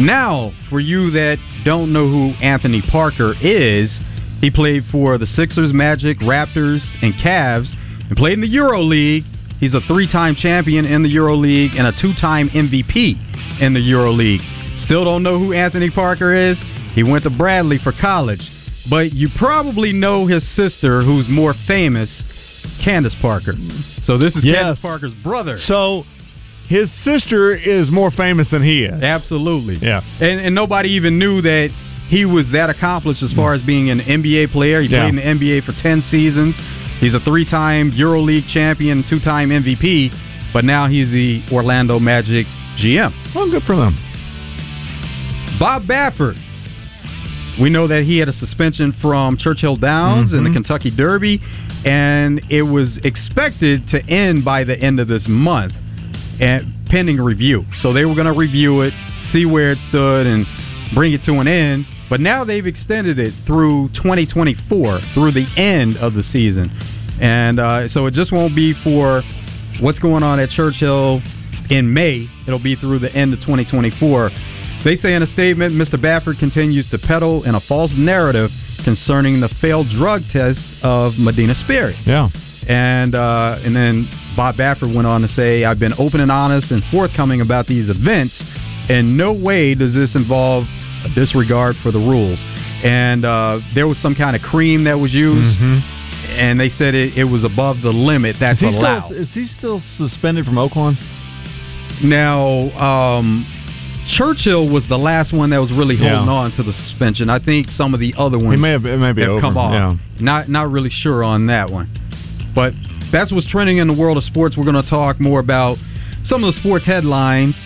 Now, 0.00 0.52
for 0.68 0.80
you 0.80 1.12
that 1.12 1.36
don't 1.64 1.92
know 1.92 2.08
who 2.08 2.32
Anthony 2.42 2.82
Parker 2.90 3.34
is, 3.40 3.96
he 4.40 4.50
played 4.50 4.82
for 4.90 5.16
the 5.16 5.26
Sixers, 5.26 5.72
Magic, 5.72 6.18
Raptors, 6.18 6.80
and 7.00 7.14
Cavs, 7.14 7.72
and 8.08 8.16
played 8.16 8.34
in 8.34 8.40
the 8.40 8.48
Euro 8.48 8.82
League. 8.82 9.24
He's 9.60 9.74
a 9.74 9.80
three-time 9.86 10.34
champion 10.34 10.84
in 10.84 11.04
the 11.04 11.08
Euro 11.10 11.36
League 11.36 11.72
and 11.76 11.86
a 11.86 11.92
two-time 11.92 12.50
MVP 12.50 13.60
in 13.62 13.72
the 13.72 13.80
Euro 13.80 14.12
League. 14.12 14.40
Still 14.84 15.04
don't 15.04 15.22
know 15.22 15.38
who 15.38 15.52
Anthony 15.52 15.90
Parker 15.90 16.34
is. 16.34 16.56
He 16.94 17.04
went 17.04 17.22
to 17.24 17.30
Bradley 17.30 17.78
for 17.82 17.92
college, 18.00 18.42
but 18.88 19.12
you 19.12 19.28
probably 19.38 19.92
know 19.92 20.26
his 20.26 20.42
sister, 20.56 21.02
who's 21.02 21.28
more 21.28 21.54
famous, 21.66 22.10
Candace 22.84 23.14
Parker. 23.20 23.52
So 24.04 24.18
this 24.18 24.34
is 24.36 24.44
Yes. 24.44 24.56
Candace 24.56 24.78
Parker's 24.80 25.14
brother. 25.22 25.58
So 25.60 26.04
his 26.68 26.90
sister 27.04 27.54
is 27.54 27.90
more 27.90 28.10
famous 28.10 28.48
than 28.50 28.62
he 28.62 28.84
is. 28.84 29.02
Absolutely. 29.02 29.76
Yeah. 29.86 30.00
And, 30.20 30.40
and 30.40 30.54
nobody 30.54 30.90
even 30.90 31.18
knew 31.18 31.42
that 31.42 31.70
he 32.08 32.24
was 32.24 32.46
that 32.52 32.70
accomplished 32.70 33.22
as 33.22 33.32
far 33.32 33.54
as 33.54 33.62
being 33.62 33.90
an 33.90 34.00
NBA 34.00 34.52
player. 34.52 34.80
He 34.80 34.88
Yeah. 34.88 35.00
played 35.00 35.08
in 35.10 35.16
the 35.16 35.22
NBA 35.22 35.64
for 35.64 35.72
10 35.82 36.02
seasons. 36.10 36.54
He's 37.00 37.14
a 37.14 37.20
three 37.20 37.44
time 37.44 37.92
EuroLeague 37.92 38.48
champion, 38.52 39.04
two 39.08 39.20
time 39.20 39.50
MVP, 39.50 40.10
but 40.52 40.64
now 40.64 40.86
he's 40.88 41.10
the 41.10 41.42
Orlando 41.52 41.98
Magic 41.98 42.46
GM. 42.78 43.12
Well, 43.34 43.50
good 43.50 43.62
for 43.64 43.76
them. 43.76 43.96
Bob 45.58 45.84
Baffert. 45.84 46.36
We 47.60 47.70
know 47.70 47.86
that 47.86 48.02
he 48.02 48.18
had 48.18 48.28
a 48.28 48.32
suspension 48.32 48.92
from 49.00 49.36
Churchill 49.36 49.76
Downs 49.76 50.32
in 50.32 50.44
the 50.44 50.50
Mhm. 50.50 50.54
Kentucky 50.54 50.90
Derby, 50.90 51.40
and 51.84 52.40
it 52.48 52.62
was 52.62 52.98
expected 53.04 53.86
to 53.88 54.04
end 54.08 54.44
by 54.44 54.64
the 54.64 54.80
end 54.80 54.98
of 54.98 55.06
this 55.08 55.28
month, 55.28 55.72
and 56.40 56.66
pending 56.88 57.18
review. 57.18 57.64
So 57.80 57.92
they 57.92 58.04
were 58.04 58.14
going 58.14 58.26
to 58.26 58.32
review 58.32 58.80
it, 58.82 58.92
see 59.32 59.46
where 59.46 59.70
it 59.70 59.78
stood, 59.88 60.26
and 60.26 60.46
bring 60.94 61.12
it 61.12 61.22
to 61.24 61.34
an 61.34 61.46
end. 61.46 61.86
But 62.10 62.20
now 62.20 62.44
they've 62.44 62.66
extended 62.66 63.18
it 63.18 63.32
through 63.46 63.90
2024, 63.94 65.00
through 65.14 65.32
the 65.32 65.46
end 65.56 65.96
of 65.96 66.14
the 66.14 66.22
season, 66.24 66.70
and 67.20 67.58
uh, 67.60 67.88
so 67.88 68.06
it 68.06 68.14
just 68.14 68.32
won't 68.32 68.54
be 68.54 68.72
for 68.72 69.22
what's 69.80 69.98
going 69.98 70.22
on 70.22 70.40
at 70.40 70.50
Churchill 70.50 71.22
in 71.70 71.92
May. 71.92 72.28
It'll 72.46 72.58
be 72.58 72.74
through 72.74 72.98
the 72.98 73.12
end 73.14 73.32
of 73.32 73.40
2024. 73.40 74.30
They 74.84 74.96
say 74.96 75.14
in 75.14 75.22
a 75.22 75.26
statement, 75.26 75.72
Mr. 75.72 75.94
Baffert 75.94 76.38
continues 76.38 76.88
to 76.90 76.98
peddle 76.98 77.44
in 77.44 77.54
a 77.54 77.60
false 77.60 77.92
narrative 77.96 78.50
concerning 78.84 79.40
the 79.40 79.48
failed 79.60 79.88
drug 79.88 80.22
test 80.30 80.60
of 80.82 81.14
Medina 81.16 81.54
Spirit. 81.54 81.96
Yeah. 82.06 82.28
And 82.68 83.14
uh, 83.14 83.60
and 83.64 83.74
then 83.74 84.08
Bob 84.36 84.56
Baffert 84.56 84.94
went 84.94 85.06
on 85.06 85.22
to 85.22 85.28
say, 85.28 85.64
"I've 85.64 85.78
been 85.78 85.94
open 85.98 86.20
and 86.20 86.30
honest 86.30 86.70
and 86.70 86.82
forthcoming 86.90 87.40
about 87.40 87.66
these 87.66 87.88
events. 87.88 88.42
In 88.88 89.16
no 89.16 89.32
way 89.32 89.74
does 89.74 89.94
this 89.94 90.14
involve 90.14 90.64
a 91.04 91.08
disregard 91.14 91.76
for 91.82 91.90
the 91.90 91.98
rules." 91.98 92.38
And 92.84 93.24
uh, 93.24 93.60
there 93.74 93.88
was 93.88 94.00
some 94.00 94.14
kind 94.14 94.36
of 94.36 94.42
cream 94.42 94.84
that 94.84 94.98
was 94.98 95.12
used, 95.12 95.58
and 96.28 96.60
they 96.60 96.70
said 96.70 96.94
it, 96.94 97.16
it 97.16 97.24
was 97.24 97.44
above 97.44 97.80
the 97.82 97.90
limit 97.90 98.36
that's 98.40 98.62
is, 98.62 98.74
allowed. 98.74 99.06
still, 99.06 99.22
is 99.22 99.28
he 99.32 99.46
still 99.58 99.82
suspended 99.96 100.44
from 100.44 100.54
Oaklawn? 100.56 100.96
Now, 102.02 102.70
um, 102.76 103.46
Churchill 104.16 104.68
was 104.68 104.84
the 104.88 104.98
last 104.98 105.32
one 105.32 105.50
that 105.50 105.60
was 105.60 105.72
really 105.72 105.96
Yeah. 105.96 106.10
holding 106.16 106.28
on 106.28 106.52
to 106.52 106.62
the 106.62 106.72
suspension. 106.72 107.30
I 107.30 107.38
think 107.38 107.70
some 107.70 107.94
of 107.94 108.00
the 108.00 108.14
other 108.18 108.38
ones 108.38 108.54
He 108.54 108.60
may 108.60 108.70
have- 108.70 108.84
it 108.86 108.98
may 108.98 109.12
be 109.12 109.22
have 109.22 109.30
over, 109.32 109.40
come 109.40 109.56
off. 109.56 109.72
yeah. 109.72 109.94
Not 110.20 110.48
not 110.48 110.70
really 110.70 110.90
sure 110.90 111.24
on 111.24 111.46
that 111.46 111.70
one, 111.70 111.88
but 112.54 112.74
that's 113.10 113.32
what's 113.32 113.46
trending 113.46 113.78
in 113.78 113.86
the 113.88 113.94
world 113.94 114.16
of 114.18 114.24
sports. 114.24 114.56
We're 114.56 114.64
going 114.70 114.82
to 114.82 114.88
talk 114.88 115.20
more 115.20 115.40
about 115.40 115.78
some 116.24 116.44
of 116.44 116.54
the 116.54 116.60
sports 116.60 116.84
headlines. 116.84 117.56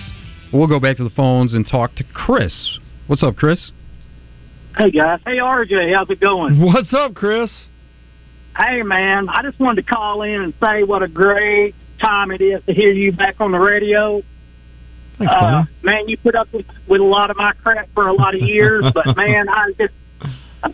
We'll 0.52 0.66
go 0.68 0.80
back 0.80 0.96
to 0.98 1.04
the 1.04 1.10
phones 1.10 1.54
and 1.54 1.66
talk 1.66 1.94
to 1.96 2.04
Chris. 2.04 2.78
What's 3.08 3.22
up, 3.22 3.36
Chris? 3.36 3.70
Hey 4.76 4.90
guys, 4.90 5.18
hey 5.26 5.38
RJ, 5.40 5.92
how's 5.92 6.08
it 6.08 6.20
going? 6.20 6.60
What's 6.60 6.92
up, 6.94 7.14
Chris? 7.14 7.50
Hey 8.56 8.82
man, 8.82 9.28
I 9.28 9.42
just 9.42 9.58
wanted 9.58 9.86
to 9.86 9.94
call 9.94 10.22
in 10.22 10.40
and 10.40 10.52
say 10.62 10.82
what 10.84 11.02
a 11.02 11.08
great 11.08 11.74
time 12.00 12.30
it 12.30 12.40
is 12.40 12.62
to 12.66 12.72
hear 12.72 12.92
you 12.92 13.10
back 13.12 13.36
on 13.40 13.50
the 13.50 13.58
radio. 13.58 14.22
Thanks, 15.18 15.32
uh, 15.36 15.40
man. 15.50 15.68
man, 15.82 16.08
you 16.08 16.16
put 16.18 16.34
up 16.34 16.52
with, 16.52 16.66
with 16.86 17.00
a 17.00 17.04
lot 17.04 17.30
of 17.30 17.36
my 17.36 17.52
crap 17.62 17.88
for 17.94 18.06
a 18.08 18.12
lot 18.12 18.34
of 18.34 18.40
years, 18.40 18.84
but 18.94 19.04
man, 19.16 19.48
I 19.48 19.72
just 19.78 19.92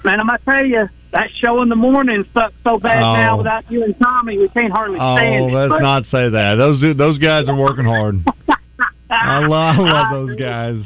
man, 0.04 0.20
I'm 0.20 0.26
gonna 0.26 0.38
tell 0.44 0.64
you 0.64 0.88
that 1.12 1.30
show 1.40 1.62
in 1.62 1.68
the 1.68 1.76
morning 1.76 2.24
sucks 2.34 2.54
so 2.64 2.78
bad 2.78 3.02
Oh. 3.02 3.12
now 3.14 3.38
without 3.38 3.70
you 3.70 3.84
and 3.84 3.94
Tommy. 3.98 4.38
We 4.38 4.48
can't 4.48 4.72
hardly 4.72 4.96
stand 4.96 5.44
Oh, 5.44 5.48
it. 5.48 5.52
let's 5.52 5.68
But- 5.70 5.82
not 5.82 6.02
say 6.10 6.28
that. 6.28 6.54
Those 6.56 6.80
dude- 6.80 6.98
those 6.98 7.18
guys 7.18 7.48
are 7.48 7.54
working 7.56 7.84
hard. 7.84 8.22
I 9.10 9.38
love, 9.46 9.76
I 9.78 9.80
love 9.80 10.10
those 10.28 10.36
guys. 10.36 10.82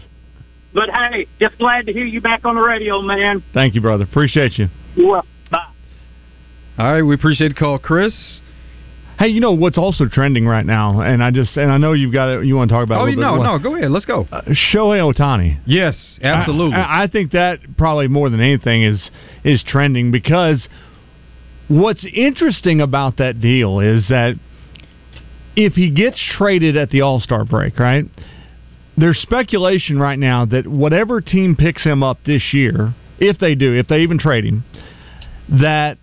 But 0.74 0.90
hey, 0.90 1.26
just 1.40 1.56
glad 1.58 1.86
to 1.86 1.92
hear 1.92 2.04
you 2.04 2.20
back 2.20 2.44
on 2.44 2.56
the 2.56 2.60
radio, 2.60 3.00
man. 3.00 3.42
Thank 3.54 3.74
you, 3.74 3.80
brother. 3.80 4.04
Appreciate 4.04 4.58
you. 4.58 4.68
You're 4.96 5.08
welcome. 5.12 5.30
Bye. 5.50 5.58
All 6.78 6.92
right, 6.92 7.02
we 7.02 7.14
appreciate 7.14 7.48
the 7.48 7.54
call, 7.54 7.78
Chris. 7.78 8.12
Hey, 9.18 9.28
you 9.28 9.40
know 9.40 9.50
what's 9.50 9.78
also 9.78 10.06
trending 10.06 10.46
right 10.46 10.64
now, 10.64 11.00
and 11.00 11.24
I 11.24 11.32
just 11.32 11.56
and 11.56 11.72
I 11.72 11.76
know 11.76 11.92
you've 11.92 12.12
got 12.12 12.28
it. 12.28 12.46
You 12.46 12.54
want 12.54 12.68
to 12.68 12.74
talk 12.74 12.84
about? 12.84 13.00
Oh, 13.00 13.06
it 13.06 13.14
a 13.14 13.20
no, 13.20 13.36
bit. 13.36 13.42
no, 13.42 13.58
go 13.58 13.74
ahead. 13.74 13.90
Let's 13.90 14.04
go. 14.04 14.28
Uh, 14.30 14.42
Shohei 14.72 15.02
Ohtani. 15.02 15.60
Yes, 15.66 15.96
absolutely. 16.22 16.76
I, 16.76 17.04
I 17.04 17.06
think 17.08 17.32
that 17.32 17.58
probably 17.76 18.06
more 18.06 18.30
than 18.30 18.40
anything 18.40 18.84
is 18.84 19.10
is 19.42 19.64
trending 19.66 20.12
because 20.12 20.68
what's 21.66 22.04
interesting 22.14 22.80
about 22.80 23.16
that 23.16 23.40
deal 23.40 23.80
is 23.80 24.06
that 24.08 24.34
if 25.56 25.72
he 25.72 25.90
gets 25.90 26.22
traded 26.36 26.76
at 26.76 26.90
the 26.90 27.00
All 27.00 27.18
Star 27.20 27.44
break, 27.44 27.80
right? 27.80 28.04
There's 28.96 29.18
speculation 29.18 29.98
right 29.98 30.18
now 30.18 30.44
that 30.46 30.66
whatever 30.66 31.20
team 31.20 31.56
picks 31.56 31.82
him 31.82 32.04
up 32.04 32.18
this 32.24 32.52
year, 32.52 32.94
if 33.18 33.38
they 33.38 33.56
do, 33.56 33.74
if 33.74 33.88
they 33.88 34.00
even 34.00 34.18
trade 34.18 34.44
him, 34.44 34.64
that 35.48 35.98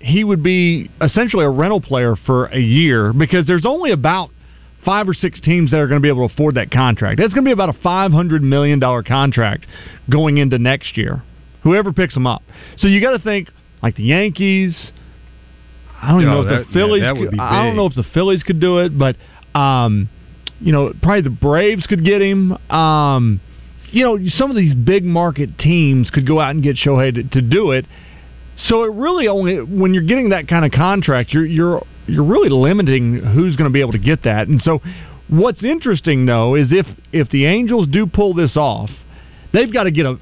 he 0.00 0.24
would 0.24 0.42
be 0.42 0.90
essentially 1.00 1.44
a 1.44 1.50
rental 1.50 1.80
player 1.80 2.14
for 2.26 2.46
a 2.46 2.58
year 2.60 3.12
because 3.12 3.46
there's 3.46 3.66
only 3.66 3.90
about 3.90 4.30
five 4.84 5.08
or 5.08 5.14
six 5.14 5.40
teams 5.40 5.70
that 5.72 5.78
are 5.78 5.88
going 5.88 6.00
to 6.00 6.02
be 6.02 6.08
able 6.08 6.26
to 6.28 6.32
afford 6.32 6.54
that 6.54 6.70
contract. 6.70 7.18
That's 7.18 7.32
going 7.34 7.44
to 7.44 7.48
be 7.48 7.52
about 7.52 7.68
a 7.68 7.78
five 7.82 8.12
hundred 8.12 8.42
million 8.42 8.78
dollar 8.78 9.02
contract 9.02 9.66
going 10.08 10.38
into 10.38 10.58
next 10.58 10.96
year. 10.96 11.22
Whoever 11.64 11.92
picks 11.92 12.14
him 12.14 12.26
up. 12.26 12.42
So 12.76 12.86
you 12.86 13.00
got 13.00 13.10
to 13.10 13.18
think 13.18 13.48
like 13.82 13.96
the 13.96 14.04
Yankees. 14.04 14.76
I 16.00 16.12
don't 16.12 16.24
know 16.24 16.42
if 16.42 16.48
that- 16.48 16.66
the 16.68 16.72
Phillies. 16.72 17.02
yeah, 17.02 17.12
could, 17.12 17.40
I 17.40 17.64
don't 17.64 17.76
know 17.76 17.86
if 17.86 17.94
the 17.94 18.04
Phillies 18.14 18.42
could 18.44 18.60
do 18.60 18.78
it, 18.78 18.96
but 18.96 19.16
um, 19.58 20.08
you 20.60 20.72
know, 20.72 20.92
probably 21.02 21.22
the 21.22 21.30
Braves 21.30 21.86
could 21.86 22.04
get 22.04 22.22
him. 22.22 22.52
Um, 22.70 23.40
you 23.90 24.04
know, 24.04 24.18
some 24.36 24.50
of 24.50 24.56
these 24.56 24.74
big 24.74 25.04
market 25.04 25.58
teams 25.58 26.10
could 26.10 26.26
go 26.26 26.40
out 26.40 26.50
and 26.50 26.62
get 26.62 26.76
Shohei 26.76 27.14
to, 27.14 27.22
to 27.24 27.40
do 27.40 27.72
it. 27.72 27.86
So 28.66 28.82
it 28.84 28.92
really 28.92 29.28
only 29.28 29.58
when 29.62 29.94
you're 29.94 30.02
getting 30.02 30.30
that 30.30 30.48
kind 30.48 30.64
of 30.64 30.72
contract, 30.72 31.32
you're 31.32 31.46
you're 31.46 31.86
you're 32.06 32.24
really 32.24 32.48
limiting 32.48 33.14
who's 33.14 33.54
going 33.56 33.70
to 33.70 33.72
be 33.72 33.80
able 33.80 33.92
to 33.92 33.98
get 33.98 34.24
that. 34.24 34.48
And 34.48 34.60
so 34.60 34.80
what's 35.28 35.62
interesting 35.62 36.26
though 36.26 36.54
is 36.56 36.68
if 36.72 36.86
if 37.12 37.28
the 37.30 37.46
Angels 37.46 37.86
do 37.88 38.06
pull 38.06 38.34
this 38.34 38.56
off, 38.56 38.90
they've 39.52 39.72
got 39.72 39.84
to 39.84 39.90
get 39.92 40.06
a 40.06 40.18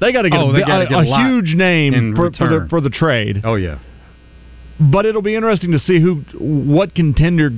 they 0.00 0.12
got 0.12 0.22
to 0.22 0.30
get, 0.30 0.38
Oh, 0.40 0.50
a, 0.50 0.52
a- 0.82 0.86
get 0.86 0.92
a 0.98 1.00
a 1.00 1.04
huge 1.28 1.54
name 1.54 1.94
for, 2.16 2.30
for 2.32 2.48
the 2.48 2.68
for 2.68 2.80
the 2.80 2.90
trade. 2.90 3.40
Oh 3.44 3.54
yeah. 3.54 3.78
But 4.80 5.06
it'll 5.06 5.22
be 5.22 5.34
interesting 5.36 5.70
to 5.72 5.78
see 5.78 6.00
who 6.00 6.16
what 6.38 6.94
contender 6.94 7.50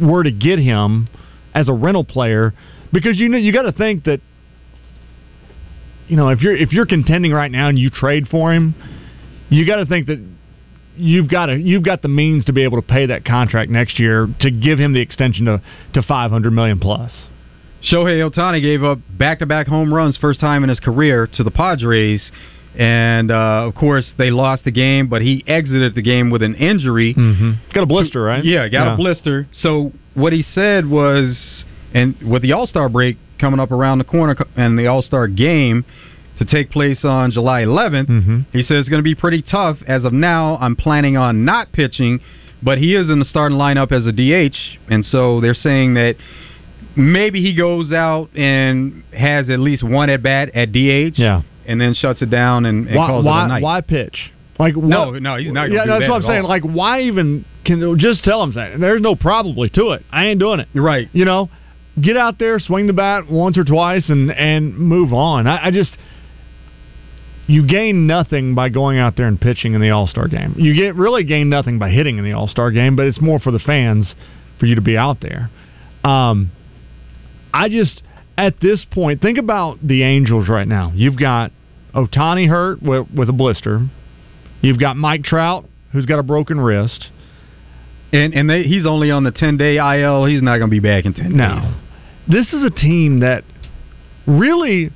were 0.00 0.22
to 0.24 0.30
get 0.32 0.58
him 0.58 1.08
as 1.54 1.68
a 1.68 1.72
rental 1.72 2.04
player 2.04 2.54
because 2.92 3.18
you 3.18 3.28
know 3.28 3.36
you 3.38 3.52
got 3.52 3.62
to 3.62 3.72
think 3.72 4.04
that 4.04 4.20
you 6.08 6.16
know 6.16 6.28
if 6.30 6.40
you're 6.40 6.56
if 6.56 6.72
you're 6.72 6.86
contending 6.86 7.32
right 7.32 7.50
now 7.50 7.68
and 7.68 7.78
you 7.78 7.90
trade 7.90 8.26
for 8.28 8.52
him, 8.52 8.74
you 9.50 9.66
got 9.66 9.76
to 9.76 9.86
think 9.86 10.06
that 10.06 10.24
you've 10.96 11.28
got 11.28 11.46
to 11.46 11.56
you've 11.56 11.84
got 11.84 12.02
the 12.02 12.08
means 12.08 12.44
to 12.46 12.52
be 12.52 12.62
able 12.62 12.80
to 12.80 12.86
pay 12.86 13.06
that 13.06 13.24
contract 13.24 13.70
next 13.70 13.98
year 13.98 14.28
to 14.40 14.50
give 14.50 14.78
him 14.78 14.92
the 14.92 15.00
extension 15.00 15.46
to 15.46 15.62
to 15.94 16.02
500 16.02 16.50
million 16.50 16.78
plus. 16.78 17.12
Shohei 17.90 18.28
Ohtani 18.28 18.60
gave 18.60 18.84
up 18.84 18.98
back-to-back 19.16 19.66
home 19.66 19.92
runs, 19.92 20.16
first 20.18 20.38
time 20.38 20.62
in 20.62 20.68
his 20.68 20.80
career, 20.80 21.26
to 21.36 21.42
the 21.42 21.50
Padres, 21.50 22.30
and 22.78 23.30
uh, 23.30 23.64
of 23.66 23.74
course 23.74 24.12
they 24.18 24.30
lost 24.30 24.64
the 24.64 24.70
game. 24.70 25.08
But 25.08 25.22
he 25.22 25.42
exited 25.46 25.94
the 25.94 26.02
game 26.02 26.30
with 26.30 26.42
an 26.42 26.54
injury. 26.56 27.14
Mm-hmm. 27.14 27.72
Got 27.72 27.84
a 27.84 27.86
blister, 27.86 28.22
right? 28.22 28.44
Yeah, 28.44 28.68
got 28.68 28.94
a 28.94 28.96
blister. 28.96 29.48
So 29.54 29.92
what 30.14 30.34
he 30.34 30.42
said 30.42 30.86
was, 30.86 31.64
and 31.94 32.16
with 32.22 32.42
the 32.42 32.52
All 32.52 32.66
Star 32.66 32.88
break 32.90 33.16
coming 33.38 33.60
up 33.60 33.70
around 33.70 33.98
the 33.98 34.04
corner 34.04 34.36
and 34.56 34.78
the 34.78 34.86
All 34.86 35.00
Star 35.00 35.26
game 35.26 35.86
to 36.40 36.44
take 36.44 36.70
place 36.70 37.04
on 37.04 37.30
July 37.30 37.62
11th, 37.62 38.08
Mm-hmm. 38.08 38.38
he 38.52 38.62
says 38.62 38.78
it's 38.80 38.88
going 38.88 38.98
to 38.98 39.04
be 39.04 39.14
pretty 39.14 39.42
tough. 39.42 39.76
As 39.86 40.04
of 40.04 40.12
now, 40.12 40.56
I'm 40.60 40.74
planning 40.74 41.16
on 41.16 41.44
not 41.44 41.70
pitching, 41.72 42.18
but 42.62 42.78
he 42.78 42.94
is 42.96 43.08
in 43.08 43.18
the 43.20 43.24
starting 43.24 43.56
lineup 43.58 43.92
as 43.92 44.06
a 44.06 44.12
DH, 44.12 44.56
and 44.90 45.04
so 45.04 45.40
they're 45.40 45.54
saying 45.54 45.94
that 45.94 46.16
maybe 46.96 47.40
he 47.42 47.54
goes 47.54 47.92
out 47.92 48.30
and 48.36 49.02
has 49.16 49.48
at 49.50 49.60
least 49.60 49.82
one 49.82 50.10
at 50.10 50.22
bat 50.22 50.50
at 50.54 50.72
DH, 50.72 51.18
Yeah. 51.18 51.42
and 51.66 51.80
then 51.80 51.94
shuts 51.94 52.22
it 52.22 52.30
down 52.30 52.66
and, 52.66 52.86
and 52.88 52.96
Why 52.96 53.06
calls 53.06 53.24
it 53.26 53.28
a 53.28 53.48
night. 53.48 53.62
why 53.62 53.80
pitch? 53.80 54.32
Like 54.58 54.74
what? 54.76 54.86
No, 54.88 55.10
no, 55.12 55.36
he's 55.36 55.52
not 55.52 55.70
Yeah, 55.70 55.86
that's 55.86 56.00
that 56.00 56.10
what 56.10 56.16
I'm 56.16 56.28
saying. 56.28 56.42
all. 56.42 56.48
Like, 56.48 56.64
why 56.64 57.02
even 57.02 57.44
can 57.64 57.98
just 57.98 58.24
tell 58.24 58.42
him 58.42 58.52
that? 58.54 58.78
There's 58.78 59.00
no 59.00 59.14
probably 59.14 59.70
to 59.70 59.92
it. 59.92 60.04
I 60.10 60.26
ain't 60.26 60.38
doing 60.40 60.60
it. 60.60 60.68
Right. 60.74 61.08
You 61.14 61.24
know, 61.24 61.48
get 62.00 62.16
out 62.18 62.38
there, 62.38 62.58
swing 62.58 62.86
the 62.86 62.92
bat 62.92 63.30
once 63.30 63.56
or 63.56 63.64
twice, 63.64 64.08
and 64.10 64.30
and 64.30 64.76
move 64.76 65.14
on. 65.14 65.46
I, 65.46 65.66
I 65.66 65.70
just 65.70 65.96
you 67.50 67.66
gain 67.66 68.06
nothing 68.06 68.54
by 68.54 68.68
going 68.68 68.98
out 68.98 69.16
there 69.16 69.26
and 69.26 69.40
pitching 69.40 69.74
in 69.74 69.80
the 69.80 69.90
All 69.90 70.06
Star 70.06 70.28
game. 70.28 70.54
You 70.56 70.74
get 70.74 70.94
really 70.94 71.24
gain 71.24 71.48
nothing 71.48 71.78
by 71.78 71.90
hitting 71.90 72.18
in 72.18 72.24
the 72.24 72.32
All 72.32 72.48
Star 72.48 72.70
game, 72.70 72.96
but 72.96 73.06
it's 73.06 73.20
more 73.20 73.38
for 73.40 73.50
the 73.50 73.58
fans 73.58 74.14
for 74.58 74.66
you 74.66 74.74
to 74.76 74.80
be 74.80 74.96
out 74.96 75.18
there. 75.20 75.50
Um, 76.04 76.52
I 77.52 77.68
just 77.68 78.02
at 78.38 78.60
this 78.60 78.84
point 78.90 79.20
think 79.20 79.36
about 79.38 79.78
the 79.86 80.02
Angels 80.02 80.48
right 80.48 80.68
now. 80.68 80.92
You've 80.94 81.18
got 81.18 81.50
Ohtani 81.94 82.48
hurt 82.48 82.82
with, 82.82 83.08
with 83.14 83.28
a 83.28 83.32
blister. 83.32 83.80
You've 84.62 84.78
got 84.78 84.96
Mike 84.96 85.24
Trout 85.24 85.66
who's 85.92 86.06
got 86.06 86.18
a 86.18 86.22
broken 86.22 86.60
wrist. 86.60 87.08
And 88.12 88.34
and 88.34 88.48
they, 88.50 88.62
he's 88.64 88.86
only 88.86 89.10
on 89.10 89.24
the 89.24 89.30
ten 89.30 89.56
day 89.56 89.76
IL. 89.76 90.24
He's 90.24 90.42
not 90.42 90.58
going 90.58 90.70
to 90.70 90.74
be 90.74 90.80
back 90.80 91.04
in 91.04 91.14
ten 91.14 91.36
No. 91.36 91.54
days. 91.54 91.74
This 92.28 92.52
is 92.52 92.62
a 92.64 92.70
team 92.70 93.20
that 93.20 93.44
really 94.26 94.90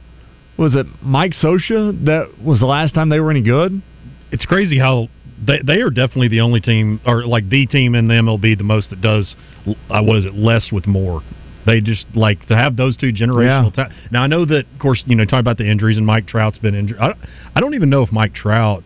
was 0.58 0.74
it 0.74 0.86
Mike 1.02 1.32
Scioscia 1.32 2.04
that 2.04 2.42
was 2.42 2.60
the 2.60 2.66
last 2.66 2.94
time 2.94 3.08
they 3.08 3.20
were 3.20 3.30
any 3.30 3.42
good? 3.42 3.82
It's 4.30 4.46
crazy 4.46 4.78
how 4.78 5.08
they 5.44 5.60
they 5.64 5.80
are 5.80 5.90
definitely 5.90 6.28
the 6.28 6.40
only 6.40 6.60
team 6.60 7.00
or 7.06 7.24
like 7.26 7.48
the 7.48 7.66
team 7.66 7.94
in 7.94 8.08
the 8.08 8.14
MLB 8.14 8.56
the 8.56 8.64
most 8.64 8.90
that 8.90 9.00
does 9.00 9.34
uh, 9.66 10.02
what 10.02 10.16
is 10.16 10.24
it 10.24 10.34
less 10.34 10.70
with 10.72 10.86
more. 10.86 11.22
They 11.66 11.80
just 11.80 12.04
like 12.14 12.46
to 12.48 12.56
have 12.56 12.76
those 12.76 12.96
two 12.96 13.12
generational. 13.12 13.72
ta- 13.74 13.88
now 14.10 14.22
I 14.22 14.26
know 14.26 14.44
that, 14.44 14.66
of 14.72 14.78
course, 14.78 15.02
you 15.06 15.16
know, 15.16 15.24
talking 15.24 15.38
about 15.38 15.56
the 15.56 15.68
injuries 15.68 15.96
and 15.96 16.04
Mike 16.04 16.26
Trout's 16.26 16.58
been 16.58 16.74
injured. 16.74 16.98
I, 16.98 17.14
I 17.54 17.60
don't 17.60 17.74
even 17.74 17.88
know 17.88 18.02
if 18.02 18.12
Mike 18.12 18.34
Trout, 18.34 18.84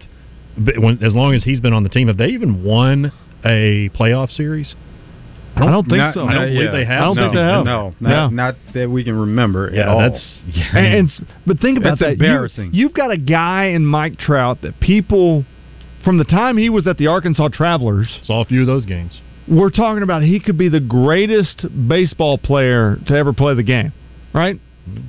when, 0.56 1.02
as 1.02 1.14
long 1.14 1.34
as 1.34 1.42
he's 1.42 1.58
been 1.58 1.72
on 1.72 1.82
the 1.82 1.88
team, 1.88 2.06
have 2.06 2.18
they 2.18 2.28
even 2.28 2.62
won 2.62 3.12
a 3.44 3.88
playoff 3.90 4.30
series? 4.30 4.74
I 5.66 5.70
don't 5.70 5.84
think 5.84 5.98
Not- 5.98 6.14
so. 6.14 6.24
I 6.26 6.34
don't 6.34 6.54
believe 6.54 6.72
they 6.72 6.84
have. 6.84 7.02
I 7.02 7.04
don't 7.04 7.16
no, 7.16 7.22
think 7.22 7.34
they 7.34 7.40
have. 7.40 7.64
No, 7.64 7.94
not, 8.00 8.32
not 8.32 8.54
that 8.74 8.90
we 8.90 9.02
can 9.04 9.14
remember 9.18 9.66
at 9.68 9.74
Yeah, 9.74 9.88
all. 9.90 9.98
that's 10.00 10.38
yeah. 10.46 10.64
And, 10.76 10.86
and 10.86 11.10
but 11.46 11.58
think 11.60 11.78
about 11.78 11.98
That's 11.98 12.00
that. 12.00 12.12
Embarrassing. 12.12 12.70
you've 12.72 12.94
got 12.94 13.10
a 13.10 13.16
guy 13.18 13.66
in 13.66 13.84
Mike 13.84 14.18
Trout 14.18 14.62
that 14.62 14.78
people 14.80 15.44
from 16.04 16.18
the 16.18 16.24
time 16.24 16.56
he 16.56 16.68
was 16.70 16.86
at 16.86 16.96
the 16.98 17.06
Arkansas 17.08 17.48
Travelers 17.48 18.08
saw 18.24 18.40
a 18.40 18.44
few 18.44 18.60
of 18.62 18.66
those 18.66 18.84
games. 18.84 19.20
we're 19.48 19.70
talking 19.70 20.02
about 20.02 20.22
he 20.22 20.38
could 20.40 20.56
be 20.58 20.68
the 20.68 20.80
greatest 20.80 21.66
baseball 21.88 22.38
player 22.38 22.96
to 23.06 23.14
ever 23.14 23.32
play 23.32 23.54
the 23.54 23.62
game, 23.62 23.92
right? 24.32 24.56
Mm-hmm. 24.88 25.00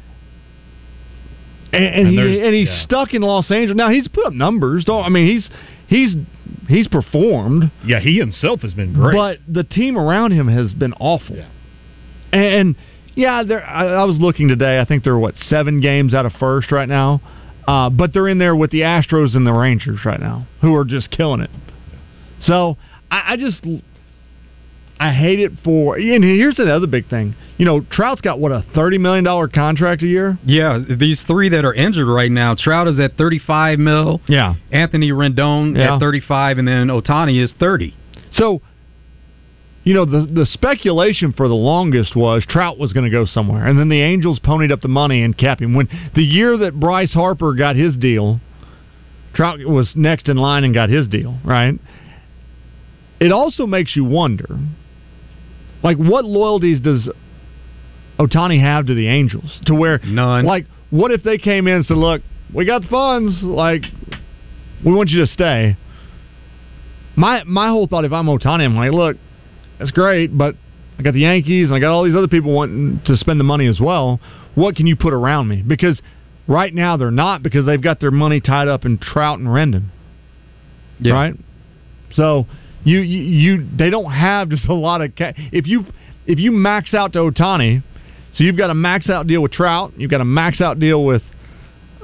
And, 1.71 1.83
and, 1.85 2.07
And 2.07 2.09
he, 2.09 2.41
and 2.41 2.53
he's 2.55 2.67
yeah. 2.67 2.83
stuck 2.83 3.13
in 3.13 3.21
Los 3.21 3.49
Angeles. 3.51 3.77
Now 3.77 3.89
he's 3.89 4.07
put 4.07 4.25
up 4.25 4.33
numbers. 4.33 4.85
Don't 4.85 5.03
I 5.03 5.09
mean 5.09 5.27
he's 5.27 5.47
he's 5.89 6.15
he's 6.69 6.87
performed, 6.87 7.71
Yeah, 7.85 7.99
he 7.99 8.17
himself 8.17 8.61
has 8.61 8.73
been 8.73 8.93
great. 8.93 9.13
but 9.15 9.39
the 9.53 9.63
team 9.63 9.97
around 9.97 10.31
him 10.31 10.47
has 10.47 10.71
been 10.73 10.93
awful. 10.93 11.35
Yeah. 11.35 11.47
And 12.31 12.75
yeah, 13.15 13.41
I, 13.67 13.85
I 13.87 14.03
was 14.05 14.17
looking 14.17 14.47
today. 14.47 14.79
I 14.79 14.85
think 14.85 15.03
they're 15.03 15.17
what 15.17 15.33
seven 15.47 15.81
games 15.81 16.13
out 16.13 16.25
of 16.25 16.31
first 16.33 16.71
right 16.71 16.87
now, 16.87 17.21
uh, 17.67 17.89
but 17.89 18.13
they're 18.13 18.27
in 18.29 18.37
there 18.37 18.55
with 18.55 18.71
the 18.71 18.81
Astros 18.81 19.35
and 19.35 19.45
the 19.45 19.51
Rangers 19.53 19.99
right 20.05 20.19
now, 20.19 20.47
who 20.61 20.75
are 20.75 20.85
just 20.85 21.09
killing 21.11 21.41
it. 21.41 21.49
So 22.43 22.77
I, 23.11 23.33
I 23.33 23.37
just 23.37 23.65
I 24.99 25.13
hate 25.13 25.39
it 25.39 25.51
for. 25.63 25.95
And 25.97 26.23
here's 26.23 26.59
another 26.59 26.87
big 26.87 27.09
thing. 27.09 27.35
You 27.57 27.65
know, 27.65 27.81
Trout's 27.91 28.21
got 28.21 28.39
what 28.39 28.51
a 28.51 28.65
thirty 28.75 28.97
million 28.97 29.23
dollar 29.23 29.47
contract 29.47 30.01
a 30.03 30.07
year. 30.07 30.37
Yeah, 30.45 30.79
these 30.97 31.21
three 31.25 31.49
that 31.49 31.63
are 31.63 31.73
injured 31.73 32.07
right 32.07 32.31
now. 32.31 32.55
Trout 32.57 32.87
is 32.87 32.99
at 32.99 33.15
35 33.17 33.79
mil. 33.79 34.21
Yeah. 34.27 34.55
Anthony 34.71 35.11
Rendon 35.11 35.77
Yeah. 35.77 35.95
at 35.95 35.99
35, 35.99 36.57
and 36.57 36.67
then 36.67 36.87
Ohtani 36.87 37.41
is 37.41 37.51
30. 37.59 37.93
So, 38.33 38.61
you 39.85 39.93
know, 39.93 40.03
the 40.05 40.27
the 40.31 40.45
speculation 40.45 41.31
for 41.33 41.47
the 41.47 41.55
longest 41.55 42.15
was 42.15 42.45
Trout 42.47 42.77
was 42.77 42.91
going 42.93 43.05
to 43.05 43.09
go 43.11 43.25
somewhere, 43.25 43.65
and 43.65 43.79
then 43.79 43.87
the 43.89 44.01
Angels 44.01 44.39
ponied 44.39 44.71
up 44.71 44.81
the 44.81 44.87
money 44.89 45.23
and 45.23 45.37
kept 45.37 45.61
him. 45.61 45.73
When 45.73 45.87
the 46.15 46.23
year 46.23 46.57
that 46.57 46.77
Bryce 46.79 47.13
Harper 47.13 47.53
got 47.53 47.75
his 47.77 47.95
deal, 47.95 48.41
Trout 49.33 49.59
was 49.65 49.93
next 49.95 50.27
in 50.27 50.35
line 50.37 50.63
and 50.65 50.73
got 50.73 50.89
his 50.89 51.07
deal. 51.07 51.37
Right. 51.45 51.79
It 53.19 53.31
also 53.31 53.65
makes 53.67 53.95
you 53.95 54.05
wonder, 54.05 54.57
like, 55.83 55.97
what 55.97 56.25
loyalties 56.25 56.81
does 56.81 57.09
Ohtani 58.19 58.59
have 58.61 58.87
to 58.87 58.93
the 58.93 59.07
Angels? 59.07 59.59
To 59.65 59.75
where 59.75 59.99
None. 60.03 60.45
Like, 60.45 60.65
what 60.89 61.11
if 61.11 61.23
they 61.23 61.37
came 61.37 61.67
in 61.67 61.75
and 61.75 61.85
said, 61.85 61.97
"Look, 61.97 62.21
we 62.53 62.65
got 62.65 62.81
the 62.81 62.87
funds. 62.87 63.41
Like, 63.41 63.83
we 64.83 64.91
want 64.91 65.09
you 65.09 65.19
to 65.19 65.27
stay." 65.27 65.77
My 67.15 67.43
my 67.43 67.69
whole 67.69 67.87
thought, 67.87 68.05
if 68.05 68.13
I'm 68.13 68.25
Ohtani, 68.27 68.65
I'm 68.65 68.75
like, 68.75 68.91
look, 68.91 69.17
that's 69.77 69.91
great, 69.91 70.37
but 70.37 70.55
I 70.97 71.03
got 71.03 71.13
the 71.13 71.21
Yankees 71.21 71.67
and 71.67 71.75
I 71.75 71.79
got 71.79 71.91
all 71.91 72.03
these 72.03 72.15
other 72.15 72.27
people 72.27 72.51
wanting 72.51 73.01
to 73.05 73.15
spend 73.15 73.39
the 73.39 73.45
money 73.45 73.67
as 73.67 73.79
well. 73.79 74.19
What 74.55 74.75
can 74.75 74.85
you 74.85 74.95
put 74.95 75.13
around 75.13 75.47
me? 75.47 75.61
Because 75.61 76.01
right 76.47 76.73
now 76.73 76.97
they're 76.97 77.11
not 77.11 77.41
because 77.41 77.65
they've 77.65 77.81
got 77.81 78.01
their 78.01 78.11
money 78.11 78.41
tied 78.41 78.67
up 78.67 78.83
in 78.83 78.97
Trout 78.97 79.39
and 79.39 79.47
Rendon. 79.47 79.85
Yeah. 80.99 81.13
Right. 81.13 81.33
So 82.15 82.47
you, 82.83 82.99
you 82.99 83.21
you 83.21 83.67
they 83.77 83.89
don't 83.89 84.11
have 84.11 84.49
just 84.49 84.67
a 84.67 84.73
lot 84.73 85.01
of 85.01 85.15
ca- 85.15 85.33
if 85.51 85.67
you 85.67 85.85
if 86.25 86.39
you 86.39 86.51
max 86.51 86.93
out 86.93 87.13
to 87.13 87.19
Ohtani, 87.19 87.83
so 88.35 88.43
you've 88.43 88.57
got 88.57 88.69
a 88.69 88.75
max 88.75 89.09
out 89.09 89.27
deal 89.27 89.41
with 89.41 89.51
Trout, 89.51 89.93
you've 89.97 90.11
got 90.11 90.21
a 90.21 90.25
max 90.25 90.61
out 90.61 90.79
deal 90.79 91.03
with 91.03 91.23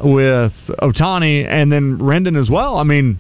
with 0.04 0.52
Ohtani 0.82 1.48
and 1.48 1.72
then 1.72 2.00
Rendon 2.00 2.42
as 2.42 2.50
well. 2.50 2.78
I 2.78 2.84
mean, 2.84 3.20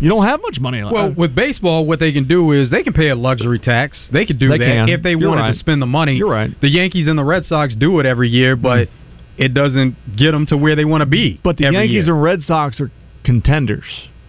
you 0.00 0.08
don't 0.08 0.26
have 0.26 0.40
much 0.42 0.58
money. 0.60 0.82
Well, 0.82 1.06
uh, 1.06 1.10
with 1.10 1.34
baseball, 1.34 1.86
what 1.86 2.00
they 2.00 2.12
can 2.12 2.28
do 2.28 2.52
is 2.52 2.70
they 2.70 2.82
can 2.82 2.92
pay 2.92 3.08
a 3.08 3.14
luxury 3.16 3.58
tax. 3.58 4.08
They 4.12 4.24
could 4.26 4.38
do 4.38 4.48
They 4.48 4.58
that 4.58 4.64
can. 4.64 4.88
if 4.88 5.02
they 5.02 5.10
You're 5.10 5.28
wanted 5.28 5.42
right. 5.42 5.52
to 5.52 5.58
spend 5.58 5.82
the 5.82 5.86
money. 5.86 6.14
You're 6.14 6.30
right. 6.30 6.50
The 6.60 6.68
Yankees 6.68 7.08
and 7.08 7.18
the 7.18 7.24
Red 7.24 7.44
Sox 7.44 7.74
do 7.74 7.98
it 8.00 8.06
every 8.06 8.28
year, 8.28 8.56
hmm. 8.56 8.62
but 8.62 8.88
it 9.36 9.52
doesn't 9.54 10.16
get 10.16 10.30
them 10.30 10.46
to 10.46 10.56
where 10.56 10.76
they 10.76 10.84
want 10.84 11.02
to 11.02 11.06
be. 11.06 11.40
But 11.42 11.56
the 11.56 11.64
Yankees 11.64 12.06
year. 12.06 12.14
and 12.14 12.22
Red 12.22 12.42
Sox 12.42 12.80
are 12.80 12.90
contenders. 13.24 13.84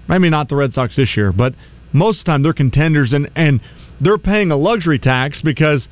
Maybe 0.07 0.29
not 0.29 0.49
the 0.49 0.55
Red 0.55 0.73
Sox 0.73 0.95
this 0.95 1.15
year, 1.15 1.31
but 1.31 1.53
most 1.95 2.19
of 2.19 2.25
the 2.25 2.31
time 2.31 2.43
they're 2.43 2.53
contenders, 2.53 3.13
and 3.13 3.29
and 3.35 3.61
they're 4.01 4.17
paying 4.17 4.51
a 4.51 4.55
luxury 4.55 4.99
tax 4.99 5.41
because 5.43 5.87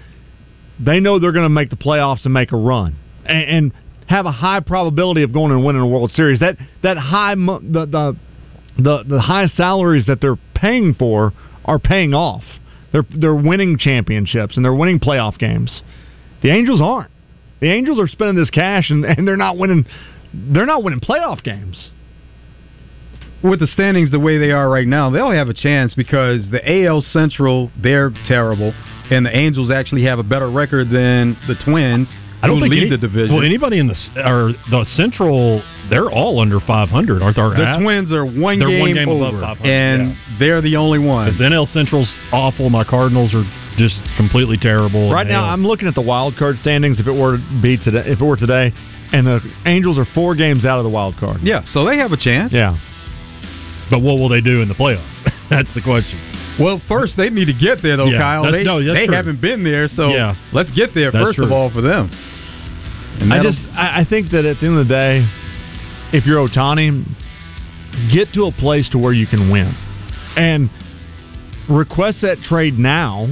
they 0.79 0.99
know 0.99 1.19
they're 1.19 1.31
going 1.31 1.45
to 1.45 1.49
make 1.49 1.69
the 1.69 1.75
playoffs 1.75 2.25
and 2.25 2.33
make 2.33 2.51
a 2.51 2.57
run, 2.57 2.95
and, 3.25 3.43
and 3.49 3.73
have 4.07 4.25
a 4.25 4.31
high 4.31 4.59
probability 4.59 5.23
of 5.23 5.33
going 5.33 5.51
and 5.51 5.63
winning 5.63 5.81
a 5.81 5.87
World 5.87 6.11
Series. 6.11 6.39
That 6.39 6.57
that 6.81 6.97
high 6.97 7.35
the 7.35 7.87
the 7.89 8.17
the 8.77 9.03
the 9.07 9.21
high 9.21 9.47
salaries 9.47 10.05
that 10.07 10.19
they're 10.21 10.39
paying 10.55 10.93
for 10.93 11.33
are 11.65 11.79
paying 11.79 12.13
off. 12.13 12.43
They're 12.91 13.05
they're 13.09 13.35
winning 13.35 13.77
championships 13.77 14.55
and 14.55 14.63
they're 14.63 14.73
winning 14.73 14.99
playoff 14.99 15.37
games. 15.37 15.81
The 16.41 16.51
Angels 16.51 16.81
aren't. 16.81 17.11
The 17.61 17.71
Angels 17.71 17.99
are 17.99 18.07
spending 18.07 18.35
this 18.35 18.49
cash 18.49 18.89
and, 18.89 19.05
and 19.05 19.27
they're 19.27 19.37
not 19.37 19.57
winning. 19.57 19.85
They're 20.33 20.65
not 20.65 20.83
winning 20.83 20.99
playoff 20.99 21.43
games. 21.43 21.89
With 23.43 23.59
the 23.59 23.67
standings 23.67 24.09
the 24.11 24.19
way 24.19 24.37
they 24.37 24.51
are 24.51 24.69
right 24.69 24.87
now, 24.87 25.09
they'll 25.09 25.31
have 25.31 25.49
a 25.49 25.53
chance 25.53 25.93
because 25.93 26.49
the 26.49 26.61
AL 26.85 27.01
Central 27.01 27.71
they're 27.81 28.11
terrible, 28.25 28.73
and 29.11 29.25
the 29.25 29.35
Angels 29.35 29.71
actually 29.71 30.03
have 30.05 30.19
a 30.19 30.23
better 30.23 30.49
record 30.49 30.89
than 30.89 31.37
the 31.47 31.55
Twins. 31.65 32.07
I 32.41 32.47
don't 32.47 32.57
who 32.57 32.63
think 32.63 32.73
lead 32.73 32.81
any- 32.81 32.89
the 32.89 32.97
division. 32.97 33.35
Well, 33.35 33.45
anybody 33.45 33.79
in 33.79 33.87
the 33.87 33.95
or 34.25 34.51
the 34.69 34.83
Central, 34.95 35.63
they're 35.89 36.09
all 36.11 36.39
under 36.41 36.59
500, 36.59 37.21
aren't 37.21 37.35
they? 37.37 37.41
The 37.41 37.65
half? 37.65 37.81
Twins 37.81 38.11
are 38.11 38.25
one 38.25 38.59
They're 38.59 38.67
game, 38.67 38.79
one 38.81 38.93
game 38.93 39.07
over, 39.09 39.37
above 39.37 39.57
500, 39.59 39.69
and 39.69 40.09
yeah. 40.09 40.15
they're 40.39 40.61
the 40.61 40.75
only 40.75 40.99
one. 40.99 41.25
Because 41.27 41.39
the 41.39 41.45
NL 41.45 41.67
Central's 41.71 42.11
awful. 42.33 42.69
My 42.69 42.83
Cardinals 42.83 43.33
are 43.33 43.45
just 43.77 43.95
completely 44.17 44.57
terrible. 44.57 45.11
Right 45.11 45.25
now, 45.25 45.45
I'm 45.45 45.65
looking 45.65 45.87
at 45.87 45.95
the 45.95 46.01
wild 46.01 46.35
card 46.35 46.57
standings. 46.61 46.99
If 46.99 47.07
it 47.07 47.13
were 47.13 47.37
to 47.37 47.61
be 47.61 47.77
today, 47.77 48.03
if 48.07 48.19
it 48.19 48.25
were 48.25 48.35
today, 48.35 48.73
and 49.13 49.25
the 49.25 49.39
Angels 49.65 49.97
are 49.97 50.05
four 50.13 50.35
games 50.35 50.65
out 50.65 50.79
of 50.79 50.83
the 50.83 50.89
wild 50.89 51.15
card. 51.17 51.41
Yeah, 51.43 51.63
so 51.71 51.85
they 51.85 51.97
have 51.97 52.11
a 52.11 52.17
chance. 52.17 52.51
Yeah. 52.51 52.77
But 53.93 54.01
what 54.01 54.17
will 54.17 54.29
they 54.29 54.41
do 54.41 54.61
in 54.61 54.67
the 54.67 54.73
playoffs? 54.73 55.05
That's 55.51 55.69
the 55.75 55.81
question. 55.81 56.17
Well, 56.59 56.81
first 56.87 57.15
they 57.15 57.29
need 57.29 57.45
to 57.45 57.53
get 57.53 57.83
there, 57.83 57.95
though, 57.97 58.05
Yeah, 58.07 58.17
Kyle. 58.19 58.43
that's- 58.43 58.59
They, 58.59 58.63
no, 58.63 58.83
that's 58.83 58.97
they 58.99 59.05
true. 59.05 59.15
haven't 59.15 59.39
been 59.41 59.63
there, 59.63 59.87
so 59.87 60.09
Yeah. 60.09 60.35
let's 60.51 60.69
get 60.71 60.93
there 60.95 61.11
That's 61.11 61.23
first 61.25 61.39
of 61.39 61.51
all 61.51 61.69
for 61.69 61.81
them. 61.81 62.09
I 63.31 63.41
just 63.43 63.59
I, 63.75 64.01
I 64.01 64.05
think 64.09 64.31
that 64.31 64.45
at 64.45 64.59
the 64.59 64.65
end 64.65 64.77
of 64.79 64.87
the 64.87 64.93
day, 64.93 65.27
if 66.11 66.25
you're 66.25 66.47
Ohtani, 66.47 67.05
get 68.11 68.33
to 68.33 68.45
a 68.45 68.51
place 68.51 68.89
to 68.89 68.97
where 68.97 69.13
you 69.13 69.27
can 69.27 69.51
win, 69.51 69.75
and 70.35 70.69
request 71.69 72.21
that 72.21 72.37
trade 72.49 72.77
now, 72.79 73.27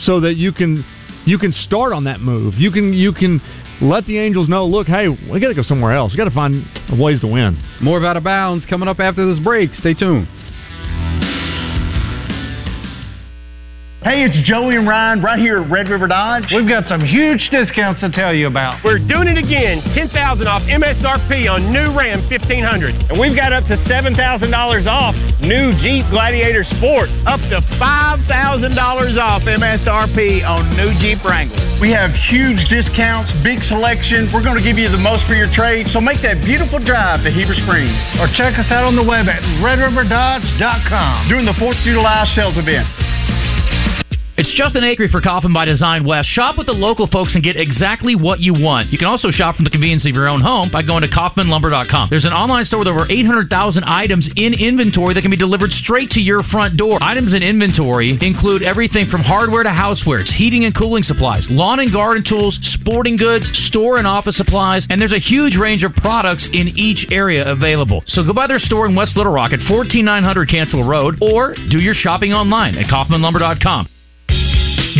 so 0.00 0.20
that 0.20 0.36
you 0.36 0.52
can 0.52 0.84
you 1.24 1.38
can 1.38 1.52
start 1.52 1.92
on 1.94 2.04
that 2.04 2.20
move. 2.20 2.54
You 2.56 2.70
can 2.70 2.92
you 2.92 3.12
can 3.12 3.40
let 3.80 4.06
the 4.06 4.18
Angels 4.18 4.48
know, 4.48 4.66
look, 4.66 4.86
hey, 4.86 5.08
we 5.08 5.40
got 5.40 5.48
to 5.48 5.54
go 5.54 5.62
somewhere 5.62 5.92
else. 5.92 6.12
We 6.12 6.16
got 6.16 6.24
to 6.24 6.30
find 6.30 6.64
ways 6.98 7.20
to 7.20 7.26
win. 7.26 7.62
More 7.80 7.98
of 7.98 8.04
Out 8.04 8.16
of 8.16 8.24
Bounds 8.24 8.66
coming 8.66 8.88
up 8.88 9.00
after 9.00 9.26
this 9.26 9.42
break. 9.42 9.74
Stay 9.74 9.94
tuned. 9.94 10.28
Hey, 13.98 14.22
it's 14.22 14.46
Joey 14.46 14.78
and 14.78 14.86
Ryan 14.86 15.18
right 15.18 15.42
here 15.42 15.58
at 15.58 15.66
Red 15.66 15.90
River 15.90 16.06
Dodge. 16.06 16.54
We've 16.54 16.70
got 16.70 16.86
some 16.86 17.02
huge 17.02 17.42
discounts 17.50 17.98
to 18.06 18.14
tell 18.14 18.30
you 18.30 18.46
about. 18.46 18.78
We're 18.86 19.02
doing 19.02 19.26
it 19.26 19.34
again. 19.34 19.82
10000 19.90 20.14
off 20.46 20.62
MSRP 20.70 21.50
on 21.50 21.74
new 21.74 21.90
Ram 21.90 22.22
1500. 22.30 23.10
And 23.10 23.18
we've 23.18 23.34
got 23.34 23.50
up 23.50 23.66
to 23.66 23.74
$7,000 23.90 24.14
off 24.86 25.18
new 25.42 25.74
Jeep 25.82 26.06
Gladiator 26.14 26.62
Sport. 26.78 27.10
Up 27.26 27.42
to 27.50 27.58
$5,000 27.58 28.30
off 29.18 29.42
MSRP 29.42 30.46
on 30.46 30.78
new 30.78 30.94
Jeep 31.02 31.18
Wrangler. 31.26 31.58
We 31.82 31.90
have 31.90 32.14
huge 32.30 32.70
discounts, 32.70 33.34
big 33.42 33.58
selection. 33.66 34.30
We're 34.30 34.46
going 34.46 34.62
to 34.62 34.66
give 34.66 34.78
you 34.78 34.94
the 34.94 35.02
most 35.02 35.26
for 35.26 35.34
your 35.34 35.50
trade. 35.50 35.90
So 35.90 35.98
make 35.98 36.22
that 36.22 36.38
beautiful 36.46 36.78
drive 36.78 37.26
to 37.26 37.34
Heber 37.34 37.58
Springs. 37.66 37.98
Or 38.22 38.30
check 38.38 38.62
us 38.62 38.70
out 38.70 38.86
on 38.86 38.94
the 38.94 39.02
web 39.02 39.26
at 39.26 39.42
redriverdodge.com 39.58 41.26
during 41.26 41.50
the 41.50 41.58
4th 41.58 41.82
of 41.82 41.82
July 41.82 42.22
sales 42.38 42.54
event. 42.54 42.86
It's 44.48 44.56
Justin 44.56 44.80
Acree 44.82 45.10
for 45.10 45.20
Kaufman 45.20 45.52
by 45.52 45.66
Design 45.66 46.06
West. 46.06 46.30
Shop 46.30 46.56
with 46.56 46.68
the 46.68 46.72
local 46.72 47.06
folks 47.06 47.34
and 47.34 47.44
get 47.44 47.60
exactly 47.60 48.16
what 48.16 48.40
you 48.40 48.54
want. 48.54 48.88
You 48.88 48.96
can 48.96 49.06
also 49.06 49.30
shop 49.30 49.56
from 49.56 49.64
the 49.64 49.70
convenience 49.70 50.06
of 50.08 50.14
your 50.14 50.26
own 50.26 50.40
home 50.40 50.70
by 50.72 50.80
going 50.80 51.02
to 51.02 51.08
kaufmanlumber.com. 51.08 52.08
There's 52.08 52.24
an 52.24 52.32
online 52.32 52.64
store 52.64 52.78
with 52.78 52.88
over 52.88 53.04
800,000 53.04 53.84
items 53.84 54.26
in 54.36 54.54
inventory 54.54 55.12
that 55.12 55.20
can 55.20 55.30
be 55.30 55.36
delivered 55.36 55.70
straight 55.72 56.08
to 56.16 56.20
your 56.20 56.42
front 56.44 56.78
door. 56.78 56.96
Items 57.02 57.34
in 57.34 57.42
inventory 57.42 58.16
include 58.22 58.62
everything 58.62 59.10
from 59.10 59.20
hardware 59.20 59.64
to 59.64 59.68
housewares, 59.68 60.32
heating 60.32 60.64
and 60.64 60.74
cooling 60.74 61.02
supplies, 61.02 61.46
lawn 61.50 61.80
and 61.80 61.92
garden 61.92 62.24
tools, 62.26 62.58
sporting 62.80 63.18
goods, 63.18 63.44
store 63.66 63.98
and 63.98 64.06
office 64.06 64.38
supplies, 64.38 64.86
and 64.88 64.98
there's 64.98 65.12
a 65.12 65.20
huge 65.20 65.56
range 65.56 65.84
of 65.84 65.92
products 65.92 66.48
in 66.54 66.68
each 66.68 67.04
area 67.10 67.44
available. 67.44 68.02
So 68.06 68.24
go 68.24 68.32
by 68.32 68.46
their 68.46 68.60
store 68.60 68.86
in 68.86 68.94
West 68.94 69.14
Little 69.14 69.32
Rock 69.32 69.52
at 69.52 69.60
14900 69.68 70.48
Cantrell 70.48 70.88
Road 70.88 71.16
or 71.20 71.54
do 71.68 71.78
your 71.80 71.92
shopping 71.92 72.32
online 72.32 72.78
at 72.78 72.86
kaufmanlumber.com. 72.86 73.90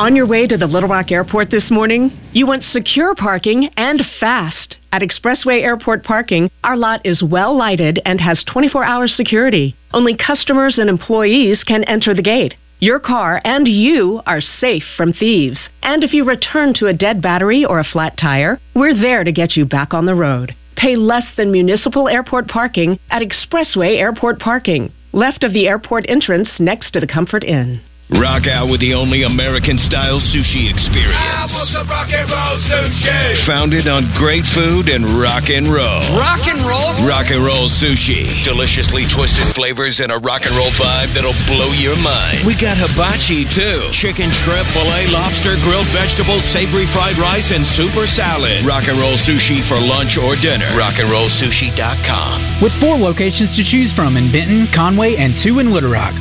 On 0.00 0.16
your 0.16 0.26
way 0.26 0.46
to 0.46 0.56
the 0.56 0.66
Little 0.66 0.88
Rock 0.88 1.12
Airport 1.12 1.50
this 1.50 1.70
morning, 1.70 2.10
you 2.32 2.46
want 2.46 2.62
secure 2.62 3.14
parking 3.14 3.68
and 3.76 4.00
fast. 4.18 4.76
At 4.92 5.02
Expressway 5.02 5.60
Airport 5.60 6.04
Parking, 6.04 6.50
our 6.64 6.74
lot 6.74 7.04
is 7.04 7.22
well 7.22 7.54
lighted 7.54 8.00
and 8.06 8.18
has 8.18 8.42
24 8.50 8.82
hour 8.82 9.06
security. 9.08 9.76
Only 9.92 10.16
customers 10.16 10.78
and 10.78 10.88
employees 10.88 11.62
can 11.64 11.84
enter 11.84 12.14
the 12.14 12.22
gate. 12.22 12.54
Your 12.78 12.98
car 12.98 13.42
and 13.44 13.68
you 13.68 14.22
are 14.24 14.40
safe 14.40 14.84
from 14.96 15.12
thieves. 15.12 15.60
And 15.82 16.02
if 16.02 16.14
you 16.14 16.24
return 16.24 16.72
to 16.76 16.86
a 16.86 16.94
dead 16.94 17.20
battery 17.20 17.66
or 17.66 17.78
a 17.78 17.84
flat 17.84 18.16
tire, 18.16 18.58
we're 18.74 18.98
there 18.98 19.22
to 19.22 19.32
get 19.32 19.54
you 19.54 19.66
back 19.66 19.92
on 19.92 20.06
the 20.06 20.14
road. 20.14 20.54
Pay 20.76 20.96
less 20.96 21.26
than 21.36 21.52
municipal 21.52 22.08
airport 22.08 22.48
parking 22.48 22.98
at 23.10 23.20
Expressway 23.20 23.98
Airport 23.98 24.40
Parking, 24.40 24.94
left 25.12 25.44
of 25.44 25.52
the 25.52 25.68
airport 25.68 26.06
entrance 26.08 26.48
next 26.58 26.92
to 26.92 27.00
the 27.00 27.06
Comfort 27.06 27.44
Inn. 27.44 27.82
Rock 28.18 28.50
out 28.50 28.66
with 28.66 28.82
the 28.82 28.90
only 28.90 29.22
American 29.22 29.78
style 29.78 30.18
sushi 30.18 30.66
experience. 30.66 31.14
Ah, 31.14 31.46
rock 31.86 32.10
and 32.10 32.26
roll 32.26 32.58
sushi. 32.66 33.46
Founded 33.46 33.86
on 33.86 34.10
great 34.18 34.42
food 34.50 34.90
and 34.90 35.22
rock 35.22 35.46
and 35.46 35.70
roll. 35.70 36.18
Rock 36.18 36.42
and 36.42 36.66
roll? 36.66 37.06
Rock 37.06 37.30
and 37.30 37.38
roll 37.38 37.70
sushi. 37.78 38.26
Deliciously 38.42 39.06
twisted 39.14 39.54
flavors 39.54 40.02
and 40.02 40.10
a 40.10 40.18
rock 40.18 40.42
and 40.42 40.58
roll 40.58 40.74
vibe 40.74 41.14
that'll 41.14 41.38
blow 41.46 41.70
your 41.70 41.94
mind. 41.94 42.42
We 42.42 42.58
got 42.58 42.82
hibachi 42.82 43.46
too. 43.46 43.78
Chicken, 44.02 44.34
shrimp, 44.42 44.66
filet, 44.74 45.06
lobster, 45.06 45.54
grilled 45.62 45.86
vegetables, 45.94 46.42
savory 46.50 46.90
fried 46.90 47.14
rice, 47.14 47.46
and 47.54 47.62
super 47.78 48.10
salad. 48.10 48.66
Rock 48.66 48.90
and 48.90 48.98
roll 48.98 49.14
sushi 49.22 49.62
for 49.70 49.78
lunch 49.78 50.18
or 50.18 50.34
dinner. 50.34 50.74
Rockandrollsushi.com. 50.74 52.58
With 52.58 52.74
four 52.82 52.98
locations 52.98 53.54
to 53.54 53.62
choose 53.62 53.94
from 53.94 54.18
in 54.18 54.34
Benton, 54.34 54.66
Conway, 54.74 55.14
and 55.14 55.38
two 55.46 55.62
in 55.62 55.70
Little 55.70 55.94
Rock. 55.94 56.18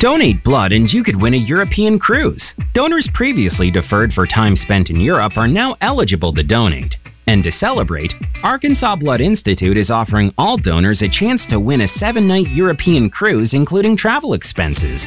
Donate 0.00 0.42
blood 0.42 0.72
and 0.72 0.90
you 0.90 1.04
could 1.04 1.20
win 1.20 1.34
a 1.34 1.36
European 1.36 1.98
cruise. 1.98 2.42
Donors 2.72 3.06
previously 3.12 3.70
deferred 3.70 4.14
for 4.14 4.26
time 4.26 4.56
spent 4.56 4.88
in 4.88 4.98
Europe 4.98 5.36
are 5.36 5.46
now 5.46 5.76
eligible 5.82 6.32
to 6.32 6.42
donate. 6.42 6.96
And 7.26 7.44
to 7.44 7.52
celebrate, 7.52 8.14
Arkansas 8.42 8.96
Blood 8.96 9.20
Institute 9.20 9.76
is 9.76 9.90
offering 9.90 10.32
all 10.38 10.56
donors 10.56 11.02
a 11.02 11.08
chance 11.10 11.44
to 11.50 11.60
win 11.60 11.82
a 11.82 11.88
seven 11.98 12.26
night 12.26 12.48
European 12.48 13.10
cruise, 13.10 13.50
including 13.52 13.94
travel 13.94 14.32
expenses. 14.32 15.02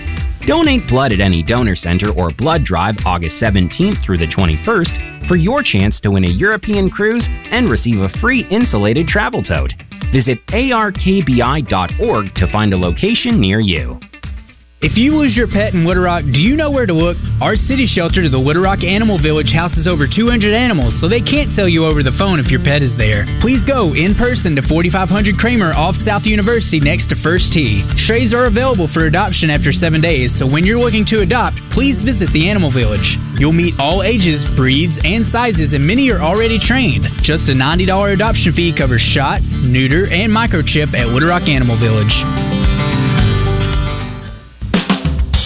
Donate 0.45 0.87
blood 0.87 1.11
at 1.11 1.19
any 1.19 1.41
donor 1.41 1.75
center 1.75 2.11
or 2.11 2.29
blood 2.29 2.63
drive 2.63 2.93
August 3.03 3.41
17th 3.41 4.05
through 4.05 4.19
the 4.19 4.27
21st 4.27 5.27
for 5.27 5.37
your 5.37 5.63
chance 5.63 5.99
to 6.01 6.11
win 6.11 6.25
a 6.25 6.29
European 6.29 6.91
cruise 6.91 7.27
and 7.49 7.67
receive 7.67 7.99
a 7.99 8.15
free 8.21 8.45
insulated 8.51 9.07
travel 9.07 9.41
tote. 9.41 9.73
Visit 10.13 10.37
arkbi.org 10.49 12.35
to 12.35 12.51
find 12.51 12.73
a 12.73 12.77
location 12.77 13.41
near 13.41 13.59
you. 13.59 13.99
If 14.83 14.99
you 14.99 15.15
lose 15.15 15.31
your 15.31 15.47
pet 15.47 15.71
in 15.71 15.87
Little 15.87 16.03
Rock, 16.03 16.27
do 16.27 16.43
you 16.43 16.59
know 16.59 16.67
where 16.67 16.85
to 16.85 16.91
look? 16.91 17.15
Our 17.39 17.55
city 17.55 17.87
shelter 17.87 18.27
the 18.27 18.35
Little 18.35 18.67
Rock 18.67 18.83
Animal 18.83 19.15
Village 19.15 19.55
houses 19.55 19.87
over 19.87 20.11
200 20.11 20.51
animals, 20.51 20.91
so 20.99 21.07
they 21.07 21.23
can't 21.23 21.55
sell 21.55 21.71
you 21.71 21.87
over 21.87 22.03
the 22.03 22.11
phone 22.19 22.35
if 22.35 22.51
your 22.51 22.59
pet 22.59 22.83
is 22.83 22.91
there. 22.99 23.23
Please 23.39 23.63
go 23.63 23.95
in 23.95 24.11
person 24.11 24.59
to 24.59 24.61
4500 24.67 25.39
Kramer 25.39 25.71
off 25.71 25.95
South 26.03 26.27
University 26.27 26.83
next 26.83 27.07
to 27.07 27.15
First 27.23 27.55
Tee. 27.55 27.87
Strays 28.03 28.35
are 28.35 28.51
available 28.51 28.91
for 28.91 29.07
adoption 29.07 29.47
after 29.47 29.71
seven 29.71 30.03
days, 30.03 30.35
so 30.35 30.43
when 30.43 30.67
you're 30.67 30.83
looking 30.83 31.07
to 31.15 31.23
adopt, 31.23 31.55
please 31.71 31.95
visit 32.03 32.27
the 32.35 32.51
Animal 32.51 32.67
Village. 32.67 33.07
You'll 33.39 33.55
meet 33.55 33.79
all 33.79 34.03
ages, 34.03 34.43
breeds, 34.59 34.99
and 35.07 35.31
sizes, 35.31 35.71
and 35.71 35.87
many 35.87 36.11
are 36.11 36.19
already 36.19 36.59
trained. 36.59 37.07
Just 37.23 37.47
a 37.47 37.55
$90 37.55 37.87
adoption 38.19 38.51
fee 38.51 38.75
covers 38.75 38.99
shots, 39.15 39.47
neuter, 39.63 40.11
and 40.11 40.27
microchip 40.27 40.91
at 40.91 41.07
Little 41.07 41.31
Rock 41.31 41.47
Animal 41.47 41.79
Village. 41.79 42.62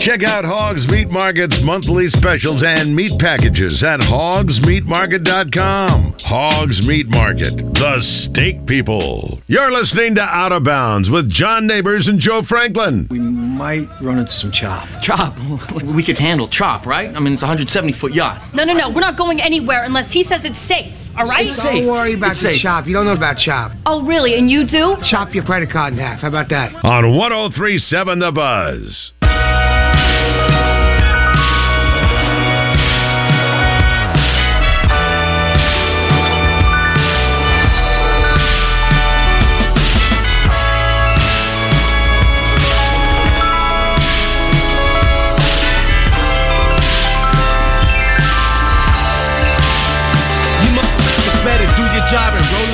Check 0.00 0.22
out 0.22 0.44
Hogs 0.46 0.86
Meat 0.88 1.10
Market's 1.10 1.58
monthly 1.62 2.08
specials 2.08 2.62
and 2.64 2.96
meat 2.96 3.12
packages 3.20 3.84
at 3.86 4.00
hogsmeatmarket.com. 4.00 6.14
Hogs 6.24 6.80
Meat 6.86 7.06
Market, 7.08 7.54
the 7.56 7.96
steak 8.24 8.64
people. 8.66 9.40
You're 9.46 9.70
listening 9.70 10.14
to 10.14 10.22
Out 10.22 10.52
of 10.52 10.64
Bounds 10.64 11.10
with 11.10 11.30
John 11.30 11.66
Neighbors 11.66 12.06
and 12.08 12.18
Joe 12.18 12.40
Franklin. 12.48 13.08
We 13.10 13.18
might 13.18 13.86
run 14.02 14.18
into 14.18 14.32
some 14.32 14.52
chop. 14.52 14.88
Chop. 15.02 15.36
We 15.94 16.04
could 16.04 16.18
handle 16.18 16.48
chop, 16.50 16.86
right? 16.86 17.14
I 17.14 17.20
mean, 17.20 17.34
it's 17.34 17.42
a 17.42 17.46
170 17.46 18.00
foot 18.00 18.14
yacht. 18.14 18.54
No, 18.54 18.64
no, 18.64 18.72
no. 18.72 18.88
We're 18.90 19.00
not 19.00 19.16
going 19.18 19.38
anywhere 19.40 19.84
unless 19.84 20.10
he 20.12 20.24
says 20.24 20.40
it's 20.44 20.56
safe. 20.68 20.92
All 21.16 21.26
right? 21.28 21.46
Don't 21.56 21.86
worry 21.86 22.14
about 22.14 22.32
It's 22.36 22.42
the 22.42 22.52
safe. 22.54 22.62
chop. 22.62 22.86
You 22.86 22.94
don't 22.94 23.04
know 23.04 23.12
about 23.16 23.36
chop. 23.36 23.72
Oh, 23.84 24.02
really? 24.06 24.38
And 24.38 24.48
you 24.50 24.66
do? 24.66 24.96
Chop 25.10 25.34
your 25.34 25.44
credit 25.44 25.70
card 25.70 25.92
in 25.92 25.98
half. 25.98 26.20
How 26.20 26.28
about 26.28 26.48
that? 26.50 26.72
On 26.84 27.14
1037 27.16 28.18
The 28.20 28.32
Buzz. 28.32 29.12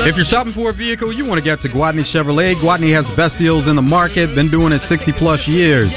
If 0.07 0.15
you're 0.15 0.27
shopping 0.27 0.53
for 0.55 0.71
a 0.71 0.73
vehicle, 0.73 1.13
you 1.13 1.25
want 1.25 1.43
to 1.43 1.43
get 1.43 1.61
to 1.63 1.69
Gwatney 1.69 2.05
Chevrolet. 2.15 2.55
Gwatney 2.63 2.95
has 2.95 3.05
the 3.11 3.17
best 3.17 3.37
deals 3.39 3.67
in 3.67 3.75
the 3.75 3.83
market, 3.83 4.33
been 4.37 4.53
doing 4.53 4.73
it 4.73 4.81
60 4.89 5.13
plus 5.19 5.41
years. 5.49 5.91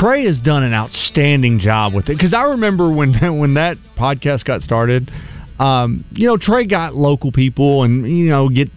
Trey 0.00 0.26
has 0.26 0.38
done 0.40 0.62
an 0.62 0.72
outstanding 0.74 1.58
job 1.60 1.94
with 1.94 2.08
it 2.08 2.16
because 2.16 2.34
I 2.34 2.42
remember 2.42 2.90
when 2.92 3.12
when 3.38 3.54
that 3.54 3.76
podcast 3.96 4.44
got 4.44 4.62
started. 4.62 5.10
Um, 5.58 6.04
you 6.10 6.26
know, 6.26 6.36
Trey 6.36 6.66
got 6.66 6.94
local 6.96 7.30
people 7.30 7.84
and 7.84 8.08
you 8.08 8.26
know 8.28 8.48
get 8.48 8.68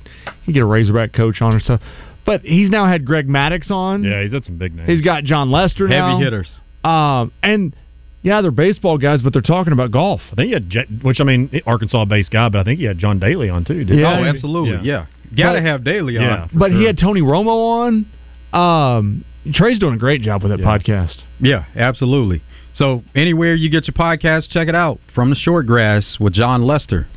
you 0.46 0.54
get 0.54 0.62
a 0.62 0.66
Razorback 0.66 1.14
coach 1.14 1.42
on 1.42 1.56
or 1.56 1.60
stuff. 1.60 1.82
But 2.26 2.42
he's 2.42 2.70
now 2.70 2.86
had 2.88 3.06
Greg 3.06 3.28
Maddux 3.28 3.72
on. 3.72 4.04
Yeah, 4.04 4.22
he's 4.22 4.34
had 4.34 4.44
some 4.44 4.58
big 4.58 4.76
names. 4.76 4.90
He's 4.90 5.02
got 5.02 5.24
Jon 5.24 5.50
Lester 5.50 5.88
Heavy 5.88 6.00
now. 6.00 6.20
hitters. 6.20 6.50
Um, 6.84 7.32
and 7.42 7.74
yeah, 8.22 8.42
they're 8.42 8.52
baseball 8.52 8.98
guys, 8.98 9.22
but 9.22 9.32
they're 9.34 9.42
talking 9.42 9.72
about 9.74 9.92
golf. 9.92 10.20
I 10.32 10.36
think 10.36 10.48
he 10.48 10.54
had, 10.54 10.70
J- 10.70 10.86
which 11.02 11.20
I 11.22 11.24
mean, 11.24 11.50
Arkansas-based 11.66 12.30
guy, 12.30 12.50
but 12.50 12.60
I 12.60 12.64
think 12.66 12.80
he 12.80 12.86
had 12.86 13.00
John 13.00 13.20
Daly 13.20 13.50
on 13.50 13.64
too. 13.64 13.86
Didn't 13.86 13.98
Yeah. 14.00 14.18
he? 14.20 14.26
Oh, 14.26 14.30
absolutely, 14.30 14.86
yeah. 14.88 15.06
Gotta 15.36 15.62
have 15.62 15.84
Daly 15.84 16.18
on. 16.18 16.24
Yeah, 16.24 16.48
But 16.54 16.72
he 16.72 16.84
had 16.84 16.98
Tony 16.98 17.22
Romo 17.22 18.06
on. 18.54 18.98
Um, 18.98 19.26
Trey's 19.54 19.80
doing 19.80 19.96
a 19.96 19.98
great 19.98 20.22
job 20.22 20.44
with 20.44 20.52
that 20.52 20.60
podcast. 20.60 21.16
Yeah, 21.40 21.66
absolutely. 21.76 22.42
So 22.74 23.04
anywhere 23.16 23.56
you 23.56 23.70
get 23.70 23.88
your 23.88 23.94
podcast, 23.94 24.50
check 24.50 24.68
it 24.68 24.76
out. 24.76 25.00
From 25.16 25.30
the 25.30 25.36
short 25.36 25.66
grass 25.66 26.18
with 26.20 26.34
Jon 26.34 26.64
Lester. 26.64 27.08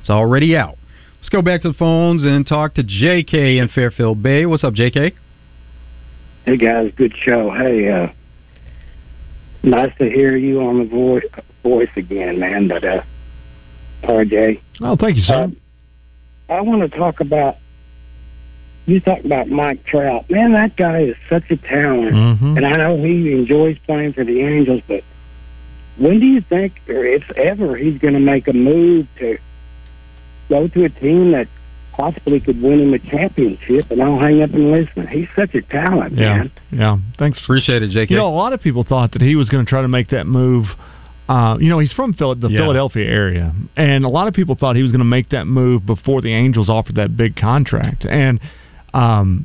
It's 0.00 0.10
already 0.10 0.56
out. 0.56 0.76
Let's 1.18 1.28
go 1.28 1.42
back 1.42 1.62
to 1.62 1.68
the 1.72 1.74
phones 1.74 2.24
and 2.24 2.46
talk 2.46 2.74
to 2.74 2.84
JK 2.84 3.60
in 3.60 3.68
Fairfield 3.68 4.22
Bay. 4.22 4.46
What's 4.46 4.62
up, 4.62 4.74
JK? 4.74 5.12
Hey 6.44 6.56
guys, 6.56 6.92
good 6.96 7.12
show. 7.16 7.50
Hey, 7.50 7.90
uh 7.90 8.06
nice 9.64 9.92
to 9.98 10.08
hear 10.08 10.36
you 10.36 10.60
on 10.60 10.78
the 10.78 10.84
voice 10.84 11.24
voice 11.64 11.90
again, 11.96 12.38
man. 12.38 12.68
But 12.68 12.84
uh 12.84 13.02
RJ. 14.04 14.60
Oh, 14.80 14.96
thank 14.96 15.16
you, 15.16 15.22
sir. 15.22 15.50
I 16.48 16.60
want 16.60 16.88
to 16.88 16.96
talk 16.96 17.20
about 17.20 17.56
you 18.86 19.00
talk 19.00 19.24
about 19.24 19.48
Mike 19.48 19.84
Trout. 19.84 20.28
Man, 20.30 20.52
that 20.52 20.76
guy 20.76 21.00
is 21.02 21.16
such 21.28 21.50
a 21.50 21.56
talent. 21.56 22.14
Mhm. 22.14 22.56
And 22.56 22.66
I 22.66 22.76
know 22.76 22.96
he 23.02 23.32
enjoys 23.32 23.76
playing 23.86 24.12
for 24.12 24.24
the 24.24 24.40
Angels, 24.42 24.80
but 24.86 25.02
when 25.96 26.20
do 26.20 26.26
you 26.26 26.40
think 26.40 26.80
or 26.88 27.04
if 27.04 27.30
ever 27.32 27.76
he's 27.76 27.98
gonna 27.98 28.20
make 28.20 28.46
a 28.48 28.52
move 28.52 29.06
to 29.18 29.38
go 30.48 30.68
to 30.68 30.84
a 30.84 30.88
team 30.88 31.32
that 31.32 31.48
possibly 31.92 32.38
could 32.38 32.60
win 32.62 32.78
him 32.80 32.92
a 32.94 32.98
championship 32.98 33.90
and 33.90 34.02
I'll 34.02 34.18
hang 34.18 34.42
up 34.42 34.52
and 34.52 34.70
listen. 34.70 35.06
He's 35.06 35.28
such 35.34 35.54
a 35.54 35.62
talent, 35.62 36.14
Yeah, 36.14 36.26
man. 36.36 36.50
yeah. 36.70 36.98
Thanks. 37.18 37.38
Appreciate 37.42 37.82
it, 37.82 37.90
JK. 37.90 38.10
You 38.10 38.16
know, 38.18 38.28
a 38.28 38.36
lot 38.36 38.52
of 38.52 38.60
people 38.62 38.84
thought 38.84 39.12
that 39.12 39.22
he 39.22 39.34
was 39.34 39.48
going 39.48 39.64
to 39.64 39.68
try 39.68 39.80
to 39.80 39.88
make 39.88 40.08
that 40.08 40.26
move. 40.26 40.66
Uh, 41.28 41.56
you 41.58 41.70
know, 41.70 41.78
he's 41.78 41.92
from 41.92 42.12
Phil- 42.12 42.34
the 42.34 42.48
Yeah. 42.50 42.60
Philadelphia 42.60 43.06
area, 43.10 43.50
and 43.78 44.04
a 44.04 44.08
lot 44.08 44.28
of 44.28 44.34
people 44.34 44.54
thought 44.56 44.76
he 44.76 44.82
was 44.82 44.92
going 44.92 45.00
to 45.00 45.04
make 45.06 45.30
that 45.30 45.46
move 45.46 45.86
before 45.86 46.20
the 46.20 46.32
Angels 46.34 46.68
offered 46.68 46.96
that 46.96 47.16
big 47.16 47.34
contract. 47.34 48.04
And 48.08 48.38
um, 48.96 49.44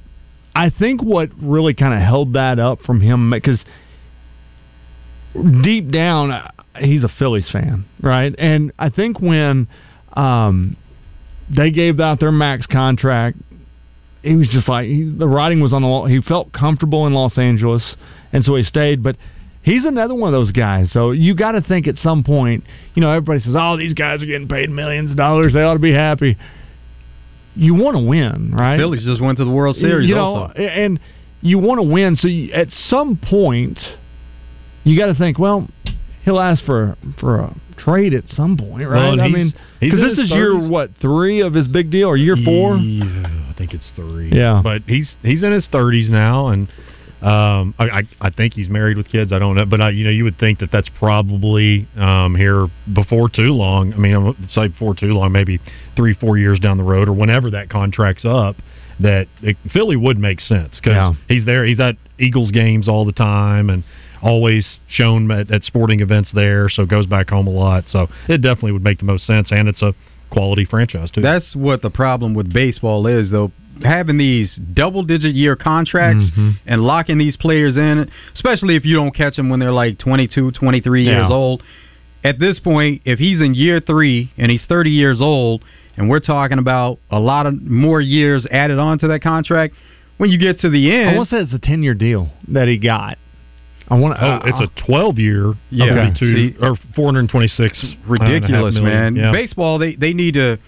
I 0.56 0.70
think 0.70 1.04
what 1.04 1.30
really 1.42 1.74
kind 1.74 1.94
of 1.94 2.00
held 2.00 2.34
that 2.34 2.58
up 2.58 2.82
from 2.82 3.02
him 3.02 3.30
because 3.30 3.60
deep 5.62 5.92
down 5.92 6.32
uh, 6.32 6.52
he's 6.80 7.04
a 7.04 7.10
Phillies 7.20 7.50
fan, 7.52 7.86
right? 8.02 8.34
And 8.38 8.72
I 8.80 8.90
think 8.90 9.20
when 9.20 9.68
um, 10.14 10.78
they 11.54 11.72
gave 11.72 12.00
out 12.00 12.22
their 12.22 12.32
max 12.32 12.66
contract, 12.66 13.38
he 14.22 14.36
was 14.36 14.48
just 14.50 14.70
like 14.70 14.86
he, 14.86 15.04
the 15.04 15.28
writing 15.28 15.60
was 15.60 15.74
on 15.74 15.82
the 15.82 15.88
wall. 15.88 16.06
He 16.06 16.22
felt 16.22 16.54
comfortable 16.54 17.06
in 17.08 17.14
Los 17.14 17.38
Angeles, 17.38 17.96
and 18.32 18.46
so 18.46 18.56
he 18.56 18.64
stayed. 18.64 19.04
But 19.04 19.18
he's 19.64 19.84
another 19.84 20.16
one 20.16 20.34
of 20.34 20.40
those 20.40 20.54
guys. 20.54 20.92
So 20.94 21.12
you 21.12 21.36
got 21.36 21.54
to 21.54 21.62
think 21.62 21.88
at 21.88 21.98
some 21.98 22.24
point, 22.24 22.64
you 22.94 23.02
know, 23.02 23.12
everybody 23.12 23.42
says, 23.42 23.56
"Oh, 23.58 23.76
these 23.78 23.96
guys 23.96 24.22
are 24.22 24.26
getting 24.26 24.48
paid 24.48 24.70
millions 24.70 25.12
of 25.12 25.18
dollars. 25.18 25.54
They 25.54 25.62
ought 25.62 25.74
to 25.74 25.80
be 25.80 25.94
happy." 25.94 26.38
You 27.56 27.76
want 27.76 27.96
to 27.96 28.04
win, 28.04 28.54
right? 28.54 28.78
Phillies 28.78 29.04
just 29.06 29.22
went 29.22 29.38
to 29.40 29.46
the 29.46 29.52
World 29.52 29.76
Series 29.76 30.08
you 30.08 30.16
know, 30.16 30.22
also. 30.22 30.54
and 30.54 31.00
you 31.42 31.58
want 31.60 31.80
to 31.80 31.84
win. 31.84 32.16
So 32.16 32.28
you, 32.28 32.54
at 32.54 32.68
some 32.88 33.18
point, 33.18 33.78
you 34.84 34.98
got 34.98 35.08
to 35.08 35.16
think, 35.16 35.38
well, 35.38 35.68
he'll 36.24 36.40
ask 36.40 36.64
for 36.64 36.96
for 37.20 37.40
a 37.40 37.56
trade 37.78 38.14
at 38.14 38.24
some 38.30 38.58
point, 38.58 38.88
right? 38.88 39.10
Well, 39.10 39.22
I 39.22 39.28
mean, 39.28 39.54
because 39.80 40.00
this 40.00 40.18
his 40.18 40.26
is 40.26 40.32
year 40.32 40.70
what 40.70 40.92
three 41.02 41.42
of 41.42 41.54
his 41.54 41.68
big 41.68 41.92
deal, 41.92 42.08
or 42.08 42.18
year 42.18 42.38
four? 42.44 42.78
Yeah, 42.78 43.50
I 43.50 43.54
think 43.58 43.74
it's 43.74 43.92
three. 43.96 44.32
Yeah. 44.32 44.62
but 44.64 44.84
he's 44.84 45.16
he's 45.24 45.44
in 45.44 45.52
his 45.52 45.68
thirties 45.72 46.10
now, 46.10 46.48
and 46.48 46.68
um, 47.22 47.76
I, 47.78 47.86
I 48.00 48.02
I 48.22 48.30
think 48.32 48.54
he's 48.54 48.70
married 48.70 48.98
with 48.98 49.08
kids. 49.08 49.32
I 49.32 49.40
don't 49.40 49.56
know, 49.56 49.66
but 49.66 49.80
I, 49.82 49.90
you 49.92 50.04
know, 50.04 50.10
you 50.10 50.24
would 50.24 50.38
think 50.40 50.60
that 50.60 50.72
that's 50.72 50.90
probably 50.98 51.88
um, 51.98 52.36
here 52.36 52.68
before 52.94 53.30
too 53.30 53.54
long. 53.54 53.94
I 53.94 53.98
mean, 53.98 54.14
I 54.16 54.18
would 54.18 54.50
say 54.52 54.68
before 54.70 54.96
too 54.96 55.14
long, 55.14 55.32
maybe 55.32 55.60
three, 55.96 56.14
four 56.16 56.38
years 56.38 56.60
down 56.60 56.78
the 56.78 56.84
road, 56.84 57.08
or 57.08 57.14
whenever 57.14 57.52
that 57.52 57.70
contract's 57.70 58.26
up. 58.26 58.56
That 59.00 59.28
it, 59.42 59.58
Philly 59.74 59.96
would 59.96 60.20
make 60.20 60.40
sense 60.40 60.80
because 60.80 60.94
Yeah. 60.94 61.14
he's 61.28 61.44
there. 61.44 61.66
He's 61.66 61.80
at 61.80 61.96
Eagles 62.20 62.52
games 62.52 62.88
all 62.88 63.04
the 63.04 63.12
time, 63.12 63.72
and 63.72 63.84
always 64.22 64.78
shown 64.88 65.32
at, 65.32 65.50
at 65.50 65.64
sporting 65.64 66.02
events 66.02 66.32
there. 66.36 66.70
So 66.70 66.86
goes 66.86 67.08
back 67.08 67.30
home 67.32 67.48
a 67.48 67.52
lot. 67.52 67.86
So 67.88 68.08
it 68.28 68.42
definitely 68.44 68.74
would 68.74 68.84
make 68.84 69.00
the 69.00 69.06
most 69.06 69.26
sense, 69.26 69.52
and 69.52 69.68
it's 69.68 69.82
a 69.82 69.96
quality 70.30 70.66
franchise 70.66 71.10
too. 71.10 71.22
That's 71.22 71.56
what 71.56 71.82
the 71.82 71.90
problem 71.90 72.36
with 72.36 72.54
baseball 72.54 73.08
is, 73.08 73.32
though. 73.32 73.52
Having 73.84 74.18
these 74.18 74.60
double 74.74 75.04
digit 75.04 75.34
year 75.34 75.56
contracts 75.56 76.26
Mm-hmm. 76.32 76.50
and 76.68 76.84
locking 76.84 77.18
these 77.18 77.36
players 77.38 77.76
in, 77.78 78.10
especially 78.34 78.76
if 78.76 78.86
you 78.86 78.96
don't 78.96 79.16
catch 79.16 79.36
them 79.36 79.50
when 79.50 79.60
they're 79.60 79.72
like 79.72 79.98
22, 80.00 80.52
23 80.52 81.04
years 81.04 81.24
old. 81.30 81.64
At 82.24 82.38
this 82.40 82.60
point, 82.60 83.02
if 83.06 83.18
he's 83.18 83.42
in 83.42 83.56
year 83.56 83.80
three 83.80 84.32
and 84.38 84.52
he's 84.52 84.64
30 84.70 84.92
years 84.92 85.22
old, 85.22 85.64
and 85.98 86.10
we're 86.10 86.20
talking 86.20 86.60
about 86.60 87.00
a 87.10 87.20
lot 87.20 87.48
of 87.48 87.60
more 87.62 88.00
years 88.02 88.46
added 88.52 88.78
on 88.78 89.00
to 89.00 89.08
that 89.08 89.22
contract, 89.24 89.74
when 90.18 90.30
you 90.30 90.38
get 90.38 90.60
to 90.60 90.70
the 90.70 90.92
end. 90.92 91.06
I 91.06 91.08
end. 91.10 91.18
want 91.18 91.30
to 91.32 91.36
say 91.38 91.42
it's 91.42 91.54
a 91.54 91.60
ten 91.60 91.82
year 91.82 91.96
deal 91.96 92.30
that 92.50 92.68
he 92.68 92.78
got. 92.78 93.18
I 93.90 93.96
want 93.96 94.16
to. 94.16 94.24
Oh, 94.24 94.40
it's 94.46 94.60
a 94.60 94.86
12 94.86 95.18
year, 95.20 95.54
Yeah. 95.72 96.14
two 96.18 96.34
See- 96.52 96.56
or 96.62 96.78
426. 96.96 97.96
ridiculous, 98.08 98.76
man. 98.76 99.16
Yeah. 99.16 99.32
Baseball, 99.32 99.80
they 99.80 99.96
they 99.96 100.14
need 100.14 100.36
to 100.36 100.60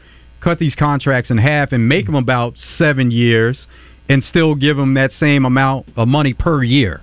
cut 0.44 0.60
these 0.60 0.76
contracts 0.76 1.32
in 1.32 1.38
half 1.38 1.72
and 1.72 1.88
make 1.88 2.06
them 2.06 2.16
about 2.16 2.56
seven 2.78 3.12
years, 3.12 3.68
and 4.10 4.24
still 4.24 4.56
give 4.56 4.76
them 4.78 4.96
that 4.96 5.12
same 5.12 5.46
amount 5.46 5.88
of 5.96 6.08
money 6.08 6.34
per 6.34 6.64
year. 6.64 7.02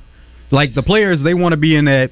Like 0.50 0.74
the 0.74 0.82
players, 0.82 1.22
they 1.22 1.34
want 1.34 1.52
to 1.52 1.56
be 1.56 1.74
in 1.76 1.86
that 1.86 2.10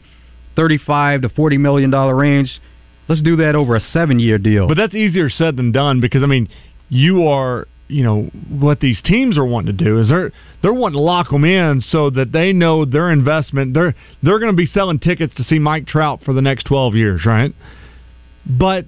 thirty-five 0.56 1.22
to 1.22 1.28
forty 1.28 1.58
million 1.58 1.90
dollar 1.90 2.14
range. 2.14 2.60
Let's 3.08 3.22
do 3.22 3.36
that 3.36 3.54
over 3.54 3.74
a 3.74 3.80
seven-year 3.80 4.38
deal. 4.38 4.68
But 4.68 4.76
that's 4.76 4.94
easier 4.94 5.30
said 5.30 5.56
than 5.56 5.72
done 5.72 6.00
because 6.00 6.22
I 6.22 6.26
mean, 6.26 6.48
you 6.88 7.26
are 7.26 7.66
you 7.88 8.04
know 8.04 8.24
what 8.50 8.80
these 8.80 9.00
teams 9.02 9.38
are 9.38 9.44
wanting 9.44 9.76
to 9.76 9.84
do 9.84 10.00
is 10.00 10.08
they're 10.08 10.30
they're 10.62 10.74
wanting 10.74 10.98
to 10.98 11.02
lock 11.02 11.30
them 11.30 11.44
in 11.44 11.80
so 11.80 12.10
that 12.10 12.32
they 12.32 12.52
know 12.52 12.84
their 12.84 13.10
investment 13.10 13.72
they're 13.72 13.94
they're 14.22 14.38
going 14.38 14.52
to 14.52 14.56
be 14.56 14.66
selling 14.66 14.98
tickets 14.98 15.34
to 15.36 15.42
see 15.44 15.58
Mike 15.58 15.86
Trout 15.86 16.20
for 16.22 16.34
the 16.34 16.42
next 16.42 16.64
12 16.64 16.94
years, 16.94 17.24
right? 17.24 17.54
But 18.46 18.84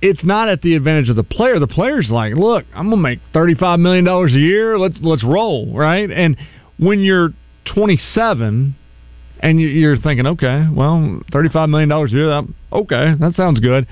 it's 0.00 0.24
not 0.24 0.48
at 0.48 0.62
the 0.62 0.74
advantage 0.74 1.08
of 1.08 1.16
the 1.16 1.22
player. 1.22 1.58
The 1.58 1.66
player's 1.66 2.10
like, 2.10 2.34
"Look, 2.34 2.64
I'm 2.74 2.90
to 2.90 2.96
make 2.96 3.20
35 3.32 3.80
million 3.80 4.04
dollars 4.04 4.34
a 4.34 4.38
year. 4.38 4.78
Let's 4.78 4.96
let's 5.00 5.24
roll, 5.24 5.72
right?" 5.74 6.10
And 6.10 6.36
when 6.78 7.00
you're 7.00 7.32
27 7.64 8.74
and 9.40 9.60
you- 9.60 9.68
you're 9.68 9.96
thinking, 9.96 10.26
"Okay, 10.26 10.66
well, 10.72 11.20
35 11.32 11.68
million 11.68 11.88
dollars 11.88 12.12
a 12.12 12.16
year, 12.16 12.28
that- 12.28 12.46
okay, 12.72 13.14
that 13.18 13.34
sounds 13.34 13.60
good." 13.60 13.86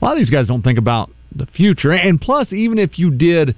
a 0.00 0.04
lot 0.04 0.12
of 0.12 0.18
these 0.18 0.30
guys 0.30 0.46
don't 0.46 0.62
think 0.62 0.78
about 0.78 1.10
the 1.34 1.46
future. 1.46 1.92
And 1.92 2.20
plus, 2.20 2.52
even 2.52 2.78
if 2.78 2.98
you 2.98 3.10
did, 3.10 3.54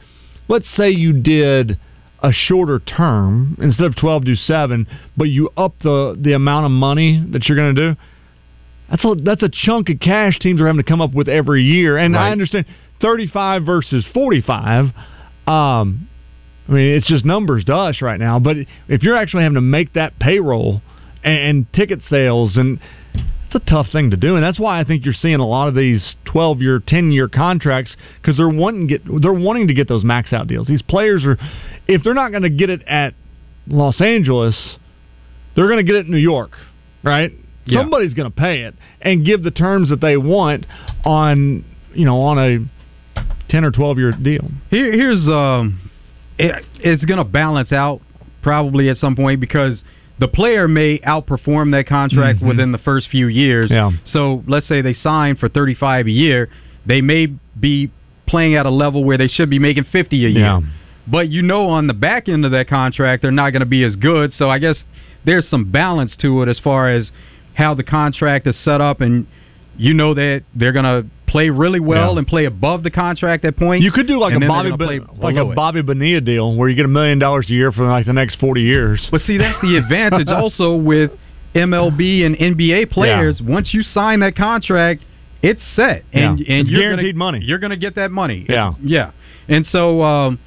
let's 0.46 0.68
say 0.76 0.90
you 0.90 1.12
did 1.12 1.76
a 2.22 2.32
shorter 2.32 2.78
term 2.78 3.56
instead 3.60 3.86
of 3.86 3.96
twelve, 3.96 4.24
do 4.24 4.36
seven, 4.36 4.86
but 5.16 5.28
you 5.28 5.50
up 5.56 5.74
the 5.82 6.16
the 6.18 6.34
amount 6.34 6.66
of 6.66 6.70
money 6.70 7.22
that 7.30 7.48
you're 7.48 7.56
going 7.56 7.74
to 7.74 7.88
do. 7.90 7.96
That's 8.90 9.04
a 9.04 9.14
that's 9.16 9.42
a 9.42 9.50
chunk 9.50 9.90
of 9.90 10.00
cash 10.00 10.38
teams 10.38 10.60
are 10.60 10.66
having 10.66 10.82
to 10.82 10.88
come 10.88 11.00
up 11.00 11.12
with 11.12 11.28
every 11.28 11.64
year. 11.64 11.98
And 11.98 12.16
I 12.16 12.30
understand 12.30 12.66
thirty 13.00 13.26
five 13.26 13.64
versus 13.64 14.04
forty 14.14 14.40
five. 14.40 14.86
Um, 15.46 16.08
I 16.68 16.72
mean, 16.72 16.94
it's 16.94 17.06
just 17.06 17.24
numbers 17.24 17.64
to 17.66 17.74
us 17.74 18.02
right 18.02 18.18
now. 18.18 18.38
But 18.38 18.56
if 18.88 19.02
you're 19.02 19.16
actually 19.16 19.44
having 19.44 19.54
to 19.54 19.60
make 19.60 19.92
that 19.94 20.18
payroll 20.18 20.82
and, 21.22 21.38
and 21.38 21.72
ticket 21.72 22.00
sales, 22.08 22.56
and 22.56 22.80
it's 23.14 23.54
a 23.54 23.70
tough 23.70 23.86
thing 23.92 24.10
to 24.10 24.16
do, 24.16 24.34
and 24.34 24.42
that's 24.42 24.58
why 24.58 24.80
I 24.80 24.84
think 24.84 25.04
you're 25.04 25.14
seeing 25.14 25.36
a 25.36 25.46
lot 25.46 25.68
of 25.68 25.74
these 25.74 26.16
12 26.24 26.60
year, 26.62 26.82
10 26.84 27.12
year 27.12 27.28
contracts 27.28 27.94
because 28.20 28.36
they're 28.36 28.48
wanting 28.48 28.88
to 28.88 28.98
get 28.98 29.22
they're 29.22 29.32
wanting 29.32 29.68
to 29.68 29.74
get 29.74 29.88
those 29.88 30.04
max 30.04 30.32
out 30.32 30.48
deals. 30.48 30.66
These 30.66 30.82
players 30.82 31.24
are, 31.24 31.38
if 31.86 32.02
they're 32.02 32.14
not 32.14 32.30
going 32.30 32.42
to 32.42 32.50
get 32.50 32.70
it 32.70 32.82
at 32.88 33.14
Los 33.68 34.00
Angeles, 34.00 34.56
they're 35.54 35.68
going 35.68 35.84
to 35.84 35.90
get 35.90 35.96
it 35.96 36.06
in 36.06 36.12
New 36.12 36.18
York, 36.18 36.52
right? 37.02 37.32
Yeah. 37.66 37.80
Somebody's 37.80 38.14
going 38.14 38.30
to 38.30 38.36
pay 38.36 38.62
it 38.62 38.74
and 39.00 39.24
give 39.24 39.42
the 39.42 39.50
terms 39.50 39.90
that 39.90 40.00
they 40.00 40.16
want 40.16 40.66
on 41.04 41.64
you 41.94 42.04
know 42.04 42.20
on 42.22 42.38
a 42.38 42.58
10 43.48 43.64
or 43.64 43.70
12 43.70 43.98
year 43.98 44.12
deal. 44.12 44.48
Here, 44.70 44.92
here's 44.92 45.26
um, 45.28 45.90
it, 46.38 46.64
it's 46.80 47.04
going 47.04 47.18
to 47.18 47.24
balance 47.24 47.72
out 47.72 48.00
probably 48.42 48.88
at 48.88 48.96
some 48.96 49.16
point 49.16 49.40
because 49.40 49.82
the 50.18 50.28
player 50.28 50.66
may 50.68 50.98
outperform 51.00 51.72
that 51.72 51.86
contract 51.86 52.40
Mhm. 52.40 52.48
within 52.48 52.72
the 52.72 52.78
first 52.78 53.08
few 53.08 53.26
years. 53.28 53.70
Yeah. 53.70 53.90
So 54.04 54.42
let's 54.46 54.66
say 54.66 54.80
they 54.82 54.94
sign 54.94 55.36
for 55.36 55.48
35 55.48 56.06
a 56.06 56.10
year, 56.10 56.48
they 56.86 57.00
may 57.00 57.26
be 57.58 57.90
playing 58.26 58.54
at 58.56 58.66
a 58.66 58.70
level 58.70 59.04
where 59.04 59.18
they 59.18 59.28
should 59.28 59.50
be 59.50 59.58
making 59.58 59.84
50 59.84 60.24
a 60.24 60.28
year. 60.28 60.40
Yeah. 60.40 60.60
But 61.06 61.28
you 61.28 61.42
know, 61.42 61.66
on 61.68 61.86
the 61.86 61.94
back 61.94 62.28
end 62.28 62.44
of 62.44 62.50
that 62.52 62.66
contract, 62.68 63.22
they're 63.22 63.30
not 63.30 63.50
going 63.50 63.60
to 63.60 63.66
be 63.66 63.84
as 63.84 63.94
good. 63.96 64.32
So 64.32 64.50
I 64.50 64.58
guess 64.58 64.82
there's 65.24 65.46
some 65.48 65.70
balance 65.70 66.16
to 66.18 66.42
it 66.42 66.48
as 66.48 66.58
far 66.58 66.90
as 66.90 67.10
how 67.56 67.74
the 67.74 67.82
contract 67.82 68.46
is 68.46 68.56
set 68.64 68.80
up, 68.80 69.00
and 69.00 69.26
you 69.76 69.94
know 69.94 70.14
that 70.14 70.44
they're 70.54 70.72
going 70.72 70.84
to 70.84 71.06
play 71.26 71.50
really 71.50 71.80
well 71.80 72.12
Yeah. 72.12 72.18
and 72.18 72.26
play 72.26 72.44
above 72.44 72.82
the 72.82 72.90
contract 72.90 73.44
at 73.44 73.56
points. 73.56 73.84
You 73.84 73.90
could 73.92 74.06
do 74.06 74.18
like 74.20 74.34
a 74.34 74.40
Bobby 74.46 74.70
Bon- 74.70 75.08
like 75.18 75.36
a 75.36 75.50
it. 75.50 75.54
Bobby 75.56 75.82
Bonilla 75.82 76.20
deal 76.20 76.54
where 76.54 76.68
you 76.68 76.76
get 76.76 76.84
a 76.84 76.88
million 76.88 77.18
dollars 77.18 77.46
a 77.50 77.52
year 77.52 77.72
for 77.72 77.84
like 77.86 78.06
the 78.06 78.12
next 78.12 78.38
40 78.38 78.62
years. 78.62 79.06
But 79.10 79.22
see, 79.22 79.36
that's 79.38 79.60
the 79.60 79.76
advantage 79.76 80.28
also 80.42 80.76
with 80.76 81.10
MLB 81.54 82.24
and 82.24 82.36
NBA 82.36 82.90
players. 82.90 83.40
Once 83.42 83.72
you 83.74 83.82
sign 83.82 84.20
that 84.20 84.36
contract, 84.36 85.02
it's 85.42 85.60
set, 85.74 86.04
and 86.12 86.38
Yeah. 86.38 86.52
and 86.54 86.60
It's 86.62 86.70
you're 86.70 86.80
guaranteed 86.82 87.14
gonna, 87.14 87.18
money. 87.18 87.40
You're 87.42 87.58
going 87.58 87.70
to 87.70 87.76
get 87.76 87.94
that 87.96 88.10
money. 88.10 88.46
Yeah. 88.48 88.70
It's- 88.70 88.80
yeah. 88.84 89.10
And 89.48 89.66
so, 89.66 90.02
um, 90.02 90.38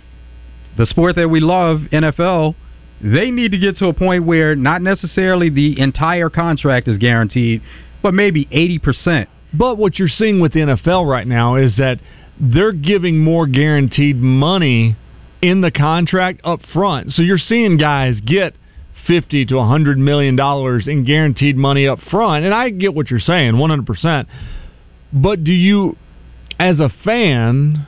the 0.78 0.86
sport 0.86 1.16
that 1.18 1.30
we 1.30 1.40
love, 1.40 1.82
NFL, 1.92 2.56
they 3.02 3.32
need 3.32 3.52
to 3.52 3.58
get 3.58 3.78
to 3.78 3.88
a 3.88 3.94
point 3.94 4.26
where 4.26 4.56
not 4.56 4.82
necessarily 4.82 5.50
the 5.50 5.80
entire 5.80 6.30
contract 6.30 6.88
is 6.88 6.98
guaranteed, 6.98 7.62
but 8.02 8.14
maybe 8.14 8.48
eighty 8.52 8.80
percent. 8.80 9.30
But 9.54 9.78
what 9.78 9.98
you're 9.98 10.08
seeing 10.08 10.40
with 10.40 10.54
the 10.54 10.60
NFL 10.60 11.10
right 11.10 11.26
now 11.26 11.56
is 11.56 11.76
that 11.78 12.00
they're 12.40 12.72
giving 12.72 13.18
more 13.24 13.48
guaranteed 13.48 14.18
money 14.18 14.96
in 15.42 15.62
the 15.62 15.72
contract 15.72 16.42
up 16.44 16.62
front. 16.74 17.12
So 17.12 17.22
you're 17.22 17.38
seeing 17.38 17.78
guys 17.78 18.20
get 18.26 18.54
50 19.08 19.46
to 19.48 19.56
100 19.56 19.98
million 19.98 20.36
dollars 20.36 20.88
in 20.88 21.06
guaranteed 21.06 21.56
money 21.58 21.88
up 21.88 22.00
front. 22.12 22.46
And 22.46 22.54
I 22.54 22.70
get 22.70 22.94
what 22.94 23.10
you're 23.10 23.20
saying 23.20 23.54
100%. 23.54 24.26
But 25.12 25.44
do 25.44 25.52
you 25.52 25.98
as 26.60 26.80
a 26.80 26.90
fan 27.04 27.88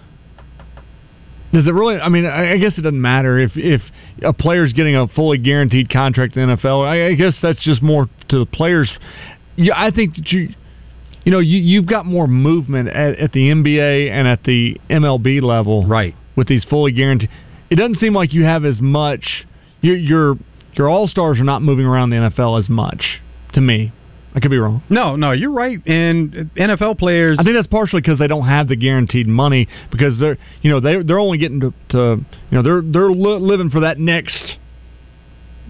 does 1.54 1.68
it 1.68 1.74
really? 1.74 2.00
I 2.00 2.10
mean, 2.10 2.26
I 2.26 2.54
I 2.54 2.58
guess 2.58 2.78
it 2.78 2.82
doesn't 2.82 3.02
matter 3.02 3.40
if 3.40 3.52
if 3.56 3.82
a 4.24 4.34
player's 4.34 4.74
getting 4.74 4.96
a 4.96 5.08
fully 5.08 5.38
guaranteed 5.38 5.90
contract 5.90 6.38
in 6.38 6.48
the 6.48 6.56
NFL. 6.56 6.86
I, 6.88 7.08
I 7.08 7.14
guess 7.14 7.36
that's 7.42 7.62
just 7.64 7.82
more 7.82 8.10
to 8.30 8.40
the 8.40 8.46
players. 8.46 8.90
Yeah, 9.58 9.74
I 9.76 9.92
think 9.92 10.16
that 10.16 10.32
you, 10.32 10.50
you 11.26 11.32
know, 11.32 11.40
you 11.40 11.60
you've 11.60 11.88
got 11.88 12.06
more 12.06 12.28
movement 12.28 12.90
at, 12.90 13.20
at 13.20 13.32
the 13.34 13.50
NBA 13.50 14.10
and 14.12 14.28
at 14.28 14.44
the 14.44 14.78
MLB 14.90 15.42
level, 15.42 15.86
right? 15.86 16.16
With 16.36 16.48
these 16.48 16.64
fully 16.64 16.94
guaranteed, 16.94 17.30
it 17.70 17.76
doesn't 17.76 17.98
seem 17.98 18.14
like 18.14 18.34
you 18.34 18.46
have 18.46 18.64
as 18.64 18.80
much. 18.80 19.46
Your 19.82 19.98
your 19.98 20.36
your 20.74 20.90
all 20.90 21.08
stars 21.08 21.40
are 21.40 21.44
not 21.44 21.62
moving 21.62 21.86
around 21.86 22.12
the 22.12 22.18
NFL 22.18 22.60
as 22.60 22.70
much. 22.70 23.20
To 23.54 23.62
me, 23.62 23.92
I 24.34 24.40
could 24.40 24.52
be 24.52 24.58
wrong. 24.58 24.82
No, 24.90 25.16
no, 25.18 25.32
you're 25.32 25.52
right. 25.52 25.78
And 25.86 26.50
NFL 26.56 26.98
players, 26.98 27.38
I 27.40 27.44
think 27.44 27.56
that's 27.56 27.68
partially 27.68 28.02
because 28.02 28.18
they 28.18 28.28
don't 28.28 28.48
have 28.48 28.68
the 28.70 28.78
guaranteed 28.78 29.28
money 29.28 29.68
because 29.92 30.18
they're 30.20 30.38
you 30.62 30.72
know 30.72 30.80
they 30.80 31.04
they're 31.04 31.20
only 31.20 31.38
getting 31.38 31.60
to, 31.60 31.74
to 31.90 31.98
you 32.50 32.58
know 32.58 32.62
they're 32.64 32.82
they're 32.82 33.12
li- 33.12 33.40
living 33.42 33.70
for 33.70 33.82
that 33.82 34.00
next 34.00 34.58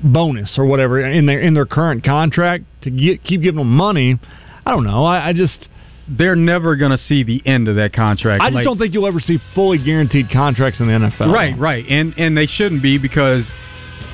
bonus 0.03 0.57
or 0.57 0.65
whatever 0.65 0.99
in 0.99 1.25
their 1.25 1.39
in 1.39 1.53
their 1.53 1.65
current 1.65 2.03
contract 2.03 2.65
to 2.83 2.89
get, 2.91 3.23
keep 3.23 3.41
giving 3.41 3.57
them 3.57 3.75
money. 3.75 4.19
I 4.65 4.71
don't 4.71 4.83
know. 4.83 5.05
I, 5.05 5.29
I 5.29 5.33
just 5.33 5.67
they're 6.07 6.35
never 6.35 6.75
going 6.75 6.91
to 6.91 6.97
see 6.97 7.23
the 7.23 7.41
end 7.45 7.67
of 7.67 7.75
that 7.77 7.93
contract. 7.93 8.41
I 8.41 8.47
just 8.47 8.55
Like- 8.55 8.65
don't 8.65 8.77
think 8.77 8.93
you'll 8.93 9.07
ever 9.07 9.19
see 9.19 9.39
fully 9.55 9.77
guaranteed 9.83 10.29
contracts 10.31 10.79
in 10.79 10.87
the 10.87 10.93
NFL. 10.93 11.31
Right, 11.33 11.57
right, 11.57 11.85
and 11.89 12.13
and 12.17 12.37
they 12.37 12.47
shouldn't 12.47 12.81
be 12.83 12.97
because 12.97 13.45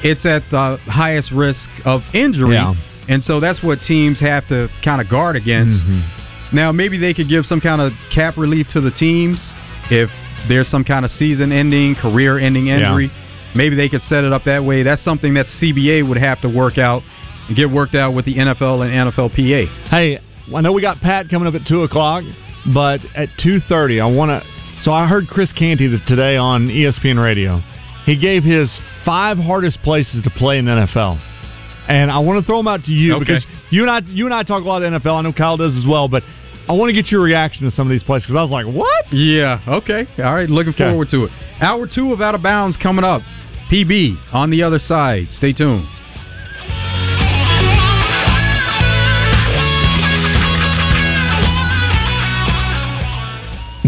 it's 0.03 0.25
at 0.25 0.43
the 0.51 0.77
highest 0.85 1.31
risk 1.31 1.59
of 1.85 2.01
injury, 2.13 2.55
Yeah. 2.55 2.75
And 3.07 3.23
so 3.23 3.39
that's 3.39 3.61
what 3.63 3.79
teams 3.87 4.19
have 4.19 4.47
to 4.49 4.67
kind 4.83 5.01
of 5.01 5.09
guard 5.09 5.35
against. 5.35 5.85
Mm-hmm. 5.85 6.55
Now, 6.55 6.71
maybe 6.71 6.97
they 6.97 7.13
could 7.13 7.27
give 7.29 7.45
some 7.45 7.59
kind 7.61 7.81
of 7.81 7.91
cap 8.13 8.37
relief 8.37 8.67
to 8.73 8.81
the 8.81 8.91
teams 8.91 9.37
if 9.91 10.09
there's 10.47 10.67
some 10.69 10.83
kind 10.83 11.03
of 11.03 11.11
season-ending, 11.11 11.95
career-ending 11.95 12.67
Yeah. 12.67 12.75
injury. 12.75 13.11
Maybe 13.55 13.75
they 13.75 13.89
could 13.89 14.01
set 14.03 14.23
it 14.23 14.31
up 14.31 14.43
that 14.45 14.63
way. 14.63 14.83
That's 14.83 15.03
something 15.03 15.33
that 15.33 15.47
CBA 15.59 16.07
would 16.07 16.17
have 16.17 16.39
to 16.41 16.49
work 16.49 16.77
out 16.77 17.01
and 17.47 17.55
get 17.57 17.69
worked 17.69 17.95
out 17.95 18.13
with 18.13 18.25
the 18.25 18.35
NFL 18.35 18.81
and 18.85 19.11
NFLPA. 19.11 19.67
Hey, 19.89 20.19
I 20.55 20.61
know 20.61 20.71
we 20.71 20.81
got 20.81 20.99
Pat 21.01 21.29
coming 21.29 21.47
up 21.47 21.55
at 21.55 21.65
two 21.67 21.83
o'clock, 21.83 22.23
but 22.73 22.99
at 23.15 23.29
two 23.41 23.59
thirty, 23.67 23.99
I 23.99 24.05
want 24.05 24.29
to. 24.29 24.47
So 24.83 24.91
I 24.93 25.07
heard 25.07 25.27
Chris 25.27 25.49
Canty 25.57 25.89
today 26.07 26.37
on 26.37 26.67
ESPN 26.69 27.21
Radio. 27.21 27.61
He 28.05 28.15
gave 28.15 28.43
his 28.43 28.69
five 29.03 29.37
hardest 29.37 29.81
places 29.83 30.23
to 30.23 30.29
play 30.29 30.59
in 30.59 30.65
the 30.65 30.71
NFL, 30.71 31.19
and 31.87 32.11
I 32.11 32.19
want 32.19 32.39
to 32.41 32.45
throw 32.45 32.57
them 32.57 32.67
out 32.67 32.83
to 32.85 32.91
you 32.91 33.15
Okay. 33.15 33.19
because 33.25 33.43
you 33.69 33.81
and 33.83 33.91
I, 33.91 33.99
you 34.05 34.25
and 34.25 34.33
I 34.33 34.43
talk 34.43 34.63
a 34.63 34.67
lot 34.67 34.83
of 34.83 34.91
NFL. 35.01 35.15
I 35.17 35.21
know 35.21 35.33
Kyle 35.33 35.57
does 35.57 35.75
as 35.75 35.85
well, 35.87 36.07
but 36.07 36.23
I 36.69 36.73
want 36.73 36.89
to 36.89 36.93
get 36.93 37.11
your 37.11 37.21
reaction 37.21 37.63
to 37.69 37.75
some 37.75 37.87
of 37.87 37.91
these 37.91 38.03
plays 38.03 38.23
because 38.23 38.35
I 38.35 38.41
was 38.43 38.51
like, 38.51 38.65
"What?" 38.65 39.13
Yeah. 39.13 39.59
Okay. 39.67 40.05
All 40.19 40.35
right. 40.35 40.49
Looking 40.49 40.73
Okay. 40.73 40.83
forward 40.89 41.09
to 41.11 41.25
it. 41.25 41.31
Hour 41.61 41.87
two 41.87 42.11
of 42.13 42.21
Out 42.21 42.35
of 42.35 42.43
Bounds 42.43 42.75
coming 42.77 43.05
up. 43.05 43.21
PB 43.71 44.17
on 44.33 44.49
the 44.49 44.63
other 44.63 44.79
side. 44.79 45.27
Stay 45.31 45.53
tuned. 45.53 45.85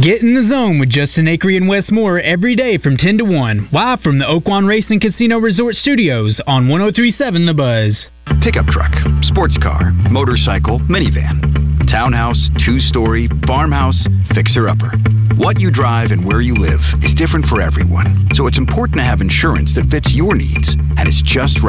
Get 0.01 0.21
in 0.21 0.31
the 0.31 0.47
zone 0.47 0.79
with 0.79 0.87
Justin 0.87 1.25
Acree 1.25 1.57
and 1.57 1.67
Wes 1.67 1.91
Moore 1.91 2.21
every 2.21 2.55
day 2.55 2.77
from 2.77 2.95
10 2.95 3.17
to 3.17 3.25
1, 3.25 3.69
live 3.73 3.99
from 3.99 4.17
the 4.17 4.23
Oaklawn 4.23 4.65
Racing 4.65 5.01
Casino 5.01 5.39
Resort 5.39 5.75
Studios 5.75 6.39
on 6.47 6.69
1037 6.69 7.45
The 7.45 7.53
Buzz. 7.53 8.07
Pickup 8.39 8.67
truck, 8.71 8.95
sports 9.27 9.59
car, 9.59 9.91
motorcycle, 10.07 10.79
minivan, 10.87 11.43
townhouse, 11.91 12.39
two 12.63 12.79
story, 12.79 13.27
farmhouse, 13.45 14.07
fixer 14.31 14.69
upper. 14.69 14.87
What 15.35 15.59
you 15.59 15.67
drive 15.67 16.15
and 16.15 16.23
where 16.23 16.39
you 16.39 16.55
live 16.55 16.79
is 17.03 17.11
different 17.19 17.51
for 17.51 17.59
everyone, 17.59 18.31
so 18.39 18.47
it's 18.47 18.57
important 18.57 19.03
to 19.03 19.03
have 19.03 19.19
insurance 19.19 19.75
that 19.75 19.91
fits 19.91 20.15
your 20.15 20.31
needs 20.31 20.79
and 20.95 21.09
is 21.11 21.19
just 21.27 21.59
right. 21.59 21.67